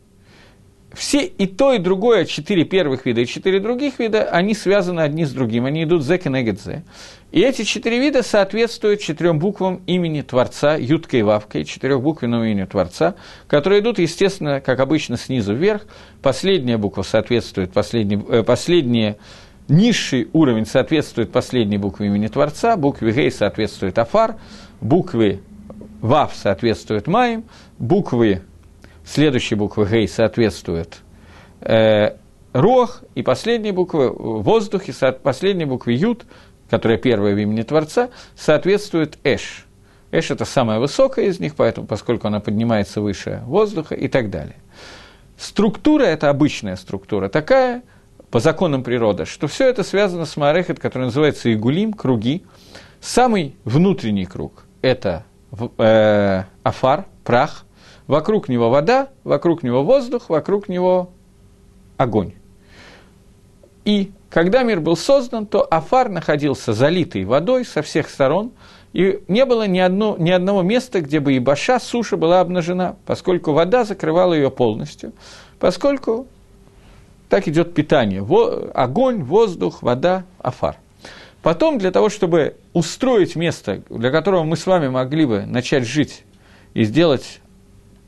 все 0.93 1.25
и 1.25 1.47
то, 1.47 1.73
и 1.73 1.79
другое, 1.79 2.25
четыре 2.25 2.65
первых 2.65 3.07
вида 3.07 3.21
и 3.21 3.27
четыре 3.27 3.61
других 3.61 3.99
вида, 3.99 4.25
они 4.25 4.55
связаны 4.55 5.01
одни 5.01 5.25
с 5.25 5.31
другим, 5.31 5.67
они 5.67 5.85
идут 5.85 6.03
зе 6.03 6.19
кенегедзе. 6.19 6.83
И 7.31 7.41
эти 7.41 7.63
четыре 7.63 8.01
вида 8.01 8.25
соответствуют 8.25 9.01
четырем 9.01 9.39
буквам 9.39 9.83
имени 9.87 10.23
Творца, 10.23 10.77
Ютка 10.77 11.17
и 11.17 11.23
Вавка, 11.23 11.61
и 11.61 11.65
четырехбуквенному 11.65 12.45
имени 12.45 12.65
Творца, 12.65 13.15
которые 13.47 13.83
идут, 13.83 14.01
естественно, 14.01 14.61
как 14.61 14.81
обычно, 14.81 15.17
снизу 15.17 15.55
вверх. 15.55 15.87
Последняя 16.23 16.77
буква 16.77 17.03
соответствует 17.03 17.73
последней, 17.73 18.21
э, 18.29 18.43
последняя 18.43 19.17
низший 19.69 20.29
уровень 20.33 20.67
соответствует 20.67 21.31
последней 21.31 21.79
букве 21.79 22.09
имени 22.09 22.27
Творца, 22.27 22.77
букве 22.77 23.13
Гей 23.13 23.31
соответствует 23.31 23.97
Афар, 23.99 24.37
буквы 24.81 25.41
Вав 26.01 26.35
соответствует 26.35 27.07
Маем, 27.07 27.45
буквы 27.79 28.43
следующей 29.11 29.57
буквы 29.57 29.87
Гей 29.87 30.09
соответствует 30.09 30.99
э, 31.61 32.17
Рох, 32.53 33.03
и 33.15 33.23
последней 33.23 33.73
буквы 33.73 34.11
воздух, 34.11 34.89
и 34.89 34.93
последней 35.23 35.65
буквы 35.65 35.93
Ют, 35.93 36.25
которая 36.69 36.99
первая 36.99 37.35
в 37.35 37.39
имени 37.39 37.63
Творца, 37.63 38.11
соответствует 38.37 39.19
Эш. 39.25 39.67
Эш– 40.11 40.31
это 40.33 40.45
самая 40.45 40.81
высокая 40.81 41.27
из 41.27 41.39
них, 41.39 41.55
поэтому, 41.55 41.87
поскольку 41.87 42.27
она 42.27 42.41
поднимается 42.41 43.01
выше 43.01 43.43
воздуха 43.47 43.95
и 43.95 44.09
так 44.09 44.31
далее. 44.31 44.57
Структура– 45.39 46.03
это 46.05 46.29
обычная 46.29 46.77
структура 46.77 47.29
такая, 47.29 47.83
по 48.31 48.41
законам 48.41 48.83
природы, 48.85 49.25
что 49.25 49.49
все 49.49 49.69
это 49.69 49.83
связано 49.83 50.25
с 50.25 50.37
Маарехет, 50.37 50.79
который 50.79 51.05
называется 51.05 51.53
Игулим, 51.53 51.93
круги. 51.93 52.45
Самый 53.01 53.57
внутренний 53.65 54.27
круг– 54.27 54.65
это 54.83 55.25
э, 55.79 56.45
афар, 56.63 57.07
прах– 57.25 57.65
Вокруг 58.11 58.49
него 58.49 58.71
вода, 58.71 59.11
вокруг 59.23 59.63
него 59.63 59.85
воздух, 59.85 60.31
вокруг 60.31 60.69
него 60.69 61.11
огонь. 61.97 62.33
И 63.85 64.11
когда 64.31 64.65
мир 64.65 64.81
был 64.81 64.97
создан, 64.97 65.47
то 65.47 65.63
Афар 65.63 66.09
находился 66.09 66.73
залитый 66.73 67.25
водой 67.25 67.65
со 67.65 67.83
всех 67.83 68.11
сторон, 68.11 68.51
и 68.93 69.23
не 69.29 69.45
было 69.45 69.69
ни, 69.69 69.79
одно, 69.79 70.17
ни 70.19 70.33
одного 70.33 70.63
места, 70.63 71.03
где 71.03 71.21
бы 71.21 71.35
и 71.35 71.39
баша, 71.39 71.79
суша 71.79 72.17
была 72.17 72.41
обнажена, 72.41 72.97
поскольку 73.07 73.53
вода 73.53 73.85
закрывала 73.85 74.35
ее 74.35 74.51
полностью, 74.51 75.13
поскольку 75.61 76.27
так 77.29 77.47
идет 77.47 77.75
питание. 77.75 78.23
Во, 78.23 78.73
огонь, 78.75 79.23
воздух, 79.23 79.83
вода, 79.83 80.25
Афар. 80.41 80.79
Потом 81.43 81.79
для 81.79 81.93
того, 81.93 82.09
чтобы 82.09 82.57
устроить 82.73 83.37
место, 83.37 83.83
для 83.89 84.11
которого 84.11 84.43
мы 84.43 84.57
с 84.57 84.67
вами 84.67 84.89
могли 84.89 85.27
бы 85.27 85.47
начать 85.47 85.87
жить 85.87 86.25
и 86.75 86.83
сделать 86.83 87.41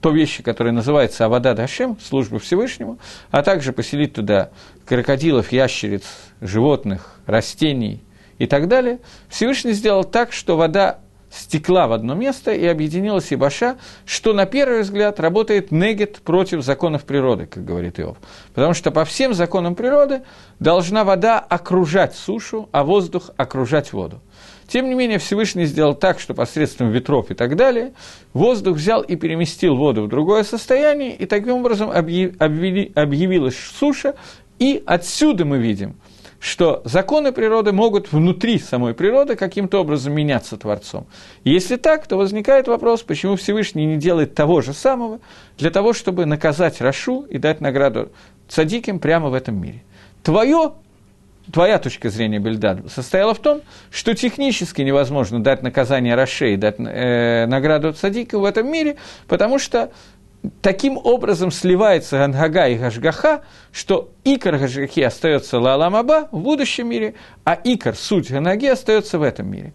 то 0.02 0.10
вещи, 0.10 0.42
которые 0.42 0.72
называются 0.72 1.24
Авада 1.24 1.54
Дашем, 1.54 1.96
служба 2.02 2.40
Всевышнему, 2.40 2.98
а 3.30 3.42
также 3.42 3.72
поселить 3.72 4.12
туда 4.12 4.50
крокодилов, 4.84 5.52
ящериц, 5.52 6.02
животных, 6.40 7.20
растений 7.24 8.02
и 8.38 8.46
так 8.46 8.66
далее, 8.66 8.98
Всевышний 9.28 9.72
сделал 9.72 10.02
так, 10.02 10.32
что 10.32 10.56
вода 10.56 10.98
стекла 11.30 11.86
в 11.86 11.92
одно 11.92 12.14
место 12.14 12.52
и 12.52 12.66
объединилась 12.66 13.32
Ибаша, 13.32 13.78
что 14.04 14.32
на 14.32 14.44
первый 14.44 14.82
взгляд 14.82 15.20
работает 15.20 15.70
негет 15.70 16.16
против 16.16 16.62
законов 16.62 17.04
природы, 17.04 17.46
как 17.46 17.64
говорит 17.64 17.98
Иов. 18.00 18.18
Потому 18.54 18.74
что 18.74 18.90
по 18.90 19.04
всем 19.04 19.32
законам 19.34 19.76
природы 19.76 20.22
должна 20.58 21.04
вода 21.04 21.38
окружать 21.38 22.14
сушу, 22.14 22.68
а 22.72 22.84
воздух 22.84 23.30
окружать 23.36 23.92
воду. 23.92 24.20
Тем 24.72 24.88
не 24.88 24.94
менее, 24.94 25.18
Всевышний 25.18 25.66
сделал 25.66 25.94
так, 25.94 26.18
что 26.18 26.32
посредством 26.32 26.92
ветров 26.92 27.30
и 27.30 27.34
так 27.34 27.56
далее, 27.56 27.92
воздух 28.32 28.78
взял 28.78 29.02
и 29.02 29.16
переместил 29.16 29.76
воду 29.76 30.04
в 30.04 30.08
другое 30.08 30.44
состояние, 30.44 31.14
и 31.14 31.26
таким 31.26 31.56
образом 31.56 31.90
объявилась 31.90 33.54
суша, 33.54 34.14
и 34.58 34.82
отсюда 34.86 35.44
мы 35.44 35.58
видим, 35.58 35.96
что 36.40 36.80
законы 36.86 37.32
природы 37.32 37.72
могут 37.72 38.12
внутри 38.12 38.58
самой 38.58 38.94
природы 38.94 39.36
каким-то 39.36 39.78
образом 39.78 40.14
меняться 40.14 40.56
Творцом. 40.56 41.06
Если 41.44 41.76
так, 41.76 42.06
то 42.06 42.16
возникает 42.16 42.66
вопрос, 42.66 43.02
почему 43.02 43.36
Всевышний 43.36 43.84
не 43.84 43.98
делает 43.98 44.34
того 44.34 44.62
же 44.62 44.72
самого 44.72 45.20
для 45.58 45.68
того, 45.70 45.92
чтобы 45.92 46.24
наказать 46.24 46.80
Рашу 46.80 47.26
и 47.28 47.36
дать 47.36 47.60
награду 47.60 48.10
цадиким 48.48 49.00
прямо 49.00 49.28
в 49.28 49.34
этом 49.34 49.60
мире. 49.60 49.82
Твое 50.22 50.72
твоя 51.50 51.78
точка 51.78 52.10
зрения, 52.10 52.38
Бельдад, 52.38 52.90
состояла 52.90 53.34
в 53.34 53.38
том, 53.38 53.62
что 53.90 54.14
технически 54.14 54.82
невозможно 54.82 55.42
дать 55.42 55.62
наказание 55.62 56.14
Раше 56.14 56.54
и 56.54 56.56
дать 56.56 56.76
э, 56.78 57.46
награду 57.46 57.92
Цадику 57.92 58.38
в 58.38 58.44
этом 58.44 58.70
мире, 58.70 58.96
потому 59.26 59.58
что 59.58 59.90
таким 60.60 60.98
образом 60.98 61.50
сливается 61.50 62.18
Гангага 62.18 62.68
и 62.68 62.76
Гашгаха, 62.76 63.42
что 63.72 64.10
Икар 64.24 64.58
Гашгахи 64.58 65.00
остается 65.00 65.58
Лаламаба 65.58 66.28
в 66.30 66.40
будущем 66.40 66.88
мире, 66.88 67.14
а 67.44 67.58
Икар, 67.62 67.96
суть 67.96 68.30
Ганаги, 68.30 68.66
остается 68.66 69.18
в 69.18 69.22
этом 69.22 69.50
мире. 69.50 69.72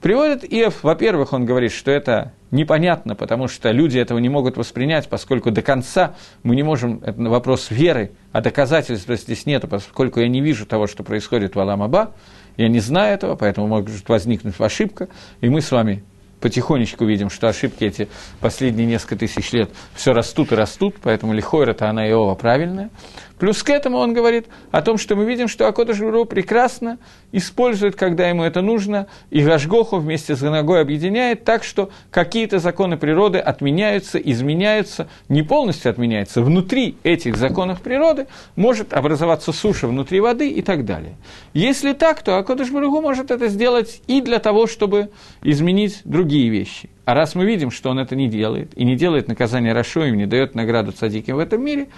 Приводит 0.00 0.44
Иов, 0.44 0.84
во-первых, 0.84 1.32
он 1.32 1.44
говорит, 1.44 1.72
что 1.72 1.90
это 1.90 2.32
непонятно, 2.52 3.16
потому 3.16 3.48
что 3.48 3.72
люди 3.72 3.98
этого 3.98 4.18
не 4.18 4.28
могут 4.28 4.56
воспринять, 4.56 5.08
поскольку 5.08 5.50
до 5.50 5.60
конца 5.60 6.14
мы 6.44 6.54
не 6.54 6.62
можем, 6.62 7.00
это 7.04 7.20
вопрос 7.22 7.70
веры, 7.70 8.12
а 8.30 8.40
доказательства 8.40 9.16
здесь 9.16 9.44
нет, 9.44 9.64
поскольку 9.68 10.20
я 10.20 10.28
не 10.28 10.40
вижу 10.40 10.66
того, 10.66 10.86
что 10.86 11.02
происходит 11.02 11.56
в 11.56 11.60
Аламаба, 11.60 12.14
я 12.56 12.68
не 12.68 12.78
знаю 12.78 13.14
этого, 13.14 13.34
поэтому 13.34 13.66
может 13.66 14.08
возникнуть 14.08 14.54
ошибка, 14.60 15.08
и 15.40 15.48
мы 15.48 15.60
с 15.60 15.72
вами 15.72 16.04
потихонечку 16.40 17.04
видим, 17.04 17.28
что 17.28 17.48
ошибки 17.48 17.84
эти 17.84 18.08
последние 18.40 18.86
несколько 18.86 19.16
тысяч 19.16 19.52
лет 19.52 19.70
все 19.94 20.12
растут 20.12 20.52
и 20.52 20.54
растут, 20.54 20.94
поэтому 21.02 21.32
лихойра-то 21.32 21.88
она 21.88 22.08
Иова 22.08 22.36
правильная. 22.36 22.90
Плюс 23.38 23.62
к 23.62 23.70
этому 23.70 23.98
он 23.98 24.12
говорит 24.12 24.46
о 24.70 24.82
том, 24.82 24.98
что 24.98 25.16
мы 25.16 25.24
видим, 25.24 25.48
что 25.48 25.66
Акода 25.68 25.92
Журу 25.92 26.24
прекрасно 26.24 26.98
использует, 27.32 27.94
когда 27.94 28.28
ему 28.28 28.42
это 28.42 28.62
нужно, 28.62 29.06
и 29.30 29.42
Гашгоху 29.42 29.98
вместе 29.98 30.34
с 30.34 30.40
Ганагой 30.40 30.80
объединяет 30.80 31.44
так, 31.44 31.64
что 31.64 31.90
какие-то 32.10 32.58
законы 32.58 32.96
природы 32.96 33.38
отменяются, 33.38 34.18
изменяются, 34.18 35.08
не 35.28 35.42
полностью 35.42 35.90
отменяются. 35.90 36.42
Внутри 36.42 36.96
этих 37.02 37.36
законов 37.36 37.80
природы 37.80 38.26
может 38.56 38.92
образоваться 38.92 39.52
суша 39.52 39.86
внутри 39.86 40.20
воды 40.20 40.50
и 40.50 40.62
так 40.62 40.84
далее. 40.84 41.16
Если 41.54 41.92
так, 41.92 42.22
то 42.22 42.36
Акода 42.36 42.64
Журу 42.64 43.00
может 43.00 43.30
это 43.30 43.48
сделать 43.48 44.02
и 44.06 44.20
для 44.20 44.38
того, 44.38 44.66
чтобы 44.66 45.10
изменить 45.42 46.00
другие 46.04 46.48
вещи. 46.48 46.90
А 47.04 47.14
раз 47.14 47.34
мы 47.34 47.46
видим, 47.46 47.70
что 47.70 47.88
он 47.88 47.98
это 47.98 48.14
не 48.14 48.28
делает, 48.28 48.76
и 48.76 48.84
не 48.84 48.94
делает 48.94 49.28
наказание 49.28 49.72
Рашоим, 49.72 50.16
не 50.18 50.26
дает 50.26 50.54
награду 50.54 50.92
цадиким 50.92 51.36
в 51.36 51.38
этом 51.38 51.64
мире, 51.64 51.88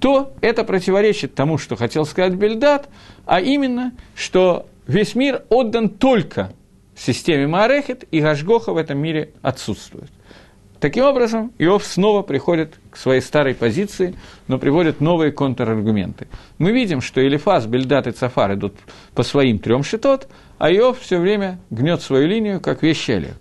то 0.00 0.32
это 0.40 0.64
противоречит 0.64 1.34
тому, 1.34 1.58
что 1.58 1.76
хотел 1.76 2.04
сказать 2.04 2.34
Бельдат, 2.34 2.88
а 3.26 3.40
именно, 3.40 3.92
что 4.14 4.66
весь 4.86 5.14
мир 5.14 5.42
отдан 5.48 5.88
только 5.88 6.52
системе 6.96 7.46
Маарехет, 7.46 8.04
и 8.10 8.20
Гашгоха 8.20 8.72
в 8.72 8.76
этом 8.76 8.98
мире 8.98 9.30
отсутствует. 9.42 10.10
Таким 10.80 11.04
образом, 11.04 11.52
Иов 11.58 11.84
снова 11.84 12.22
приходит 12.22 12.78
к 12.90 12.96
своей 12.96 13.20
старой 13.20 13.54
позиции, 13.54 14.14
но 14.46 14.58
приводит 14.58 15.00
новые 15.00 15.32
контраргументы. 15.32 16.28
Мы 16.58 16.70
видим, 16.70 17.00
что 17.00 17.26
Элифаз, 17.26 17.66
Бельдат 17.66 18.06
и 18.06 18.12
Цафар 18.12 18.54
идут 18.54 18.74
по 19.14 19.24
своим 19.24 19.58
трем 19.58 19.82
шитот, 19.82 20.28
а 20.58 20.70
Иов 20.70 21.00
все 21.00 21.18
время 21.18 21.58
гнет 21.70 22.00
свою 22.00 22.28
линию, 22.28 22.60
как 22.60 22.82
вещи 22.82 23.10
Олег. 23.10 23.34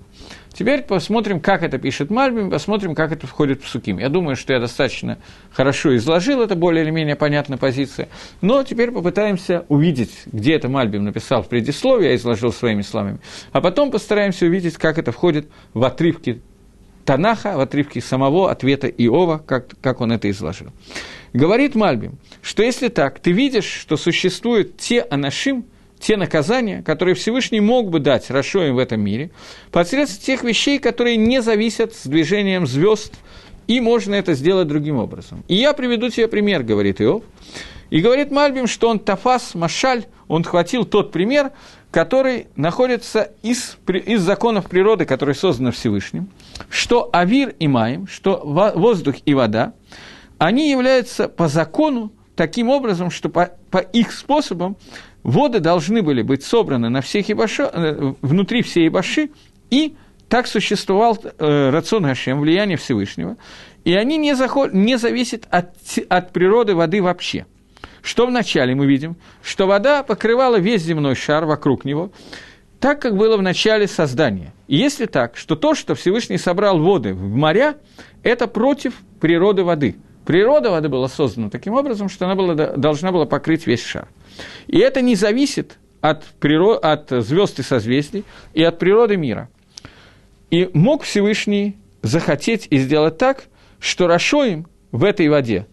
Теперь 0.57 0.81
посмотрим, 0.81 1.39
как 1.39 1.61
это 1.61 1.77
пишет 1.77 2.09
Мальбим, 2.09 2.49
посмотрим, 2.49 2.95
как 2.95 3.11
это 3.11 3.27
входит 3.27 3.61
в 3.61 3.67
Суким. 3.67 3.99
Я 3.99 4.09
думаю, 4.09 4.35
что 4.35 4.53
я 4.53 4.59
достаточно 4.59 5.19
хорошо 5.51 5.95
изложил, 5.95 6.41
это 6.41 6.55
более 6.55 6.83
или 6.83 6.89
менее 6.89 7.15
понятная 7.15 7.59
позиция. 7.59 8.09
Но 8.41 8.63
теперь 8.63 8.89
попытаемся 8.89 9.65
увидеть, 9.67 10.23
где 10.25 10.55
это 10.55 10.67
Мальбим 10.67 11.03
написал 11.03 11.43
в 11.43 11.47
предисловии, 11.47 12.07
я 12.07 12.15
изложил 12.15 12.51
своими 12.51 12.81
словами. 12.81 13.19
А 13.51 13.61
потом 13.61 13.91
постараемся 13.91 14.47
увидеть, 14.47 14.77
как 14.77 14.97
это 14.97 15.11
входит 15.11 15.47
в 15.75 15.83
отрывки 15.83 16.41
Танаха, 17.05 17.55
в 17.55 17.59
отрывке 17.59 18.01
самого 18.01 18.49
ответа 18.49 18.87
Иова, 18.87 19.37
как, 19.37 19.67
как 19.79 20.01
он 20.01 20.11
это 20.11 20.27
изложил. 20.31 20.69
Говорит 21.33 21.75
Мальбим, 21.75 22.17
что 22.41 22.63
если 22.63 22.87
так, 22.87 23.19
ты 23.19 23.31
видишь, 23.31 23.65
что 23.71 23.95
существуют 23.95 24.77
те 24.77 25.01
анашим, 25.01 25.65
те 25.99 26.17
наказания, 26.17 26.81
которые 26.83 27.15
Всевышний 27.15 27.59
мог 27.59 27.89
бы 27.89 27.99
дать 27.99 28.29
Рашоим 28.29 28.75
в 28.75 28.79
этом 28.79 29.01
мире, 29.01 29.31
посредством 29.71 30.23
тех 30.23 30.43
вещей, 30.43 30.79
которые 30.79 31.17
не 31.17 31.41
зависят 31.41 31.93
с 31.93 32.05
движением 32.05 32.67
звезд, 32.67 33.13
и 33.67 33.81
можно 33.81 34.15
это 34.15 34.33
сделать 34.33 34.67
другим 34.67 34.97
образом. 34.97 35.43
И 35.47 35.55
я 35.55 35.73
приведу 35.73 36.09
тебе 36.09 36.27
пример, 36.27 36.63
говорит 36.63 37.01
Иов. 37.01 37.23
И 37.89 38.01
говорит 38.01 38.31
Мальбим, 38.31 38.67
что 38.67 38.89
он 38.89 38.99
Тафас 38.99 39.55
Машаль, 39.55 40.05
он 40.27 40.43
хватил 40.43 40.83
тот 40.85 41.11
пример, 41.11 41.51
который 41.91 42.47
находится 42.55 43.31
из, 43.43 43.77
из 43.87 44.21
законов 44.21 44.67
природы, 44.67 45.05
которые 45.05 45.35
созданы 45.35 45.71
Всевышним, 45.71 46.29
что 46.69 47.09
Авир 47.13 47.55
и 47.59 47.67
Маем, 47.67 48.07
что 48.07 48.41
воздух 48.43 49.15
и 49.25 49.33
вода, 49.33 49.73
они 50.37 50.69
являются 50.69 51.29
по 51.29 51.47
закону 51.47 52.11
таким 52.35 52.69
образом, 52.69 53.09
что 53.09 53.29
по, 53.29 53.51
по 53.71 53.79
их 53.79 54.11
способам 54.11 54.75
воды 55.27 55.59
должны 55.59 56.01
были 56.01 56.21
быть 56.21 56.43
собраны 56.43 56.87
на 56.89 57.01
всех 57.01 57.27
ебашо, 57.27 57.69
э, 57.71 58.13
внутри 58.21 58.61
всей 58.61 58.85
ебаши, 58.85 59.29
и 59.69 59.95
так 60.29 60.47
существовал 60.47 61.17
э, 61.21 61.69
рацион 61.69 62.03
Гашем, 62.03 62.39
влияние 62.39 62.77
Всевышнего, 62.77 63.35
и 63.83 63.93
они 63.93 64.17
не, 64.17 64.35
заход, 64.35 64.73
не 64.73 64.97
зависят 64.97 65.45
от, 65.49 65.75
от 66.07 66.31
природы 66.31 66.75
воды 66.75 67.03
вообще. 67.03 67.45
Что 68.01 68.25
вначале 68.25 68.73
мы 68.73 68.85
видим? 68.85 69.17
Что 69.43 69.67
вода 69.67 70.01
покрывала 70.01 70.55
весь 70.55 70.83
земной 70.83 71.15
шар 71.15 71.43
вокруг 71.45 71.83
него, 71.83 72.11
так, 72.79 73.01
как 73.01 73.17
было 73.17 73.35
в 73.35 73.41
начале 73.41 73.85
создания. 73.87 74.53
И 74.67 74.77
если 74.77 75.07
так, 75.07 75.35
что 75.35 75.57
то, 75.57 75.75
что 75.75 75.93
Всевышний 75.93 76.37
собрал 76.37 76.79
воды 76.79 77.13
в 77.13 77.35
моря, 77.35 77.75
это 78.23 78.47
против 78.47 78.93
природы 79.19 79.65
воды. 79.65 79.97
Природа 80.25 80.71
воды 80.71 80.87
была 80.87 81.09
создана 81.09 81.49
таким 81.49 81.73
образом, 81.73 82.07
что 82.07 82.25
она 82.25 82.35
была, 82.35 82.53
должна 82.53 83.11
была 83.11 83.25
покрыть 83.25 83.67
весь 83.67 83.83
шар. 83.83 84.07
И 84.67 84.77
это 84.79 85.01
не 85.01 85.15
зависит 85.15 85.77
от, 86.01 86.23
природ, 86.39 86.83
от 86.83 87.09
звезд 87.09 87.59
и 87.59 87.63
созвездий 87.63 88.25
и 88.53 88.63
от 88.63 88.79
природы 88.79 89.17
мира. 89.17 89.49
И 90.49 90.69
мог 90.73 91.03
Всевышний 91.03 91.77
захотеть 92.01 92.67
и 92.69 92.77
сделать 92.77 93.17
так, 93.17 93.45
что 93.79 94.07
Рашоим 94.07 94.67
в 94.91 95.03
этой 95.03 95.27
воде 95.27 95.67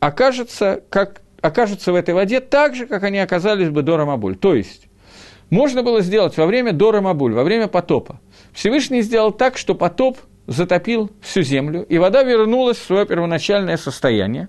окажется, 0.00 0.82
как, 0.90 1.22
окажутся 1.40 1.92
в 1.92 1.94
этой 1.94 2.14
воде 2.14 2.40
так 2.40 2.74
же, 2.74 2.86
как 2.86 3.02
они 3.04 3.18
оказались 3.18 3.68
бы 3.68 3.82
до 3.82 3.96
Рамабуль. 3.96 4.36
То 4.36 4.54
есть, 4.54 4.88
можно 5.50 5.82
было 5.82 6.00
сделать 6.00 6.36
во 6.36 6.46
время 6.46 6.72
до 6.72 6.90
Рамабуль, 6.90 7.34
во 7.34 7.44
время 7.44 7.68
потопа. 7.68 8.20
Всевышний 8.52 9.02
сделал 9.02 9.32
так, 9.32 9.56
что 9.56 9.74
потоп 9.74 10.18
затопил 10.46 11.10
всю 11.20 11.42
землю, 11.42 11.84
и 11.88 11.98
вода 11.98 12.22
вернулась 12.22 12.76
в 12.76 12.84
свое 12.84 13.06
первоначальное 13.06 13.76
состояние. 13.76 14.48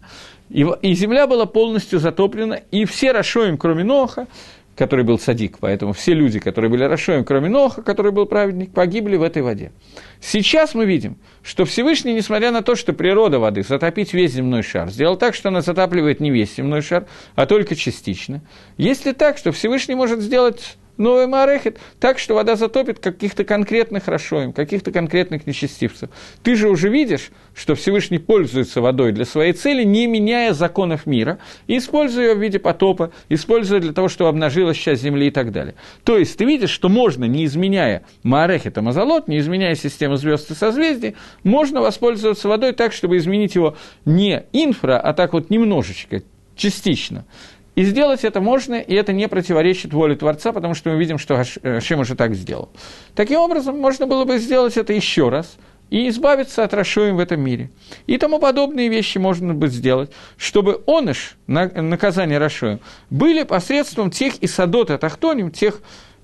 И, 0.49 0.65
и 0.81 0.93
земля 0.93 1.27
была 1.27 1.45
полностью 1.45 1.99
затоплена, 1.99 2.59
и 2.71 2.85
все 2.85 3.11
Рашоим, 3.11 3.57
кроме 3.57 3.83
Ноха, 3.83 4.27
который 4.75 5.05
был 5.05 5.17
садик, 5.17 5.57
поэтому 5.59 5.93
все 5.93 6.13
люди, 6.13 6.39
которые 6.39 6.69
были 6.69 6.83
Рашоем, 6.83 7.23
кроме 7.23 7.49
Ноха, 7.49 7.81
который 7.81 8.11
был 8.11 8.25
праведник, 8.25 8.71
погибли 8.71 9.15
в 9.15 9.23
этой 9.23 9.41
воде. 9.41 9.71
Сейчас 10.19 10.75
мы 10.75 10.85
видим, 10.85 11.17
что 11.41 11.65
Всевышний, 11.65 12.13
несмотря 12.13 12.51
на 12.51 12.61
то, 12.61 12.75
что 12.75 12.93
природа 12.93 13.39
воды, 13.39 13.63
затопить 13.63 14.13
весь 14.13 14.33
земной 14.33 14.63
шар, 14.63 14.89
сделал 14.89 15.17
так, 15.17 15.33
что 15.33 15.49
она 15.49 15.61
затапливает 15.61 16.19
не 16.19 16.29
весь 16.29 16.55
земной 16.55 16.81
шар, 16.81 17.07
а 17.35 17.45
только 17.45 17.75
частично. 17.75 18.41
Если 18.77 19.13
так, 19.13 19.37
что 19.37 19.51
Всевышний 19.51 19.95
может 19.95 20.19
сделать 20.19 20.77
новый 20.97 21.27
Марехет, 21.27 21.79
так, 21.99 22.19
что 22.19 22.35
вода 22.35 22.55
затопит 22.55 22.99
каких-то 22.99 23.43
конкретных 23.43 24.07
Рашоем, 24.07 24.53
каких-то 24.53 24.91
конкретных 24.91 25.47
нечестивцев. 25.47 26.09
Ты 26.43 26.55
же 26.55 26.69
уже 26.69 26.89
видишь, 26.89 27.31
что 27.53 27.75
Всевышний 27.75 28.19
пользуется 28.19 28.81
водой 28.81 29.11
для 29.11 29.25
своей 29.25 29.53
цели, 29.53 29.83
не 29.83 30.07
меняя 30.07 30.53
законов 30.53 31.05
мира, 31.05 31.39
используя 31.67 32.29
ее 32.29 32.35
в 32.35 32.41
виде 32.41 32.59
потопа, 32.59 33.11
используя 33.29 33.79
для 33.79 33.93
того, 33.93 34.09
чтобы 34.09 34.29
обнажилась 34.29 34.77
часть 34.77 35.01
земли 35.01 35.27
и 35.27 35.31
так 35.31 35.51
далее. 35.51 35.75
То 36.03 36.17
есть 36.17 36.37
ты 36.37 36.45
видишь, 36.45 36.71
что 36.71 36.89
можно, 36.89 37.25
не 37.25 37.45
изменяя 37.45 38.03
Маарехета 38.23 38.81
Мазалот, 38.81 39.27
не 39.27 39.39
изменяя 39.39 39.75
систему 39.75 40.15
звезд 40.17 40.51
и 40.51 40.53
созвездий, 40.53 41.15
можно 41.43 41.81
воспользоваться 41.81 42.47
водой 42.47 42.73
так, 42.73 42.93
чтобы 42.93 43.17
изменить 43.17 43.55
его 43.55 43.75
не 44.05 44.43
инфра, 44.53 44.99
а 44.99 45.13
так 45.13 45.33
вот 45.33 45.49
немножечко, 45.49 46.21
частично. 46.55 47.25
И 47.75 47.83
сделать 47.83 48.23
это 48.23 48.39
можно, 48.41 48.75
и 48.75 48.93
это 48.95 49.13
не 49.13 49.27
противоречит 49.27 49.93
воле 49.93 50.15
Творца, 50.15 50.53
потому 50.53 50.73
что 50.73 50.89
мы 50.89 50.97
видим, 50.97 51.17
что 51.17 51.35
Хашем 51.35 51.99
уже 51.99 52.15
так 52.15 52.33
сделал. 52.33 52.69
Таким 53.15 53.39
образом, 53.39 53.77
можно 53.77 54.07
было 54.07 54.25
бы 54.25 54.37
сделать 54.39 54.77
это 54.77 54.93
еще 54.93 55.29
раз 55.29 55.57
и 55.89 56.07
избавиться 56.09 56.63
от 56.63 56.73
Рашоим 56.73 57.17
в 57.17 57.19
этом 57.19 57.41
мире. 57.41 57.69
И 58.07 58.17
тому 58.17 58.39
подобные 58.39 58.89
вещи 58.89 59.17
можно 59.17 59.53
бы 59.53 59.67
сделать, 59.67 60.11
чтобы 60.37 60.81
оныш, 60.87 61.37
наказание 61.47 62.39
Рашоим, 62.39 62.79
были 63.09 63.43
посредством 63.43 64.09
тех 64.09 64.37
и 64.37 64.47
садот 64.47 64.89
атахтоним, 64.89 65.51
тех 65.51 65.81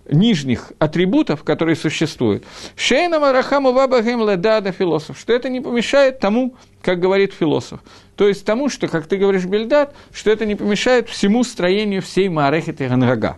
нижних 0.10 0.72
атрибутов, 0.80 1.44
которые 1.44 1.76
существуют. 1.76 2.44
Шейна 2.76 3.20
Марахаму 3.20 3.72
Вабагем 3.72 4.28
Ледада 4.28 4.72
философ, 4.72 5.20
что 5.20 5.34
это 5.34 5.50
не 5.50 5.62
помешает 5.62 6.20
тому, 6.20 6.56
как 6.82 7.00
говорит 7.00 7.34
философ. 7.34 7.82
То 8.16 8.28
есть 8.28 8.46
тому, 8.46 8.70
что, 8.70 8.88
как 8.88 9.08
ты 9.08 9.18
говоришь, 9.18 9.46
Бельдат, 9.46 9.96
что 10.14 10.32
это 10.32 10.46
не 10.46 10.56
помешает 10.56 11.10
всему 11.10 11.44
строению 11.44 12.02
всей 12.02 12.30
Маарехет 12.30 12.82
и 12.82 12.88
Ганрага. 12.88 13.38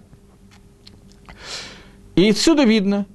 И 2.16 2.30
отсюда 2.30 2.64
видно, 2.64 3.06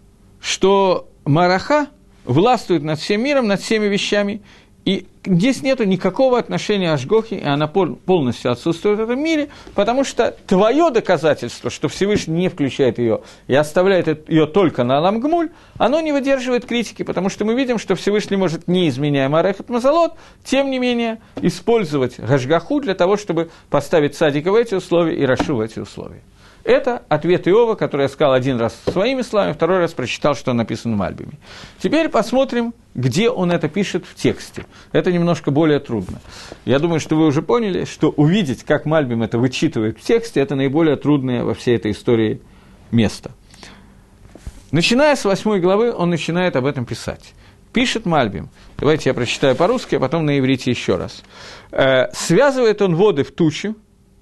что 0.40 1.08
Мараха 1.24 1.88
властвует 2.24 2.82
над 2.82 2.98
всем 2.98 3.22
миром, 3.22 3.46
над 3.46 3.60
всеми 3.60 3.86
вещами, 3.86 4.42
и 4.88 5.06
здесь 5.26 5.62
нет 5.62 5.80
никакого 5.80 6.38
отношения 6.38 6.94
Ашгохи, 6.94 7.34
и 7.34 7.44
она 7.44 7.66
полностью 7.66 8.50
отсутствует 8.50 8.98
в 8.98 9.02
этом 9.02 9.22
мире, 9.22 9.50
потому 9.74 10.02
что 10.02 10.34
твое 10.46 10.88
доказательство, 10.90 11.68
что 11.68 11.88
Всевышний 11.88 12.38
не 12.38 12.48
включает 12.48 12.98
ее 12.98 13.20
и 13.48 13.54
оставляет 13.54 14.26
ее 14.30 14.46
только 14.46 14.84
на 14.84 14.96
Аламгмуль, 14.96 15.50
оно 15.76 16.00
не 16.00 16.12
выдерживает 16.12 16.64
критики, 16.64 17.02
потому 17.02 17.28
что 17.28 17.44
мы 17.44 17.54
видим, 17.54 17.76
что 17.78 17.96
Всевышний 17.96 18.38
может, 18.38 18.66
не 18.66 18.88
изменяя 18.88 19.28
Марехат 19.28 19.68
Мазалот, 19.68 20.14
тем 20.42 20.70
не 20.70 20.78
менее 20.78 21.20
использовать 21.42 22.18
Гашгаху 22.18 22.80
для 22.80 22.94
того, 22.94 23.18
чтобы 23.18 23.50
поставить 23.68 24.16
садика 24.16 24.50
в 24.50 24.54
эти 24.54 24.74
условия 24.74 25.16
и 25.16 25.26
Рашу 25.26 25.56
в 25.56 25.60
эти 25.60 25.80
условия. 25.80 26.22
Это 26.68 27.02
ответ 27.08 27.48
Иова, 27.48 27.76
который 27.76 28.02
я 28.02 28.08
сказал 28.10 28.34
один 28.34 28.60
раз 28.60 28.78
своими 28.84 29.22
словами, 29.22 29.54
второй 29.54 29.78
раз 29.78 29.94
прочитал, 29.94 30.34
что 30.34 30.52
написано 30.52 30.96
в 30.96 30.98
Мальбиме. 30.98 31.38
Теперь 31.78 32.10
посмотрим, 32.10 32.74
где 32.94 33.30
он 33.30 33.50
это 33.50 33.70
пишет 33.70 34.04
в 34.04 34.14
тексте. 34.14 34.66
Это 34.92 35.10
немножко 35.10 35.50
более 35.50 35.80
трудно. 35.80 36.20
Я 36.66 36.78
думаю, 36.78 37.00
что 37.00 37.16
вы 37.16 37.24
уже 37.24 37.40
поняли, 37.40 37.86
что 37.86 38.10
увидеть, 38.10 38.64
как 38.64 38.84
Мальбим 38.84 39.22
это 39.22 39.38
вычитывает 39.38 39.98
в 39.98 40.02
тексте, 40.02 40.40
это 40.40 40.56
наиболее 40.56 40.96
трудное 40.96 41.42
во 41.42 41.54
всей 41.54 41.74
этой 41.74 41.92
истории 41.92 42.42
место. 42.90 43.30
Начиная 44.70 45.16
с 45.16 45.24
восьмой 45.24 45.60
главы, 45.60 45.94
он 45.94 46.10
начинает 46.10 46.54
об 46.54 46.66
этом 46.66 46.84
писать. 46.84 47.32
Пишет 47.72 48.04
Мальбим. 48.04 48.50
Давайте 48.76 49.08
я 49.08 49.14
прочитаю 49.14 49.56
по-русски, 49.56 49.94
а 49.94 50.00
потом 50.00 50.26
на 50.26 50.38
иврите 50.38 50.70
еще 50.70 50.96
раз. 50.96 51.22
Э, 51.70 52.12
связывает 52.12 52.82
он 52.82 52.94
воды 52.94 53.24
в 53.24 53.32
тучу, 53.32 53.74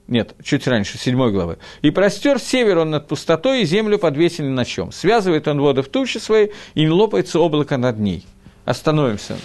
нет, 0.09 0.35
чуть 0.43 0.69
раньше, 0.69 0.99
седьмой 0.99 1.33
главы. 1.33 1.59
«И 1.83 1.91
простер 1.91 2.39
север 2.39 2.79
он 2.79 2.91
над 2.91 3.09
пустотой, 3.09 3.63
и 3.63 3.65
землю 3.65 3.99
подвесили 3.99 4.47
на 4.47 4.65
чем? 4.65 4.93
Связывает 4.93 5.49
он 5.49 5.61
воды 5.61 5.83
в 5.83 5.89
тучи 5.89 6.19
свои, 6.19 6.49
и 6.75 6.83
не 6.83 6.91
лопается 6.91 7.41
облако 7.41 7.77
над 7.77 7.99
ней». 7.99 8.25
Остановимся. 8.65 9.37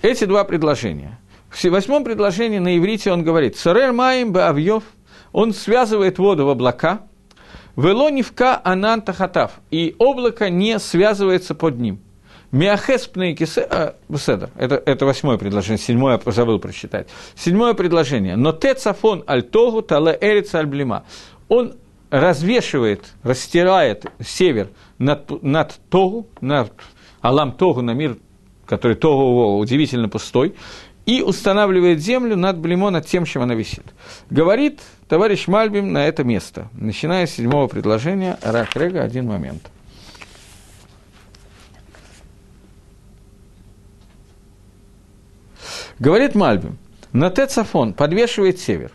Эти 0.00 0.24
два 0.24 0.44
предложения. 0.44 1.18
В 1.50 1.62
восьмом 1.64 2.04
предложении 2.04 2.58
на 2.58 2.76
иврите 2.76 3.12
он 3.12 3.24
говорит 3.24 3.56
«Сарер 3.56 3.92
маим 3.92 4.32
баавьев» 4.32 4.82
Он 5.32 5.52
связывает 5.52 6.18
воду 6.18 6.46
в 6.46 6.48
облака, 6.50 7.02
«Велонивка 7.76 8.60
анан 8.62 9.02
тахатав» 9.02 9.52
И 9.70 9.96
облако 9.98 10.48
не 10.48 10.78
связывается 10.78 11.54
под 11.54 11.78
ним. 11.78 12.00
Миахес 12.54 13.08
пнейкисе... 13.08 13.66
А, 13.68 13.96
это, 14.56 14.80
это 14.86 15.04
восьмое 15.04 15.38
предложение, 15.38 15.76
седьмое 15.76 16.20
забыл 16.26 16.60
прочитать. 16.60 17.08
Седьмое 17.34 17.74
предложение. 17.74 18.36
Но 18.36 18.52
те 18.52 18.74
цафон 18.74 19.24
аль 19.26 19.42
тогу 19.42 19.82
тале 19.82 20.16
эрица 20.20 20.60
аль 20.60 20.66
блима. 20.66 21.02
Он 21.48 21.74
развешивает, 22.10 23.12
растирает 23.24 24.06
север 24.24 24.68
над, 24.98 25.42
над 25.42 25.80
Тогу, 25.90 26.28
над 26.40 26.72
Алам 27.22 27.50
Тогу, 27.50 27.82
на 27.82 27.90
мир, 27.90 28.18
который 28.66 28.94
Тогу 28.94 29.58
удивительно 29.58 30.08
пустой, 30.08 30.54
и 31.06 31.22
устанавливает 31.22 31.98
землю 31.98 32.36
над 32.36 32.56
Блимо, 32.56 32.90
над 32.90 33.04
тем, 33.04 33.24
чем 33.24 33.42
она 33.42 33.56
висит. 33.56 33.84
Говорит 34.30 34.80
товарищ 35.08 35.48
Мальбим 35.48 35.92
на 35.92 36.06
это 36.06 36.22
место, 36.22 36.68
начиная 36.74 37.26
с 37.26 37.32
седьмого 37.32 37.66
предложения, 37.66 38.38
Рахрега, 38.42 39.02
один 39.02 39.26
момент. 39.26 39.73
Говорит 46.04 46.34
Мальбим, 46.34 46.76
на 47.14 47.30
Тецафон 47.30 47.94
подвешивает 47.94 48.60
север. 48.60 48.92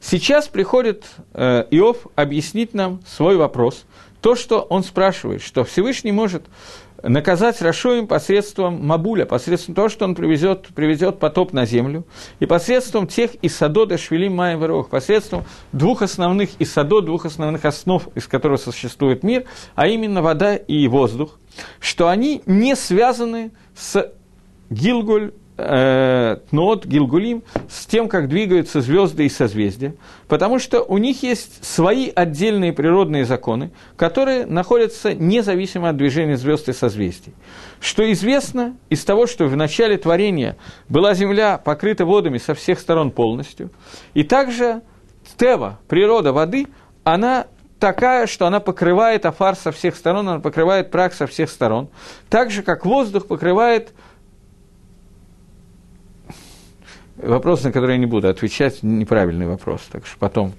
Сейчас 0.00 0.48
приходит 0.48 1.04
э, 1.34 1.66
Иов 1.70 2.06
объяснить 2.14 2.72
нам 2.72 3.02
свой 3.06 3.36
вопрос. 3.36 3.84
То, 4.22 4.36
что 4.36 4.62
он 4.62 4.82
спрашивает, 4.82 5.42
что 5.42 5.64
Всевышний 5.64 6.12
может 6.12 6.44
наказать 7.02 7.60
Рашоим 7.60 8.06
посредством 8.06 8.86
Мабуля, 8.86 9.26
посредством 9.26 9.74
того, 9.74 9.90
что 9.90 10.06
он 10.06 10.14
привезет, 10.14 10.68
привезет 10.74 11.18
потоп 11.18 11.52
на 11.52 11.66
землю, 11.66 12.06
и 12.40 12.46
посредством 12.46 13.06
тех 13.06 13.32
Исадо 13.42 13.98
Швелим 13.98 14.34
Майя 14.34 14.56
Верох, 14.56 14.88
посредством 14.88 15.44
двух 15.72 16.00
основных 16.00 16.52
Исадо, 16.58 17.02
двух 17.02 17.26
основных 17.26 17.66
основ, 17.66 18.08
из 18.14 18.26
которых 18.26 18.62
существует 18.62 19.22
мир, 19.22 19.44
а 19.74 19.88
именно 19.88 20.22
вода 20.22 20.56
и 20.56 20.88
воздух, 20.88 21.38
что 21.80 22.08
они 22.08 22.40
не 22.46 22.74
связаны 22.76 23.50
с 23.76 24.10
Гилгуль 24.70 25.32
э, 25.56 26.36
Тнот, 26.50 26.86
Гилгулим, 26.86 27.42
с 27.68 27.86
тем, 27.86 28.08
как 28.08 28.28
двигаются 28.28 28.80
звезды 28.80 29.26
и 29.26 29.28
созвездия, 29.28 29.94
потому 30.28 30.58
что 30.58 30.82
у 30.82 30.98
них 30.98 31.22
есть 31.22 31.64
свои 31.64 32.10
отдельные 32.14 32.72
природные 32.72 33.24
законы, 33.24 33.70
которые 33.96 34.46
находятся 34.46 35.14
независимо 35.14 35.88
от 35.88 35.96
движения 35.96 36.36
звезд 36.36 36.68
и 36.68 36.72
созвездий. 36.72 37.34
Что 37.80 38.10
известно 38.12 38.76
из 38.90 39.04
того, 39.04 39.26
что 39.26 39.46
в 39.46 39.56
начале 39.56 39.96
творения 39.96 40.56
была 40.88 41.14
Земля 41.14 41.58
покрыта 41.58 42.04
водами 42.04 42.38
со 42.38 42.54
всех 42.54 42.78
сторон 42.80 43.10
полностью, 43.10 43.70
и 44.14 44.22
также 44.22 44.82
Тева, 45.36 45.80
природа 45.88 46.32
воды, 46.32 46.66
она 47.04 47.46
такая, 47.78 48.26
что 48.26 48.46
она 48.46 48.60
покрывает 48.60 49.26
афар 49.26 49.54
со 49.54 49.72
всех 49.72 49.96
сторон, 49.96 50.28
она 50.28 50.40
покрывает 50.40 50.90
прах 50.90 51.14
со 51.14 51.26
всех 51.26 51.50
сторон, 51.50 51.88
так 52.28 52.50
же, 52.50 52.62
как 52.62 52.86
воздух 52.86 53.26
покрывает 53.26 53.92
Вопрос, 57.16 57.64
на 57.64 57.72
который 57.72 57.92
я 57.92 57.98
не 57.98 58.06
буду 58.06 58.28
отвечать, 58.28 58.82
неправильный 58.82 59.46
вопрос, 59.46 59.82
так 59.90 60.06
что 60.06 60.18
потом 60.18 60.52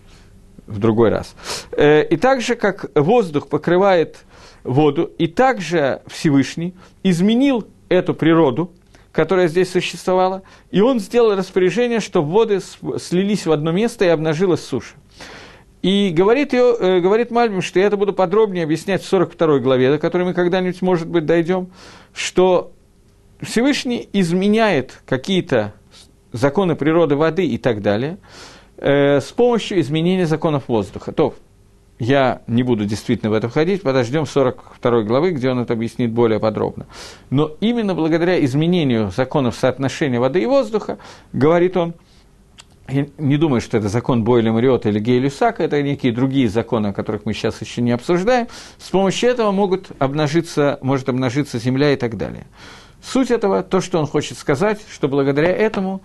в 0.65 0.79
другой 0.79 1.09
раз. 1.09 1.35
Э, 1.71 2.03
и 2.03 2.17
так 2.17 2.41
же, 2.41 2.55
как 2.55 2.89
воздух 2.95 3.47
покрывает 3.47 4.17
воду, 4.63 5.11
и 5.17 5.27
также 5.27 6.01
Всевышний 6.07 6.73
изменил 7.03 7.67
эту 7.89 8.13
природу, 8.13 8.71
которая 9.11 9.47
здесь 9.47 9.71
существовала, 9.71 10.43
и 10.71 10.81
он 10.81 10.99
сделал 10.99 11.35
распоряжение, 11.35 11.99
чтобы 11.99 12.31
воды 12.31 12.59
слились 12.99 13.45
в 13.45 13.51
одно 13.51 13.71
место 13.71 14.05
и 14.05 14.09
обнажилась 14.09 14.63
суша. 14.63 14.95
И 15.81 16.09
говорит, 16.09 16.53
ее, 16.53 16.75
э, 16.79 16.99
говорит 16.99 17.31
Мальбим, 17.31 17.61
что 17.61 17.79
я 17.79 17.85
это 17.85 17.97
буду 17.97 18.13
подробнее 18.13 18.63
объяснять 18.63 19.03
в 19.03 19.07
42 19.07 19.59
главе, 19.59 19.91
до 19.91 19.99
которой 19.99 20.23
мы 20.23 20.33
когда-нибудь, 20.33 20.81
может 20.81 21.07
быть, 21.07 21.25
дойдем, 21.25 21.69
что 22.13 22.73
Всевышний 23.41 24.09
изменяет 24.11 25.01
какие-то 25.05 25.73
законы 26.37 26.75
природы 26.75 27.15
воды 27.15 27.45
и 27.45 27.57
так 27.57 27.81
далее, 27.81 28.17
э, 28.77 29.19
с 29.19 29.31
помощью 29.31 29.79
изменения 29.81 30.25
законов 30.25 30.67
воздуха. 30.67 31.11
То 31.11 31.33
я 31.99 32.41
не 32.47 32.63
буду 32.63 32.85
действительно 32.85 33.31
в 33.31 33.33
это 33.33 33.49
входить, 33.49 33.81
подождем 33.81 34.25
42 34.25 35.01
главы, 35.03 35.31
где 35.31 35.49
он 35.49 35.59
это 35.59 35.73
объяснит 35.73 36.11
более 36.11 36.39
подробно. 36.39 36.85
Но 37.29 37.51
именно 37.59 37.95
благодаря 37.95 38.43
изменению 38.45 39.11
законов 39.15 39.55
соотношения 39.55 40.19
воды 40.19 40.41
и 40.41 40.45
воздуха, 40.45 40.99
говорит 41.33 41.75
он, 41.75 41.95
я 42.87 43.07
не 43.17 43.37
думаю, 43.37 43.59
что 43.59 43.77
это 43.77 43.89
закон 43.89 44.23
Бойля 44.23 44.51
Мариота 44.51 44.89
или 44.89 44.99
Гей 44.99 45.19
Люсака, 45.19 45.63
это 45.63 45.81
некие 45.81 46.13
другие 46.13 46.47
законы, 46.47 46.87
о 46.87 46.93
которых 46.93 47.25
мы 47.25 47.33
сейчас 47.33 47.59
еще 47.61 47.81
не 47.81 47.91
обсуждаем. 47.91 48.47
С 48.77 48.89
помощью 48.89 49.29
этого 49.29 49.51
могут 49.51 49.91
обнажиться, 49.99 50.79
может 50.81 51.09
обнажиться 51.09 51.59
земля 51.59 51.91
и 51.91 51.97
так 51.97 52.15
далее. 52.15 52.47
Суть 53.01 53.31
этого, 53.31 53.63
то, 53.63 53.79
что 53.81 53.99
он 53.99 54.07
хочет 54.07 54.37
сказать, 54.37 54.81
что 54.89 55.07
благодаря 55.07 55.49
этому, 55.49 56.01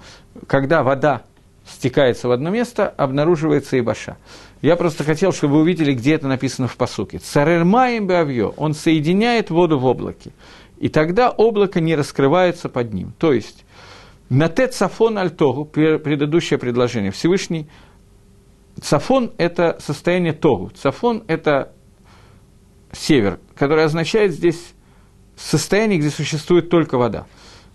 когда 0.47 0.83
вода 0.83 1.23
стекается 1.67 2.29
в 2.29 2.33
одно 2.33 2.51
место, 2.51 2.89
обнаруживается 2.89 3.77
и 3.77 3.81
баша. 3.81 4.17
Я 4.61 4.77
просто 4.77 5.05
хотел, 5.05 5.33
чтобы 5.33 5.55
вы 5.55 5.61
увидели, 5.63 5.95
где 5.95 6.15
это 6.15 6.29
написано 6.29 6.69
в 6.69 6.77
посуке. 6.77 7.19
Царермаем 7.19 8.07
бавьё, 8.07 8.53
он 8.57 8.75
соединяет 8.75 9.51
воду 9.51 9.79
в 9.79 9.85
облаке. 9.85 10.33
И 10.79 10.89
тогда 10.89 11.31
облако 11.31 11.81
не 11.81 11.95
раскрывается 11.95 12.69
под 12.69 12.93
ним. 12.93 13.13
То 13.19 13.33
есть, 13.33 13.65
на 14.29 14.49
те 14.49 14.67
цафон 14.67 15.19
альтогу, 15.19 15.65
предыдущее 15.65 16.59
предложение, 16.59 17.11
Всевышний, 17.11 17.69
цафон– 18.81 19.33
это 19.39 19.79
состояние 19.81 20.33
тогу, 20.33 20.71
цафон– 20.71 21.25
это 21.27 21.73
север, 22.93 23.39
который 23.55 23.85
означает 23.85 24.33
здесь 24.33 24.72
состояние, 25.43 25.99
где 25.99 26.11
существует 26.11 26.69
только 26.71 26.99
вода. 26.99 27.27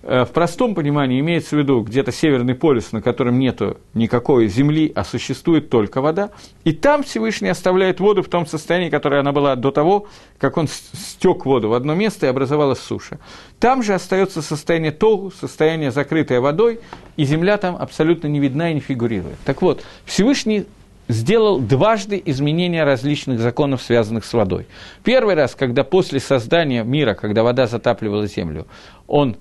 Э, 0.04 0.26
в 0.26 0.32
простом 0.32 0.76
понимании 0.76 1.20
имеется 1.20 1.56
в 1.56 1.60
виду 1.60 1.82
где-то 1.82 2.12
северный 2.12 2.56
полюс, 2.56 2.92
на 2.92 3.02
котором 3.02 3.40
нет 3.40 3.62
никакой 3.94 4.48
земли, 4.48 4.92
а 4.96 5.04
существует 5.04 5.70
только 5.70 6.02
вода, 6.02 6.30
и 6.64 6.72
там 6.72 7.04
Всевышний 7.04 7.50
оставляет 7.50 8.00
воду 8.00 8.24
в 8.24 8.30
том 8.30 8.46
состоянии, 8.46 8.90
которое 8.90 9.20
она 9.22 9.32
была 9.32 9.56
до 9.56 9.72
того, 9.72 10.08
как 10.38 10.58
он 10.58 10.68
стек 10.68 11.46
воду 11.46 11.70
в 11.70 11.74
одно 11.74 11.96
место 11.96 12.26
и 12.26 12.30
образовалась 12.30 12.80
суша. 12.80 13.20
Там 13.60 13.84
же 13.84 13.94
остается 13.94 14.42
состояние 14.42 14.92
тогу, 14.92 15.32
состояние 15.32 15.92
закрытое 15.92 16.40
водой, 16.40 16.80
и 17.18 17.26
земля 17.26 17.58
там 17.58 17.76
абсолютно 17.76 18.28
не 18.28 18.40
видна 18.40 18.72
и 18.72 18.76
не 18.76 18.80
фигурирует. 18.80 19.38
Так 19.46 19.62
вот, 19.62 19.84
Всевышний 20.06 20.68
сделал 21.08 21.60
дважды 21.60 22.22
изменения 22.26 22.84
различных 22.84 23.40
законов, 23.40 23.82
связанных 23.82 24.26
с 24.26 24.34
водой. 24.34 24.68
Первый 25.04 25.36
раз, 25.36 25.56
когда 25.56 25.84
после 25.84 26.20
создания 26.20 26.84
мира, 26.84 27.14
когда 27.14 27.44
вода 27.44 27.68
затапливала 27.68 28.28
землю, 28.28 28.68
он 29.08 29.38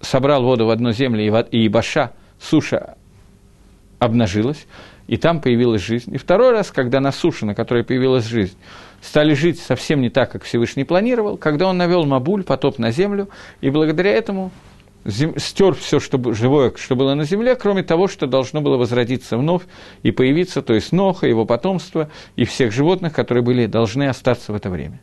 собрал 0.00 0.42
воду 0.42 0.66
в 0.66 0.70
одну 0.70 0.92
землю, 0.92 1.44
и 1.50 1.68
Баша, 1.68 2.12
суша, 2.40 2.96
обнажилась, 3.98 4.66
и 5.06 5.16
там 5.16 5.40
появилась 5.40 5.82
жизнь. 5.82 6.14
И 6.14 6.18
второй 6.18 6.52
раз, 6.52 6.70
когда 6.70 7.00
на 7.00 7.12
суше, 7.12 7.44
на 7.44 7.54
которой 7.54 7.84
появилась 7.84 8.26
жизнь, 8.26 8.56
стали 9.02 9.34
жить 9.34 9.60
совсем 9.60 10.00
не 10.00 10.10
так, 10.10 10.30
как 10.30 10.44
Всевышний 10.44 10.84
планировал, 10.84 11.36
когда 11.36 11.66
он 11.66 11.76
навел 11.76 12.04
Мабуль, 12.04 12.44
потоп 12.44 12.78
на 12.78 12.90
землю, 12.92 13.28
и 13.60 13.70
благодаря 13.70 14.12
этому 14.12 14.50
зем... 15.04 15.38
стер 15.38 15.74
все 15.74 16.00
что... 16.00 16.32
живое, 16.32 16.72
что 16.76 16.96
было 16.96 17.14
на 17.14 17.24
земле, 17.24 17.56
кроме 17.56 17.82
того, 17.82 18.08
что 18.08 18.26
должно 18.26 18.60
было 18.60 18.76
возродиться 18.76 19.36
вновь 19.36 19.62
и 20.02 20.10
появиться, 20.10 20.62
то 20.62 20.74
есть 20.74 20.92
Ноха, 20.92 21.26
его 21.26 21.44
потомство 21.44 22.10
и 22.36 22.44
всех 22.44 22.72
животных, 22.72 23.12
которые 23.12 23.42
были, 23.42 23.66
должны 23.66 24.08
остаться 24.08 24.52
в 24.52 24.56
это 24.56 24.70
время. 24.70 25.00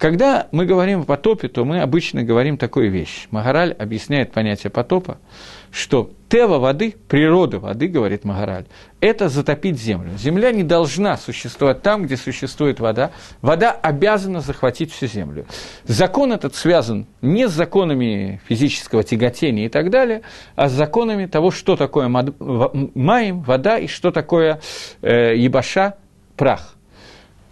Когда 0.00 0.46
мы 0.50 0.64
говорим 0.64 1.02
о 1.02 1.04
потопе, 1.04 1.48
то 1.48 1.66
мы 1.66 1.82
обычно 1.82 2.22
говорим 2.22 2.56
такую 2.56 2.90
вещь. 2.90 3.28
Магараль 3.30 3.72
объясняет 3.72 4.32
понятие 4.32 4.70
потопа, 4.70 5.18
что 5.70 6.10
тева 6.30 6.58
воды, 6.58 6.94
природа 7.06 7.58
воды, 7.58 7.86
говорит 7.86 8.24
Магараль, 8.24 8.64
это 9.02 9.28
затопить 9.28 9.78
землю. 9.78 10.16
Земля 10.16 10.52
не 10.52 10.62
должна 10.62 11.18
существовать 11.18 11.82
там, 11.82 12.06
где 12.06 12.16
существует 12.16 12.80
вода. 12.80 13.10
Вода 13.42 13.72
обязана 13.72 14.40
захватить 14.40 14.90
всю 14.90 15.06
землю. 15.06 15.44
Закон 15.84 16.32
этот 16.32 16.54
связан 16.54 17.06
не 17.20 17.46
с 17.46 17.52
законами 17.52 18.40
физического 18.48 19.04
тяготения 19.04 19.66
и 19.66 19.68
так 19.68 19.90
далее, 19.90 20.22
а 20.56 20.70
с 20.70 20.72
законами 20.72 21.26
того, 21.26 21.50
что 21.50 21.76
такое 21.76 22.08
маем, 22.08 23.42
вода, 23.42 23.78
и 23.78 23.86
что 23.86 24.12
такое 24.12 24.62
э, 25.02 25.36
ебаша, 25.36 25.96
прах. 26.38 26.74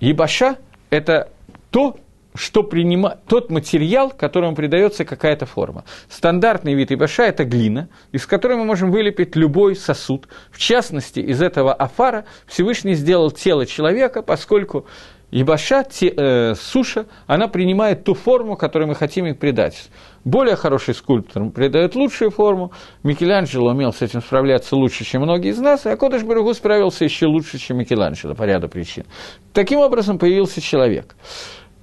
Ебаша– 0.00 0.56
это 0.88 1.28
то, 1.70 1.98
что 2.38 2.62
принимает, 2.62 3.24
тот 3.26 3.50
материал, 3.50 4.10
которому 4.10 4.54
придается 4.54 5.04
какая-то 5.04 5.46
форма. 5.46 5.84
Стандартный 6.08 6.74
вид 6.74 6.92
ибаша– 6.92 7.22
это 7.24 7.44
глина, 7.44 7.88
из 8.12 8.26
которой 8.26 8.56
мы 8.56 8.64
можем 8.64 8.90
вылепить 8.90 9.34
любой 9.36 9.74
сосуд. 9.74 10.28
В 10.50 10.58
частности, 10.58 11.20
из 11.20 11.42
этого 11.42 11.74
афара 11.74 12.24
Всевышний 12.46 12.94
сделал 12.94 13.30
тело 13.30 13.66
человека, 13.66 14.22
поскольку 14.22 14.86
ибаша, 15.32 15.82
те, 15.84 16.14
э, 16.16 16.54
суша, 16.54 17.06
она 17.26 17.48
принимает 17.48 18.04
ту 18.04 18.14
форму, 18.14 18.56
которую 18.56 18.88
мы 18.88 18.94
хотим 18.94 19.26
ей 19.26 19.34
придать. 19.34 19.90
Более 20.24 20.56
хороший 20.56 20.94
скульптор 20.94 21.50
придает 21.50 21.96
лучшую 21.96 22.30
форму. 22.30 22.72
Микеланджело 23.02 23.70
умел 23.70 23.92
с 23.92 24.00
этим 24.00 24.22
справляться 24.22 24.76
лучше, 24.76 25.04
чем 25.04 25.22
многие 25.22 25.50
из 25.50 25.58
нас, 25.58 25.86
и 25.86 25.88
Акодыш 25.88 26.22
Барагу 26.22 26.54
справился 26.54 27.04
еще 27.04 27.26
лучше, 27.26 27.58
чем 27.58 27.78
Микеланджело 27.78 28.34
по 28.34 28.44
ряду 28.44 28.68
причин. 28.68 29.04
Таким 29.52 29.80
образом 29.80 30.18
появился 30.18 30.60
человек. 30.60 31.16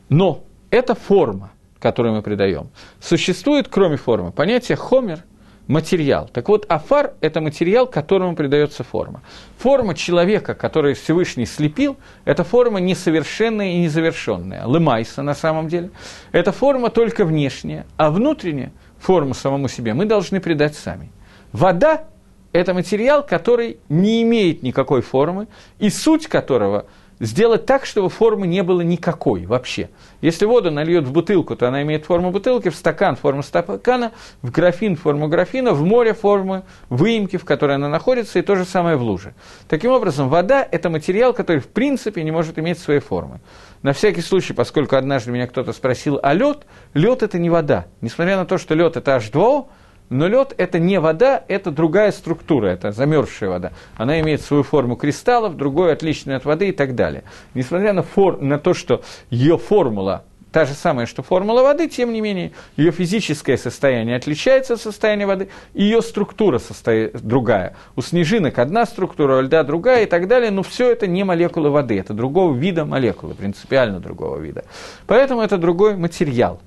Но 0.10 0.45
эта 0.70 0.96
форма, 0.96 1.52
которую 1.80 2.16
мы 2.16 2.22
придаем, 2.22 2.70
существует, 3.00 3.68
кроме 3.68 3.98
формы, 3.98 4.32
понятие 4.32 4.76
хомер– 4.76 5.24
материал. 5.68 6.30
Так 6.32 6.48
вот, 6.50 6.66
афар– 6.70 7.14
это 7.22 7.42
материал, 7.42 7.88
которому 7.88 8.36
придается 8.36 8.84
форма. 8.84 9.22
Форма 9.58 9.96
человека, 9.96 10.54
который 10.54 10.94
Всевышний 10.94 11.46
слепил, 11.46 11.98
это 12.24 12.44
форма 12.44 12.80
несовершенная 12.80 13.74
и 13.74 13.80
незавершенная. 13.80 14.66
Лымайса 14.66 15.24
на 15.24 15.34
самом 15.34 15.68
деле. 15.68 15.92
Это 16.32 16.52
форма 16.52 16.90
только 16.90 17.26
внешняя, 17.26 17.86
а 17.98 18.12
внутренняя 18.12 18.72
форму 19.00 19.34
самому 19.34 19.68
себе 19.68 19.94
мы 19.94 20.06
должны 20.06 20.40
придать 20.40 20.76
сами. 20.76 21.12
Вода– 21.52 22.06
это 22.52 22.74
материал, 22.74 23.26
который 23.26 23.80
не 23.90 24.24
имеет 24.24 24.64
никакой 24.64 25.02
формы, 25.02 25.48
и 25.80 25.90
суть 25.90 26.28
которого– 26.28 26.86
сделать 27.20 27.66
так, 27.66 27.86
чтобы 27.86 28.10
формы 28.10 28.48
не 28.48 28.64
было 28.64 28.82
никакой 28.82 29.46
вообще. 29.46 29.90
Если 30.22 30.46
воду 30.46 30.72
нальет 30.72 31.06
в 31.06 31.12
бутылку, 31.12 31.56
то 31.56 31.68
она 31.68 31.82
имеет 31.84 32.06
форму 32.06 32.32
бутылки, 32.32 32.70
в 32.70 32.76
стакан 32.76 33.16
форму 33.16 33.44
стакана, 33.44 34.12
в 34.42 34.52
графин 34.52 34.96
форму 34.96 35.28
графина, 35.28 35.74
в 35.74 35.84
море 35.84 36.14
форму 36.14 36.64
выемки, 36.90 37.38
в 37.38 37.46
которой 37.46 37.76
она 37.76 37.90
находится, 37.90 38.40
и 38.40 38.42
то 38.42 38.56
же 38.56 38.66
самое 38.66 38.98
в 38.98 39.02
луже. 39.02 39.34
Таким 39.68 39.92
образом, 39.92 40.30
вода– 40.30 40.68
это 40.72 40.90
материал, 40.90 41.34
который 41.34 41.60
в 41.60 41.68
принципе 41.68 42.24
не 42.24 42.32
может 42.32 42.60
иметь 42.60 42.80
своей 42.80 43.00
формы. 43.00 43.40
На 43.82 43.94
всякий 43.94 44.22
случай, 44.22 44.54
поскольку 44.54 44.96
однажды 44.96 45.32
меня 45.32 45.48
кто-то 45.48 45.72
спросил, 45.72 46.20
а 46.22 46.34
лед? 46.34 46.66
Лед– 46.94 47.22
это 47.24 47.38
не 47.38 47.50
вода. 47.50 47.86
Несмотря 48.02 48.38
на 48.38 48.46
то, 48.46 48.58
что 48.58 48.74
лед– 48.74 48.98
это 48.98 49.18
H2O, 49.18 49.68
но 50.10 50.28
лед 50.28 50.54
это 50.58 50.80
не 50.80 51.00
вода, 51.00 51.44
это 51.48 51.72
другая 51.72 52.12
структура, 52.12 52.68
это 52.68 52.92
замерзшая 52.92 53.50
вода. 53.50 53.72
Она 53.98 54.20
имеет 54.22 54.42
свою 54.42 54.64
форму 54.64 54.96
кристаллов, 54.96 55.58
другую 55.58 55.92
отличную 55.92 56.38
от 56.38 56.46
воды 56.46 56.70
и 56.70 56.72
так 56.72 56.96
далее. 56.96 57.24
Несмотря 57.54 57.94
на, 57.94 58.04
фор, 58.04 58.42
на 58.42 58.60
то, 58.60 58.74
что 58.74 59.02
ее 59.30 59.58
формула 59.58 60.24
та 60.56 60.64
же 60.64 60.74
самая, 60.74 61.06
что 61.06 61.22
формула 61.22 61.64
воды, 61.64 61.90
тем 61.90 62.14
не 62.14 62.22
менее, 62.22 62.54
ее 62.78 62.94
физическое 62.94 63.58
состояние 63.58 64.16
отличается 64.16 64.76
от 64.76 64.82
состояния 64.82 65.26
воды, 65.26 65.50
ее 65.74 66.02
структура 66.02 66.60
состоит 66.60 67.20
другая. 67.22 67.76
У 67.98 68.02
снежинок 68.02 68.58
одна 68.58 68.86
структура, 68.86 69.40
у 69.40 69.42
льда 69.42 69.64
другая 69.64 70.04
и 70.04 70.06
так 70.06 70.30
далее, 70.30 70.52
но 70.52 70.64
все 70.64 70.90
это 70.90 71.08
не 71.08 71.26
молекулы 71.26 71.72
воды, 71.72 72.00
это 72.00 72.14
другого 72.14 72.56
вида 72.56 72.86
молекулы, 72.86 73.34
принципиально 73.34 74.00
другого 74.00 74.38
вида. 74.40 74.64
Поэтому 75.08 75.42
это 75.42 75.58
другой 75.58 75.98
материал. 75.98 76.62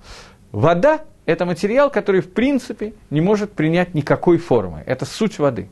Вода 0.52 1.00
это 1.28 1.44
материал, 1.44 1.90
который 1.90 2.22
в 2.22 2.32
принципе 2.32 2.94
не 3.10 3.20
может 3.20 3.52
принять 3.52 3.92
никакой 3.92 4.38
формы. 4.38 4.82
Это 4.86 5.04
суть 5.04 5.38
воды. 5.38 5.68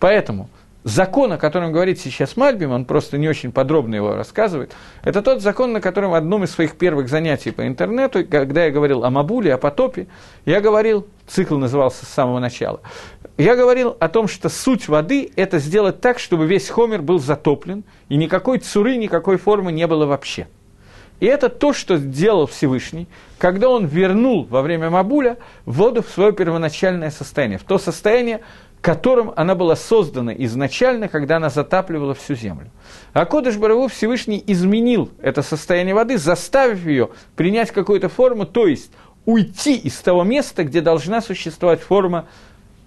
Поэтому 0.00 0.48
закон, 0.82 1.30
о 1.32 1.36
котором 1.36 1.72
говорит 1.72 2.00
сейчас 2.00 2.38
Мальбим, 2.38 2.70
он 2.72 2.86
просто 2.86 3.18
не 3.18 3.28
очень 3.28 3.52
подробно 3.52 3.96
его 3.96 4.14
рассказывает, 4.16 4.72
это 5.02 5.20
тот 5.20 5.42
закон, 5.42 5.74
на 5.74 5.82
котором 5.82 6.12
в 6.12 6.14
одном 6.14 6.44
из 6.44 6.52
своих 6.52 6.76
первых 6.76 7.10
занятий 7.10 7.50
по 7.50 7.66
интернету, 7.66 8.24
когда 8.24 8.64
я 8.64 8.70
говорил 8.70 9.04
о 9.04 9.10
Мабуле, 9.10 9.52
о 9.52 9.58
потопе, 9.58 10.06
я 10.46 10.62
говорил, 10.62 11.06
цикл 11.26 11.58
назывался 11.58 12.06
с 12.06 12.08
самого 12.08 12.38
начала, 12.38 12.80
я 13.36 13.56
говорил 13.56 13.98
о 14.00 14.08
том, 14.08 14.26
что 14.26 14.48
суть 14.48 14.88
воды– 14.88 15.30
это 15.36 15.58
сделать 15.58 16.00
так, 16.00 16.18
чтобы 16.18 16.46
весь 16.46 16.70
Хомер 16.70 17.02
был 17.02 17.18
затоплен, 17.18 17.84
и 18.08 18.16
никакой 18.16 18.56
цуры, 18.58 18.96
никакой 18.96 19.36
формы 19.36 19.70
не 19.70 19.86
было 19.86 20.06
вообще– 20.06 20.48
и 21.20 21.26
это 21.26 21.48
то, 21.48 21.72
что 21.72 21.96
сделал 21.96 22.46
Всевышний, 22.46 23.08
когда 23.38 23.68
он 23.68 23.86
вернул 23.86 24.44
во 24.44 24.62
время 24.62 24.90
Мабуля 24.90 25.38
воду 25.64 26.02
в 26.02 26.08
свое 26.08 26.32
первоначальное 26.32 27.10
состояние, 27.10 27.58
в 27.58 27.64
то 27.64 27.78
состояние, 27.78 28.40
которым 28.80 29.32
она 29.36 29.54
была 29.54 29.76
создана 29.76 30.34
изначально, 30.34 31.08
когда 31.08 31.36
она 31.36 31.48
затапливала 31.48 32.14
всю 32.14 32.34
землю. 32.34 32.70
А 33.14 33.24
Кодыш 33.24 33.56
Бараву 33.56 33.88
Всевышний 33.88 34.42
изменил 34.46 35.10
это 35.22 35.42
состояние 35.42 35.94
воды, 35.94 36.18
заставив 36.18 36.84
ее 36.84 37.08
принять 37.36 37.70
какую-то 37.70 38.08
форму, 38.08 38.44
то 38.44 38.66
есть 38.66 38.90
уйти 39.24 39.76
из 39.76 39.96
того 40.00 40.22
места, 40.24 40.64
где 40.64 40.82
должна 40.82 41.22
существовать 41.22 41.80
форма, 41.80 42.26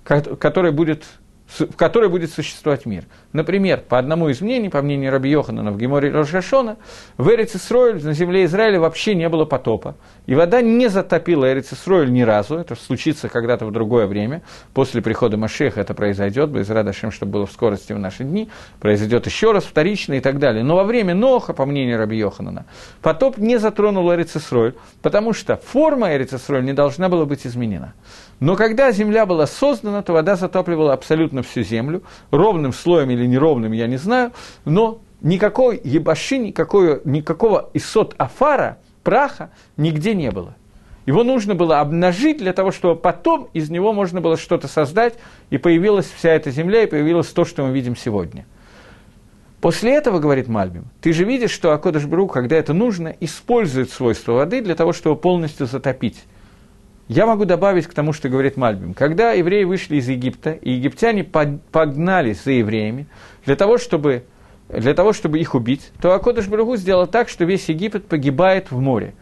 которая 0.04 0.72
будет 0.72 1.06
в 1.48 1.76
которой 1.76 2.10
будет 2.10 2.32
существовать 2.32 2.86
мир. 2.86 3.06
Например, 3.32 3.82
по 3.88 3.98
одному 3.98 4.30
из 4.30 4.42
мнений, 4.42 4.70
по 4.70 4.82
мнению 4.82 5.12
Раби 5.12 5.30
Йоханана 5.30 5.72
в 5.72 5.78
Геморе 5.78 6.12
Рошашона, 6.12 6.78
в 7.18 7.30
Эрицисроиль, 7.30 8.04
на 8.04 8.14
земле 8.14 8.46
Израиля 8.46 8.80
вообще 8.80 9.16
не 9.16 9.30
было 9.30 9.46
потопа. 9.46 9.96
И 10.26 10.36
вода 10.36 10.62
не 10.62 10.90
затопила 10.90 11.52
Эрицисроиль 11.52 12.12
ни 12.12 12.22
разу. 12.22 12.56
Это 12.58 12.76
случится 12.76 13.30
когда-то 13.30 13.66
в 13.66 13.72
другое 13.72 14.08
время. 14.08 14.42
После 14.74 15.02
прихода 15.02 15.38
Машеха 15.38 15.80
это 15.80 15.94
произойдет, 15.94 16.50
без 16.50 16.70
Радашем, 16.70 17.12
чтобы 17.12 17.34
было 17.34 17.46
в 17.46 17.52
скорости 17.52 17.94
в 17.94 18.00
наши 18.00 18.24
дни. 18.24 18.50
Произойдет 18.80 19.26
еще 19.26 19.54
раз 19.54 19.64
вторично 19.64 20.16
и 20.16 20.20
так 20.20 20.40
далее. 20.40 20.64
Но 20.64 20.76
во 20.76 20.84
время 20.84 21.16
Ноха, 21.16 21.54
по 21.54 21.66
мнению 21.66 21.98
Раби 21.98 22.18
Йоханана, 22.18 22.66
потоп 23.02 23.38
не 23.38 23.58
затронул 23.58 24.14
Эрицисроиль, 24.14 24.76
потому 25.02 25.32
что 25.34 25.56
форма 25.58 26.14
Эрицисроиль 26.14 26.66
не 26.66 26.74
должна 26.74 27.08
была 27.08 27.26
быть 27.26 27.48
изменена. 27.48 27.94
Но 28.40 28.56
когда 28.56 28.92
земля 28.92 29.26
была 29.26 29.48
создана, 29.48 30.02
то 30.04 30.14
вода 30.14 30.36
затапливала 30.36 30.94
абсолютно 30.94 31.42
всю 31.42 31.64
землю, 31.64 32.04
ровным 32.30 32.72
слоем 32.72 33.10
или 33.10 33.26
неровным, 33.26 33.72
я 33.72 33.88
не 33.88 33.98
знаю, 33.98 34.32
но 34.64 35.00
никакой 35.22 35.82
ебаши, 35.84 36.38
никакой, 36.38 37.02
никакого 37.04 37.70
исот 37.74 38.14
афара, 38.18 38.78
праха, 39.04 39.50
нигде 39.76 40.14
не 40.14 40.30
было. 40.30 40.56
Его 41.08 41.24
нужно 41.24 41.56
было 41.56 41.80
обнажить 41.80 42.38
для 42.38 42.54
того, 42.54 42.72
чтобы 42.72 43.00
потом 43.00 43.48
из 43.54 43.70
него 43.70 43.94
можно 43.94 44.22
было 44.22 44.38
что-то 44.38 44.68
создать, 44.68 45.16
и 45.50 45.58
появилась 45.58 46.06
вся 46.06 46.32
эта 46.32 46.52
земля, 46.52 46.84
и 46.84 46.88
появилось 46.88 47.28
то, 47.28 47.46
что 47.46 47.66
мы 47.66 47.72
видим 47.72 47.96
сегодня. 47.96 48.46
После 49.62 49.96
этого, 49.96 50.20
говорит 50.20 50.48
Мальбим, 50.48 50.86
ты 51.02 51.14
же 51.14 51.24
видишь, 51.24 51.52
что 51.52 51.72
Акодыш 51.72 52.06
Брук, 52.06 52.34
когда 52.34 52.58
это 52.58 52.74
нужно, 52.74 53.16
использует 53.22 53.90
свойства 53.90 54.34
воды 54.34 54.62
для 54.62 54.76
того, 54.76 54.94
чтобы 54.94 55.16
полностью 55.16 55.66
затопить. 55.66 56.24
Я 57.08 57.26
могу 57.26 57.46
добавить 57.46 57.88
к 57.88 57.94
тому, 57.94 58.12
что 58.12 58.28
говорит 58.28 58.58
Мальбим. 58.58 58.94
Когда 58.94 59.32
евреи 59.32 59.64
вышли 59.64 59.96
из 59.96 60.10
Египта, 60.10 60.52
и 60.52 60.72
египтяне 60.72 61.24
погнались 61.24 62.44
за 62.44 62.52
евреями 62.52 63.08
для 63.46 63.56
того, 63.56 63.78
чтобы, 63.78 64.26
для 64.68 64.94
того, 64.94 65.14
чтобы 65.14 65.40
их 65.40 65.56
убить, 65.56 65.92
то 66.02 66.14
Акодыш 66.14 66.48
Бругу 66.48 66.76
сделал 66.76 67.08
так, 67.08 67.30
что 67.30 67.46
весь 67.46 67.70
Египет 67.70 68.08
погибает 68.08 68.72
в 68.72 68.80
море. 68.80 69.14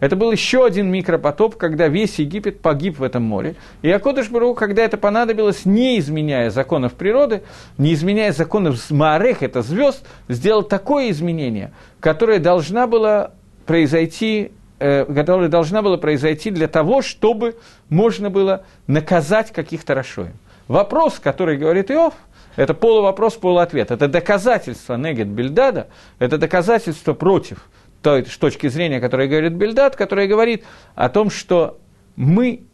Это 0.00 0.16
был 0.16 0.32
еще 0.32 0.66
один 0.66 0.90
микропотоп, 0.90 1.56
когда 1.56 1.88
весь 1.88 2.18
Египет 2.18 2.60
погиб 2.60 2.98
в 2.98 3.02
этом 3.02 3.22
море. 3.22 3.56
И 3.82 3.90
Акодыш 3.90 4.28
Бару, 4.28 4.54
когда 4.54 4.82
это 4.82 4.96
понадобилось, 4.96 5.64
не 5.64 5.98
изменяя 5.98 6.50
законов 6.50 6.94
природы, 6.94 7.42
не 7.78 7.94
изменяя 7.94 8.32
законов 8.32 8.90
Маарех, 8.90 9.42
это 9.42 9.62
звезд, 9.62 10.06
сделал 10.28 10.62
такое 10.62 11.10
изменение, 11.10 11.72
которое 12.00 12.38
должна 12.38 12.86
была 12.86 13.32
произойти 13.66 14.52
которая 14.84 15.48
должна 15.48 15.80
была 15.82 15.96
произойти 15.96 16.50
для 16.50 16.68
того, 16.68 17.00
чтобы 17.00 17.56
можно 17.88 18.28
было 18.28 18.64
наказать 18.86 19.52
каких-то 19.52 19.94
Рашоем. 19.94 20.34
Вопрос, 20.68 21.18
который 21.18 21.56
говорит 21.56 21.90
Иов, 21.90 22.14
это 22.56 22.74
полувопрос, 22.74 23.34
полуответ. 23.34 23.90
Это 23.90 24.08
доказательство 24.08 24.96
Негет 24.96 25.28
Бельдада, 25.28 25.88
это 26.18 26.38
доказательство 26.38 27.14
против 27.14 27.68
той 28.02 28.22
точки 28.22 28.68
зрения, 28.68 29.00
которая 29.00 29.28
говорит 29.28 29.54
Бельдат, 29.54 29.96
которая 29.96 30.26
говорит 30.26 30.64
о 30.94 31.08
том, 31.08 31.30
что 31.30 31.78
мы 32.16 32.64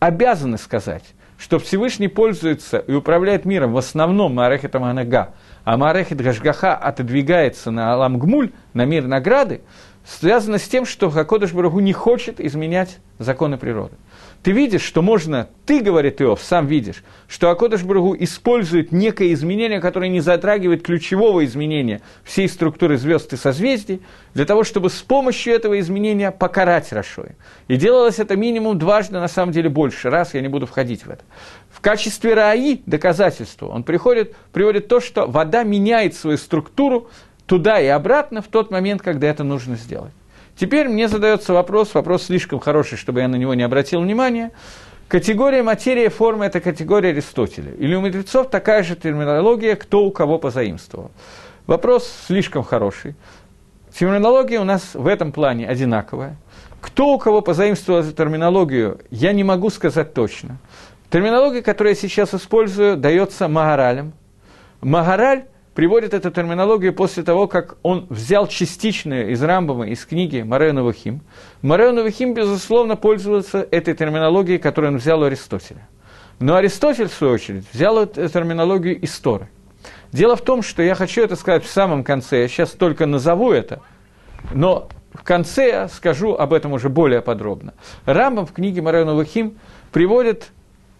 обязаны 0.00 0.58
сказать, 0.58 1.04
что 1.38 1.58
Всевышний 1.58 2.08
пользуется 2.08 2.78
и 2.78 2.92
управляет 2.92 3.44
миром 3.44 3.72
в 3.72 3.78
основном 3.78 4.34
Маарехетом 4.34 4.82
Анага, 4.84 5.34
а 5.64 5.76
Маарехет 5.76 6.20
Гашгаха 6.20 6.74
отодвигается 6.74 7.70
на 7.70 7.92
Алам 7.92 8.18
Гмуль, 8.18 8.50
на 8.74 8.84
мир 8.84 9.06
награды, 9.06 9.60
связано 10.08 10.58
с 10.58 10.66
тем, 10.68 10.86
что 10.86 11.10
Хакодыш 11.10 11.52
Барагу 11.52 11.80
не 11.80 11.92
хочет 11.92 12.40
изменять 12.40 12.98
законы 13.18 13.58
природы. 13.58 13.94
Ты 14.42 14.52
видишь, 14.52 14.82
что 14.82 15.02
можно, 15.02 15.48
ты, 15.66 15.80
говорит 15.80 16.22
Иов, 16.22 16.40
сам 16.42 16.66
видишь, 16.66 17.02
что 17.26 17.50
Акодыш 17.50 17.82
Брагу 17.82 18.16
использует 18.18 18.92
некое 18.92 19.32
изменение, 19.32 19.80
которое 19.80 20.08
не 20.08 20.20
затрагивает 20.20 20.84
ключевого 20.84 21.44
изменения 21.44 22.00
всей 22.22 22.48
структуры 22.48 22.98
звезд 22.98 23.32
и 23.32 23.36
созвездий, 23.36 24.00
для 24.34 24.46
того, 24.46 24.62
чтобы 24.62 24.90
с 24.90 25.02
помощью 25.02 25.54
этого 25.54 25.78
изменения 25.80 26.30
покарать 26.30 26.92
Рашой. 26.92 27.32
И 27.66 27.76
делалось 27.76 28.20
это 28.20 28.36
минимум 28.36 28.78
дважды, 28.78 29.18
на 29.18 29.28
самом 29.28 29.52
деле 29.52 29.68
больше 29.68 30.08
раз, 30.08 30.34
я 30.34 30.40
не 30.40 30.48
буду 30.48 30.66
входить 30.66 31.04
в 31.04 31.10
это. 31.10 31.24
В 31.68 31.80
качестве 31.80 32.34
раи, 32.34 32.80
доказательства, 32.86 33.66
он 33.66 33.82
приходит, 33.82 34.36
приводит 34.52 34.86
то, 34.86 35.00
что 35.00 35.26
вода 35.26 35.64
меняет 35.64 36.14
свою 36.14 36.38
структуру 36.38 37.08
туда 37.48 37.80
и 37.80 37.86
обратно 37.86 38.42
в 38.42 38.46
тот 38.46 38.70
момент, 38.70 39.02
когда 39.02 39.26
это 39.26 39.42
нужно 39.42 39.76
сделать. 39.76 40.12
Теперь 40.54 40.88
мне 40.88 41.08
задается 41.08 41.52
вопрос, 41.52 41.94
вопрос 41.94 42.24
слишком 42.24 42.60
хороший, 42.60 42.98
чтобы 42.98 43.20
я 43.20 43.28
на 43.28 43.36
него 43.36 43.54
не 43.54 43.62
обратил 43.62 44.02
внимания. 44.02 44.52
Категория 45.08 45.62
материя 45.62 46.10
формы– 46.10 46.44
это 46.46 46.60
категория 46.60 47.10
Аристотеля. 47.10 47.72
Или 47.72 47.94
у 47.94 48.02
мудрецов 48.02 48.50
такая 48.50 48.82
же 48.82 48.94
терминология, 48.94 49.76
кто 49.76 50.04
у 50.04 50.10
кого 50.10 50.38
позаимствовал. 50.38 51.10
Вопрос 51.66 52.12
слишком 52.26 52.62
хороший. 52.62 53.14
Терминология 53.98 54.60
у 54.60 54.64
нас 54.64 54.94
в 54.94 55.06
этом 55.06 55.32
плане 55.32 55.66
одинаковая. 55.66 56.36
Кто 56.82 57.14
у 57.14 57.18
кого 57.18 57.40
позаимствовал 57.40 58.00
эту 58.00 58.12
терминологию, 58.12 59.00
я 59.10 59.32
не 59.32 59.44
могу 59.44 59.70
сказать 59.70 60.12
точно. 60.12 60.58
Терминология, 61.10 61.62
которую 61.62 61.94
я 61.94 62.00
сейчас 62.00 62.34
использую, 62.34 62.98
дается 62.98 63.48
Магаралем. 63.48 64.12
Магараль– 64.82 65.44
приводит 65.78 66.12
эту 66.12 66.32
терминологию 66.32 66.92
после 66.92 67.22
того, 67.22 67.46
как 67.46 67.76
он 67.84 68.08
взял 68.10 68.48
частичное 68.48 69.28
из 69.28 69.40
Рамбама, 69.40 69.86
из 69.86 70.04
книги 70.04 70.42
Морео 70.42 70.72
Новохим. 70.72 71.20
Морео 71.62 71.92
Новохим, 71.92 72.34
безусловно, 72.34 72.96
пользовался 72.96 73.64
этой 73.70 73.94
терминологией, 73.94 74.58
которую 74.58 74.94
он 74.94 74.98
взял 74.98 75.20
у 75.20 75.26
Аристотеля. 75.26 75.86
Но 76.40 76.56
Аристотель, 76.56 77.06
в 77.06 77.12
свою 77.12 77.34
очередь, 77.34 77.64
взял 77.72 77.96
эту 77.96 78.28
терминологию 78.28 79.00
из 79.00 79.16
Торы. 79.20 79.50
Дело 80.10 80.34
в 80.34 80.40
том, 80.40 80.62
что 80.62 80.82
я 80.82 80.96
хочу 80.96 81.22
это 81.22 81.36
сказать 81.36 81.62
в 81.62 81.70
самом 81.70 82.02
конце, 82.02 82.40
я 82.40 82.48
сейчас 82.48 82.70
только 82.70 83.06
назову 83.06 83.52
это, 83.52 83.80
но 84.52 84.88
в 85.14 85.22
конце 85.22 85.68
я 85.68 85.88
скажу 85.88 86.34
об 86.34 86.54
этом 86.54 86.72
уже 86.72 86.88
более 86.88 87.22
подробно. 87.22 87.74
Рамбам 88.04 88.46
в 88.46 88.52
книге 88.52 88.82
Морео 88.82 89.04
Новохим 89.04 89.56
приводит 89.92 90.48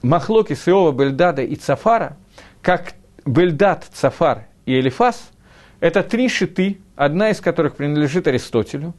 Махлоки 0.02 0.54
Сиова, 0.54 0.92
Бельдада 0.92 1.42
и 1.42 1.56
Цафара, 1.56 2.16
как 2.62 2.92
Бельдад, 3.26 3.84
Цафар 3.92 4.44
и 4.68 4.78
Элифас– 4.78 5.30
это 5.80 6.02
три 6.02 6.28
шиты, 6.28 6.78
одна 6.94 7.30
из 7.30 7.40
которых 7.40 7.76
принадлежит 7.76 8.26
Аристотелю, 8.26 8.92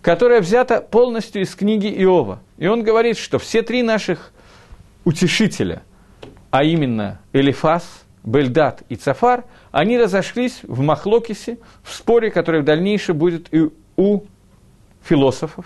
которая 0.00 0.40
взята 0.40 0.80
полностью 0.80 1.42
из 1.42 1.56
книги 1.56 1.88
Иова. 1.88 2.40
И 2.56 2.68
он 2.68 2.84
говорит, 2.84 3.18
что 3.18 3.40
все 3.40 3.62
три 3.62 3.82
наших 3.82 4.32
утешителя, 5.04 5.82
а 6.52 6.62
именно 6.62 7.20
Элифас, 7.32 8.04
Бельдат 8.22 8.82
и 8.88 8.94
Цафар, 8.94 9.44
они 9.72 9.98
разошлись 9.98 10.60
в 10.62 10.82
Махлокисе, 10.82 11.58
в 11.82 11.92
споре, 11.92 12.30
который 12.30 12.60
в 12.60 12.64
дальнейшем 12.64 13.18
будет 13.18 13.52
и 13.52 13.70
у 13.96 14.20
философов, 15.02 15.64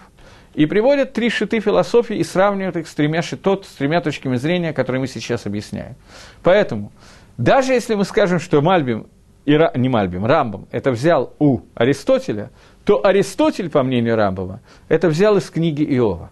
и 0.55 0.65
приводят 0.65 1.13
три 1.13 1.29
шиты 1.29 1.61
философии 1.61 2.17
и 2.17 2.25
сравнивают 2.25 2.77
их 2.77 2.89
с 2.89 2.95
тремя 2.95 3.21
шитот, 3.21 3.67
с 3.67 3.75
тремя 3.75 4.01
точками 4.01 4.37
зрения, 4.37 4.73
которые 4.73 5.01
мы 5.01 5.09
сейчас 5.09 5.45
объясняем. 5.45 5.95
Поэтому, 6.43 6.91
даже 7.37 7.75
если 7.75 7.95
мы 7.95 8.07
скажем, 8.07 8.41
что 8.41 8.63
Мальбим 8.63 9.09
и, 9.45 9.59
не 9.75 9.89
Мальбим, 9.89 10.25
Рамбам, 10.25 10.67
это 10.71 10.91
взял 10.91 11.35
у 11.39 11.61
Аристотеля, 11.75 12.51
то 12.85 13.05
Аристотель, 13.05 13.71
по 13.71 13.83
мнению 13.83 14.17
Рамбова, 14.17 14.61
это 14.89 15.09
взял 15.09 15.37
из 15.37 15.51
книги 15.51 15.83
Иова. 15.83 16.31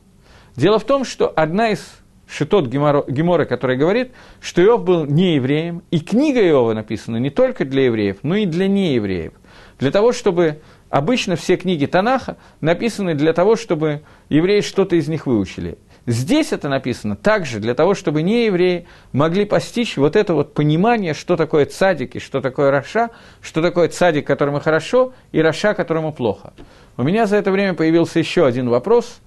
Дело 0.57 0.79
в 0.79 0.85
том, 0.85 1.05
что 1.05 1.29
одна 1.29 1.71
из 1.71 1.85
шитот 2.29 2.67
Гемора, 2.67 3.45
которая 3.45 3.77
говорит, 3.77 4.13
что 4.41 4.63
Иов 4.63 4.85
был 4.85 5.05
не 5.07 5.35
евреем, 5.35 5.83
и 5.91 6.01
книга 6.01 6.41
Иова 6.41 6.75
написана 6.75 7.17
не 7.17 7.31
только 7.31 7.65
для 7.65 7.85
евреев, 7.87 8.19
но 8.23 8.37
и 8.37 8.47
для 8.47 8.69
неевреев. 8.69 9.33
Для 9.79 9.91
того, 9.91 10.13
чтобы 10.13 10.61
обычно 10.89 11.37
все 11.37 11.57
книги 11.57 11.87
Танаха 11.87 12.37
написаны 12.61 13.15
для 13.15 13.33
того, 13.33 13.57
чтобы 13.57 14.03
евреи 14.29 14.61
что-то 14.61 14.97
из 14.97 15.09
них 15.09 15.27
выучили. 15.27 15.79
Здесь 16.07 16.53
это 16.53 16.69
написано 16.69 17.15
также 17.17 17.61
для 17.61 17.75
того, 17.75 17.95
чтобы 17.95 18.23
не 18.23 18.47
евреи 18.47 18.87
могли 19.13 19.45
постичь 19.45 19.97
вот 19.97 20.17
это 20.17 20.35
вот 20.35 20.55
понимание, 20.55 21.15
что 21.15 21.37
такое 21.37 21.67
цадик 21.67 22.17
и 22.17 22.21
что 22.21 22.41
такое 22.41 22.71
раша, 22.71 23.11
что 23.43 23.61
такое 23.61 23.89
цадик, 23.89 24.27
которому 24.27 24.61
хорошо, 24.61 25.13
и 25.33 25.41
раша, 25.41 25.75
которому 25.75 26.13
плохо. 26.13 26.53
У 26.97 27.03
меня 27.03 27.27
за 27.27 27.37
это 27.37 27.51
время 27.51 27.75
появился 27.75 28.19
еще 28.19 28.47
один 28.47 28.69
вопрос. 28.69 29.21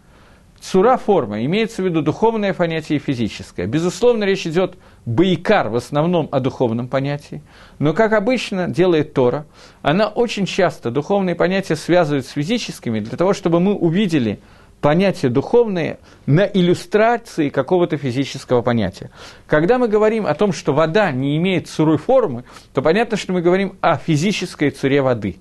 Цура 0.59 0.95
форма, 0.95 1.43
имеется 1.43 1.81
в 1.81 1.85
виду 1.85 2.01
духовное 2.01 2.53
понятие 2.53 2.97
и 2.97 3.01
физическое. 3.01 3.67
Безусловно, 3.67 4.23
речь 4.23 4.47
идет 4.47 4.75
Баикар 5.05 5.67
в 5.67 5.75
основном 5.75 6.29
о 6.31 6.39
духовном 6.39 6.87
понятии, 6.87 7.43
но, 7.79 7.91
как 7.91 8.13
обычно 8.13 8.69
делает 8.69 9.13
Тора, 9.13 9.45
она 9.81 10.07
очень 10.07 10.45
часто 10.45 10.89
духовные 10.89 11.35
понятия 11.35 11.75
связывает 11.75 12.25
с 12.25 12.29
физическими 12.29 13.01
для 13.01 13.17
того, 13.17 13.33
чтобы 13.33 13.59
мы 13.59 13.73
увидели– 13.73 14.39
понятия 14.83 15.29
духовные 15.29 15.97
на 16.25 16.45
иллюстрации 16.45 17.47
какого-то 17.47 17.95
физического 17.97 18.61
понятия. 18.61 19.11
Когда 19.47 19.79
мы 19.79 19.87
говорим 19.87 20.27
о 20.27 20.35
том, 20.35 20.51
что 20.51 20.73
вода 20.73 21.09
не 21.11 21.37
имеет 21.37 21.69
цурой 21.69 21.97
формы, 21.97 22.43
то 22.73 22.81
понятно, 22.81 23.15
что 23.15 23.31
мы 23.31 23.41
говорим 23.41 23.77
о 23.79 23.95
физической 23.95 24.71
цуре 24.71 25.01
воды, 25.01 25.37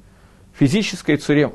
физической 0.55 1.17
цуре 1.17 1.51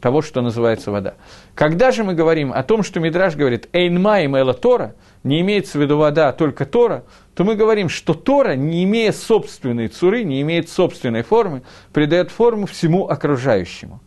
того, 0.00 0.22
что 0.22 0.40
называется 0.40 0.92
вода. 0.92 1.14
Когда 1.56 1.90
же 1.90 2.04
мы 2.04 2.14
говорим 2.14 2.52
о 2.52 2.62
том, 2.62 2.84
что 2.84 3.00
Мидраш 3.00 3.34
говорит 3.34 3.68
«эйнма 3.72 4.20
и 4.22 4.28
мэла 4.28 4.54
Тора», 4.54 4.94
не 5.24 5.40
имеется 5.40 5.78
в 5.78 5.82
виду 5.82 5.96
вода, 5.96 6.28
а 6.28 6.32
только 6.32 6.64
Тора, 6.64 7.04
то 7.34 7.42
мы 7.42 7.56
говорим, 7.56 7.88
что 7.88 8.14
Тора, 8.14 8.54
не 8.54 8.84
имея 8.84 9.10
собственной 9.10 9.88
цуры, 9.88 10.22
не 10.22 10.40
имеет 10.42 10.68
собственной 10.68 11.22
формы, 11.22 11.62
придает 11.92 12.30
форму 12.30 12.66
всему 12.66 13.08
окружающему. 13.08 14.00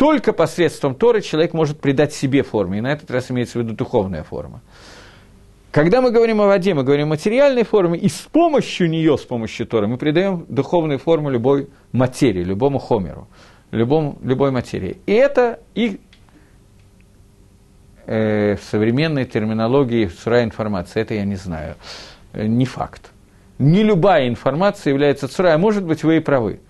Только 0.00 0.32
посредством 0.32 0.94
Торы 0.94 1.20
человек 1.20 1.52
может 1.52 1.78
придать 1.78 2.14
себе 2.14 2.42
форму, 2.42 2.72
и 2.72 2.80
на 2.80 2.90
этот 2.90 3.10
раз 3.10 3.30
имеется 3.30 3.58
в 3.58 3.62
виду 3.62 3.74
духовная 3.74 4.22
форма. 4.22 4.62
Когда 5.72 6.00
мы 6.00 6.10
говорим 6.10 6.40
о 6.40 6.46
воде, 6.46 6.72
мы 6.72 6.84
говорим 6.84 7.08
о 7.08 7.10
материальной 7.10 7.64
форме, 7.64 7.98
и 7.98 8.08
с 8.08 8.20
помощью 8.32 8.88
нее, 8.88 9.18
с 9.18 9.20
помощью 9.20 9.66
Торы, 9.66 9.88
мы 9.88 9.98
придаем 9.98 10.46
духовную 10.48 10.98
форму 10.98 11.28
любой 11.28 11.68
материи, 11.92 12.42
любому 12.42 12.78
хомеру, 12.78 13.28
любому, 13.72 14.16
любой 14.22 14.52
материи. 14.52 14.96
И 15.04 15.12
это 15.12 15.60
и 15.74 16.00
э, 18.06 18.56
в 18.56 18.62
современной 18.62 19.26
терминологии 19.26 20.06
сура 20.06 20.44
информации, 20.44 21.02
это 21.02 21.12
я 21.12 21.26
не 21.26 21.36
знаю, 21.36 21.74
э, 22.32 22.46
не 22.46 22.64
факт. 22.64 23.10
не 23.58 23.82
любая 23.82 24.28
информация 24.28 24.92
является 24.92 25.28
цура, 25.28 25.52
а 25.52 25.58
может 25.58 25.84
быть, 25.84 26.04
вы 26.04 26.16
и 26.16 26.20
правы. 26.20 26.60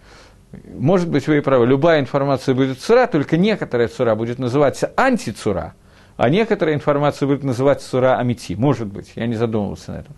Может 0.52 1.08
быть, 1.08 1.26
вы 1.28 1.38
и 1.38 1.40
правы. 1.40 1.66
Любая 1.66 2.00
информация 2.00 2.54
будет 2.54 2.80
цура, 2.80 3.06
только 3.06 3.36
некоторая 3.36 3.88
цура 3.88 4.14
будет 4.14 4.38
называться 4.38 4.92
антицура, 4.96 5.74
а 6.16 6.28
некоторая 6.28 6.74
информация 6.74 7.26
будет 7.26 7.44
называться 7.44 7.88
цура 7.88 8.18
амити. 8.18 8.54
Может 8.56 8.88
быть, 8.88 9.12
я 9.14 9.26
не 9.26 9.36
задумывался 9.36 9.92
на 9.92 9.96
этом. 9.98 10.16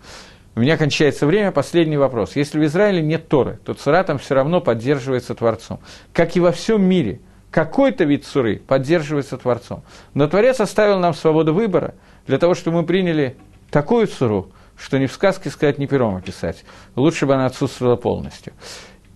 У 0.55 0.59
меня 0.59 0.77
кончается 0.77 1.25
время. 1.25 1.51
Последний 1.51 1.97
вопрос. 1.97 2.35
Если 2.35 2.59
в 2.59 2.65
Израиле 2.65 3.01
нет 3.01 3.27
Торы, 3.27 3.59
то 3.63 3.73
цура 3.73 4.03
там 4.03 4.19
все 4.19 4.35
равно 4.35 4.61
поддерживается 4.61 5.33
Творцом. 5.33 5.79
Как 6.13 6.35
и 6.35 6.39
во 6.39 6.51
всем 6.51 6.83
мире, 6.83 7.19
какой-то 7.49 8.03
вид 8.03 8.25
цуры 8.25 8.57
поддерживается 8.57 9.37
Творцом. 9.37 9.83
Но 10.13 10.27
Творец 10.27 10.59
оставил 10.59 10.99
нам 10.99 11.13
свободу 11.13 11.53
выбора 11.53 11.95
для 12.27 12.37
того, 12.37 12.53
чтобы 12.53 12.81
мы 12.81 12.85
приняли 12.85 13.35
такую 13.71 14.07
цуру, 14.07 14.51
что 14.77 14.97
не 14.99 15.07
в 15.07 15.13
сказке 15.13 15.49
сказать, 15.49 15.77
не 15.77 15.87
пером 15.87 16.15
описать. 16.15 16.65
Лучше 16.95 17.25
бы 17.25 17.33
она 17.35 17.45
отсутствовала 17.45 17.95
полностью. 17.95 18.53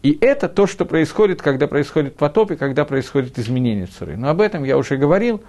И 0.08 0.18
это 0.22 0.47
то, 0.47 0.68
что 0.68 0.86
происходит, 0.86 1.41
когда 1.41 1.68
происходит 1.68 2.16
потоп 2.16 2.51
и 2.51 2.55
когда 2.55 2.86
происходит 2.86 3.38
изменение 3.39 3.88
цуры. 3.88 4.16
Но 4.16 4.30
об 4.30 4.39
этом 4.39 4.64
я 4.64 4.78
уже 4.78 4.95
говорил. 4.95 5.43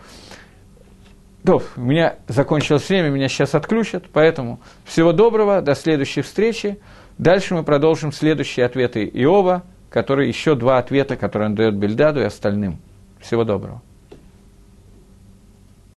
То, 1.45 1.63
у 1.77 1.81
меня 1.81 2.17
закончилось 2.27 2.89
время, 2.89 3.11
меня 3.11 3.29
сейчас 3.29 3.55
отключат, 3.55 4.07
поэтому 4.13 4.59
всего 4.85 5.13
доброго, 5.13 5.63
до 5.63 5.77
следующей 5.77 6.23
встречи. 6.23 6.81
Дальше 7.19 7.55
мы 7.55 7.63
продолжим 7.63 8.11
следующие 8.11 8.67
ответы 8.67 9.05
Иова, 9.05 9.63
которые 9.91 10.27
еще 10.27 10.57
два 10.57 10.79
ответа, 10.79 11.15
которые 11.15 11.51
он 11.51 11.55
дает 11.55 11.77
Бельдаду 11.77 12.19
и 12.19 12.25
остальным. 12.25 12.79
Всего 13.21 13.45
доброго. 13.45 13.81